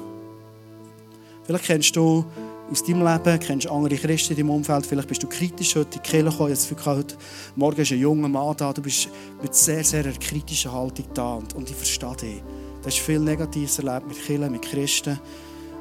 Vielleicht 1.44 1.64
kennst 1.66 1.94
du 1.94 2.24
aus 2.70 2.82
deinem 2.82 3.06
Leben, 3.06 3.38
kennst 3.38 3.66
andere 3.68 3.96
Christen 3.96 4.32
in 4.32 4.38
deinem 4.38 4.50
Umfeld, 4.50 4.86
vielleicht 4.86 5.08
bist 5.08 5.22
du 5.22 5.26
kritisch 5.26 5.76
heute 5.76 5.98
in 5.98 6.02
die 6.02 6.10
Kirche 6.10 6.30
gekommen, 6.30 6.48
jetzt 6.48 6.86
heute 6.86 7.16
Morgen 7.54 7.82
ist 7.82 7.92
ein 7.92 7.98
junger 7.98 8.28
Mann 8.28 8.56
da, 8.56 8.72
du 8.72 8.80
bist 8.80 9.10
mit 9.42 9.54
sehr, 9.54 9.84
sehr 9.84 10.04
einer 10.04 10.14
kritischen 10.14 10.72
Haltung 10.72 11.04
da 11.12 11.34
und, 11.34 11.54
und 11.54 11.68
ich 11.68 11.76
verstehe 11.76 12.16
dich. 12.16 12.42
Du 12.80 12.86
hast 12.86 12.98
viel 12.98 13.18
Negatives 13.18 13.78
erlebt 13.78 14.08
mit 14.08 14.24
Kirchen, 14.24 14.50
mit 14.50 14.62
Christen 14.62 15.20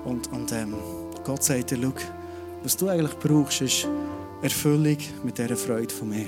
und, 0.03 0.29
und 0.33 0.51
ähm, 0.51 0.75
Gott 1.23 1.43
sagt 1.43 1.71
dir, 1.71 1.77
schau, 1.81 1.93
was 2.63 2.75
du 2.75 2.89
eigentlich 2.89 3.17
brauchst, 3.19 3.61
ist 3.61 3.87
Erfüllung 4.41 4.97
mit 5.23 5.37
dieser 5.37 5.55
Freude 5.55 5.93
von 5.93 6.09
mir. 6.09 6.27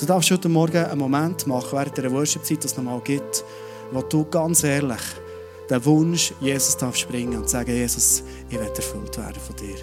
Du 0.00 0.06
darfst 0.06 0.28
heute 0.32 0.48
Morgen 0.48 0.84
einen 0.84 0.98
Moment 0.98 1.46
machen, 1.46 1.68
während 1.70 1.96
der 1.96 2.10
Worship-Zeit, 2.10 2.64
das 2.64 2.76
nochmal 2.76 3.00
gibt, 3.04 3.44
wo 3.92 4.02
du 4.02 4.24
ganz 4.24 4.64
ehrlich 4.64 4.98
den 5.70 5.84
Wunsch 5.84 6.32
Jesus 6.40 6.76
darfst 6.76 7.00
springen 7.00 7.38
und 7.38 7.48
sagen, 7.48 7.70
Jesus, 7.70 8.22
ich 8.48 8.58
will 8.58 8.66
erfüllt 8.66 9.16
werden 9.16 9.40
von 9.40 9.56
dir. 9.56 9.76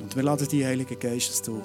Und 0.00 0.14
wir 0.16 0.22
laden 0.22 0.48
dich, 0.48 0.64
Heilige 0.64 0.96
Geist, 0.96 1.30
dass 1.30 1.42
du 1.42 1.62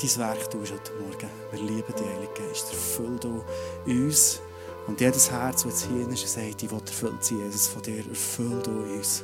dein 0.00 0.16
Werk 0.16 0.50
tust 0.50 0.72
heute 0.72 0.92
Morgen. 0.94 1.28
Wir 1.52 1.60
lieben 1.60 1.94
dich, 1.94 2.06
Heilige 2.06 2.32
Geist. 2.48 2.72
Erfüll 2.72 3.18
du 3.20 3.44
uns 3.86 4.40
und 4.86 5.00
jedes 5.00 5.30
Herz, 5.30 5.64
das 5.64 5.82
jetzt 5.82 5.88
hier 5.92 6.08
ist, 6.08 6.32
sagt, 6.32 6.62
ich 6.62 6.70
will 6.70 6.80
erfüllt 6.80 7.22
sein, 7.22 7.38
Jesus, 7.40 7.66
von 7.68 7.82
dir. 7.82 7.98
Erfüll 7.98 8.62
du 8.62 8.70
uns. 8.70 9.22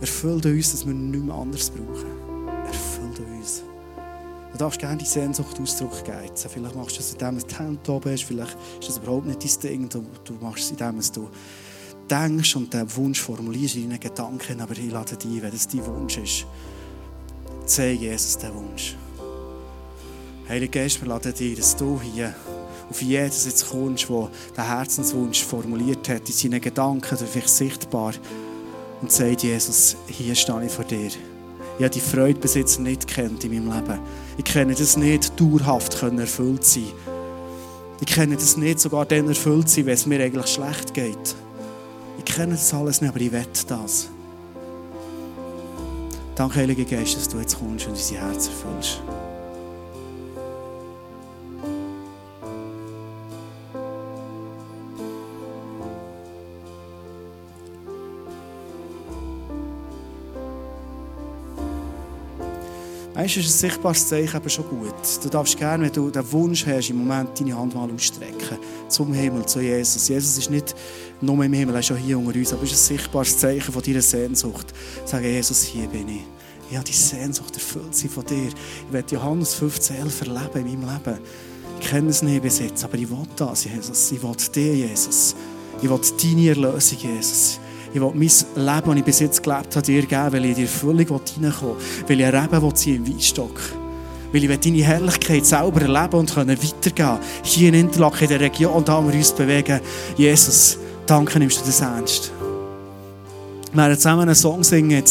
Erfüll 0.00 0.40
uns, 0.44 0.70
dass 0.70 0.86
wir 0.86 0.94
nichts 0.94 1.30
anderes 1.30 1.70
brauchen. 1.70 2.33
Du 4.54 4.58
darfst 4.58 4.78
gerne 4.78 4.98
die 4.98 5.04
Sehnsucht 5.04 5.60
Ausdruck 5.60 6.04
geben. 6.04 6.30
Vielleicht 6.32 6.76
machst 6.76 6.94
du 6.94 6.98
das, 6.98 7.12
indem 7.12 7.40
du 7.40 7.44
die 7.44 7.54
Hände 7.56 7.90
oben 7.90 8.12
hast. 8.12 8.22
Vielleicht 8.22 8.56
ist 8.78 8.88
das 8.88 8.98
überhaupt 8.98 9.26
nicht 9.26 9.42
dein 9.42 9.70
Ding. 9.72 9.88
Du, 9.88 10.06
du 10.22 10.34
machst 10.34 10.62
es, 10.62 10.70
indem 10.70 11.00
du 11.12 11.28
denkst 12.08 12.54
und 12.54 12.72
den 12.72 12.96
Wunsch 12.96 13.20
formulierst 13.20 13.74
in 13.74 13.90
deinen 13.90 13.98
Gedanken. 13.98 14.60
Aber 14.60 14.74
ich 14.74 14.92
lade 14.92 15.16
dich 15.16 15.28
ein, 15.28 15.42
wenn 15.42 15.50
das 15.50 15.66
dein 15.66 15.84
Wunsch 15.84 16.18
ist. 16.18 16.46
Zeig 17.66 17.98
Jesus 17.98 18.38
den 18.38 18.54
Wunsch. 18.54 18.94
Heilige 20.48 20.78
Geist, 20.78 21.00
wir 21.00 21.08
laden 21.08 21.34
dich, 21.34 21.58
dass 21.58 21.74
du 21.74 22.00
hier 22.00 22.32
auf 22.88 23.02
jedes 23.02 23.46
jetzt 23.46 23.68
kommst, 23.68 24.08
der 24.08 24.28
den 24.56 24.64
Herzenswunsch 24.68 25.42
formuliert 25.42 26.08
hat, 26.08 26.28
in 26.28 26.32
seinen 26.32 26.60
Gedanken, 26.60 27.12
oder 27.12 27.26
vielleicht 27.26 27.48
sichtbar. 27.48 28.14
Und 29.02 29.10
sagt, 29.10 29.42
Jesus, 29.42 29.96
hier 30.06 30.36
stehe 30.36 30.64
ich 30.64 30.70
vor 30.70 30.84
dir. 30.84 31.08
Ich 31.08 31.84
habe 31.84 31.90
die 31.90 31.98
Freude 31.98 32.38
bis 32.38 32.54
jetzt 32.54 32.78
nicht 32.78 33.08
kennt 33.08 33.42
in 33.42 33.66
meinem 33.66 33.80
Leben. 33.80 34.00
Ich 34.36 34.44
kenne 34.44 34.74
das 34.74 34.96
nicht, 34.96 35.38
dauerhaft 35.40 36.02
erfüllt 36.02 36.64
sein. 36.64 36.92
Ich 38.00 38.06
kenne 38.06 38.34
das 38.34 38.56
nicht, 38.56 38.80
sogar 38.80 39.06
dann 39.06 39.28
erfüllt 39.28 39.68
sein, 39.68 39.86
wenn 39.86 39.94
es 39.94 40.06
mir 40.06 40.20
eigentlich 40.20 40.48
schlecht 40.48 40.92
geht. 40.94 41.36
Ich 42.18 42.24
kenne 42.24 42.52
das 42.52 42.74
alles 42.74 43.00
nicht, 43.00 43.10
aber 43.10 43.20
ich 43.20 43.32
wette 43.32 43.66
das. 43.68 44.08
Danke, 46.34 46.56
Heiliger 46.56 46.84
Geist, 46.84 47.16
dass 47.16 47.28
du 47.28 47.38
jetzt 47.38 47.58
kommst 47.58 47.86
und 47.86 47.92
unser 47.92 48.16
Herz 48.16 48.48
erfüllst. 48.48 49.00
Weißt 63.14 63.36
du, 63.36 63.40
ist 63.40 63.46
ein 63.46 63.70
sichtbares 63.70 64.08
Zeichen 64.08 64.36
aber 64.36 64.48
schon 64.48 64.68
gut. 64.68 64.92
Du 65.22 65.28
darfst 65.28 65.56
gerne, 65.56 65.84
wenn 65.84 65.92
du 65.92 66.10
den 66.10 66.32
Wunsch 66.32 66.66
hast, 66.66 66.90
im 66.90 66.98
Moment 66.98 67.38
deine 67.38 67.56
Hand 67.56 67.72
mal 67.72 67.88
ausstrecken. 67.88 68.58
Zum 68.88 69.14
Himmel, 69.14 69.46
zu 69.46 69.60
Jesus. 69.60 70.08
Jesus 70.08 70.36
ist 70.36 70.50
nicht 70.50 70.74
nur 71.20 71.44
im 71.44 71.52
Himmel, 71.52 71.76
er 71.76 71.80
ist 71.80 71.92
auch 71.92 71.96
hier 71.96 72.18
unter 72.18 72.36
uns, 72.36 72.52
aber 72.52 72.64
es 72.64 72.72
ist 72.72 72.90
ein 72.90 72.96
sichtbares 72.96 73.38
Zeichen 73.38 73.72
von 73.72 73.82
deiner 73.82 74.02
Sehnsucht. 74.02 74.74
Sagen, 75.04 75.26
Jesus, 75.26 75.62
hier 75.62 75.86
bin 75.86 76.08
ich. 76.08 76.22
Ich 76.68 76.76
habe 76.76 76.84
die 76.84 76.92
Sehnsucht 76.92 77.54
erfüllt 77.54 77.94
sie 77.94 78.08
von 78.08 78.24
dir. 78.24 78.48
Ich 78.48 78.92
werde 78.92 79.14
Johannes 79.14 79.54
15, 79.54 79.96
11 79.96 80.20
erleben 80.22 80.66
in 80.66 80.80
meinem 80.80 81.00
Leben. 81.04 81.18
Ich 81.80 81.88
kenne 81.88 82.10
es 82.10 82.20
nicht 82.20 82.42
bis 82.42 82.58
jetzt, 82.58 82.82
aber 82.82 82.98
ich 82.98 83.08
will 83.08 83.18
das, 83.36 83.64
Jesus. 83.64 84.10
Ich 84.10 84.22
will 84.22 84.34
dir, 84.52 84.74
Jesus. 84.74 85.36
Ich 85.80 85.88
will 85.88 86.00
deine 86.20 86.48
Erlösung, 86.48 86.98
Jesus. 86.98 87.60
Ich 87.94 88.00
will 88.00 88.10
mein 88.12 88.18
Leben, 88.22 88.86
das 88.86 88.96
ich 88.96 89.04
bis 89.04 89.20
jetzt 89.20 89.42
gelebt 89.44 89.76
habe, 89.76 89.86
dir 89.86 90.02
geben, 90.02 90.32
weil 90.32 90.44
ich 90.46 90.50
in 90.50 90.56
die 90.56 90.62
Erfüllung 90.62 90.98
reinkommen 90.98 91.52
will. 91.62 91.76
Weil 92.08 92.20
ich 92.20 92.26
ein 92.26 92.34
Reben 92.34 92.74
ziehen 92.74 92.96
im 92.96 93.06
Weinstock. 93.06 93.60
Weil 94.32 94.44
ich 94.44 94.60
deine 94.60 94.82
Herrlichkeit 94.82 95.46
selber 95.46 95.80
erleben 95.80 96.16
und 96.16 96.34
können 96.34 96.58
weitergehen. 96.60 97.18
Hier 97.44 97.68
in 97.68 97.74
Interlaken, 97.74 98.24
in 98.24 98.28
der 98.30 98.40
Region, 98.40 98.84
da 98.84 99.00
wir 99.00 99.14
uns 99.14 99.30
bewegen. 99.30 99.80
Jesus, 100.16 100.76
danke, 101.06 101.38
nimmst 101.38 101.60
du 101.60 101.66
das 101.66 101.80
ernst. 101.82 102.32
Wir 103.72 103.82
werden 103.82 103.96
zusammen 103.96 104.22
einen 104.22 104.34
Song 104.34 104.64
singen 104.64 105.04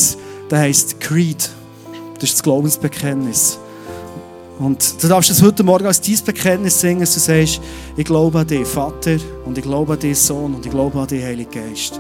der 0.52 0.60
heisst 0.60 1.00
Creed. 1.00 1.50
Das 2.16 2.24
ist 2.24 2.34
das 2.34 2.44
Glaubensbekenntnis. 2.44 3.60
Und 4.60 5.02
du 5.02 5.08
darfst 5.08 5.30
das 5.30 5.42
heute 5.42 5.64
Morgen 5.64 5.86
als 5.86 6.02
dein 6.02 6.20
Bekenntnis 6.26 6.82
singen, 6.82 7.00
dass 7.00 7.14
du 7.14 7.22
sagst, 7.22 7.62
ich 7.96 8.06
glaube 8.06 8.40
an 8.40 8.48
dich, 8.48 8.68
Vater, 8.68 9.16
und 9.46 9.58
ich 9.58 9.64
glaube 9.64 9.94
an 9.94 10.00
dich, 10.00 10.20
Sohn, 10.20 10.54
und 10.54 10.66
ich 10.66 10.72
glaube 10.72 11.00
an 11.00 11.08
dich, 11.08 11.24
Heiliger 11.24 11.62
Geist. 11.62 12.00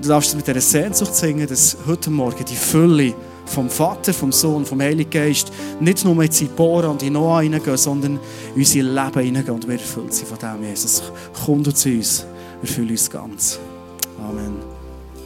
Du 0.00 0.08
darfst 0.08 0.36
mit 0.36 0.46
dieser 0.46 0.60
Sehnsucht 0.60 1.14
singen, 1.14 1.46
dass 1.46 1.76
heute 1.86 2.10
Morgen 2.10 2.44
die 2.44 2.54
Fülle 2.54 3.14
vom 3.46 3.68
Vater, 3.68 4.14
vom 4.14 4.30
Sohn, 4.30 4.64
vom 4.64 4.80
Heiligen 4.80 5.10
Geist 5.10 5.50
nicht 5.80 6.04
nur 6.04 6.22
in 6.22 6.30
Zipora 6.30 6.88
und 6.88 7.02
in 7.02 7.14
Noah 7.14 7.40
hineingehen, 7.40 7.76
sondern 7.76 8.20
in 8.54 8.60
unser 8.60 8.82
Leben 8.82 9.20
hineingehen 9.20 9.54
und 9.54 9.66
wir 9.66 9.74
erfüllt 9.74 10.14
sind 10.14 10.28
von 10.28 10.38
dem, 10.38 10.62
Jesus. 10.68 11.02
Komm 11.44 11.64
du 11.64 11.72
zu 11.72 11.88
uns, 11.88 12.24
erfülle 12.62 12.92
uns 12.92 13.10
ganz. 13.10 13.58
Amen. 14.20 14.67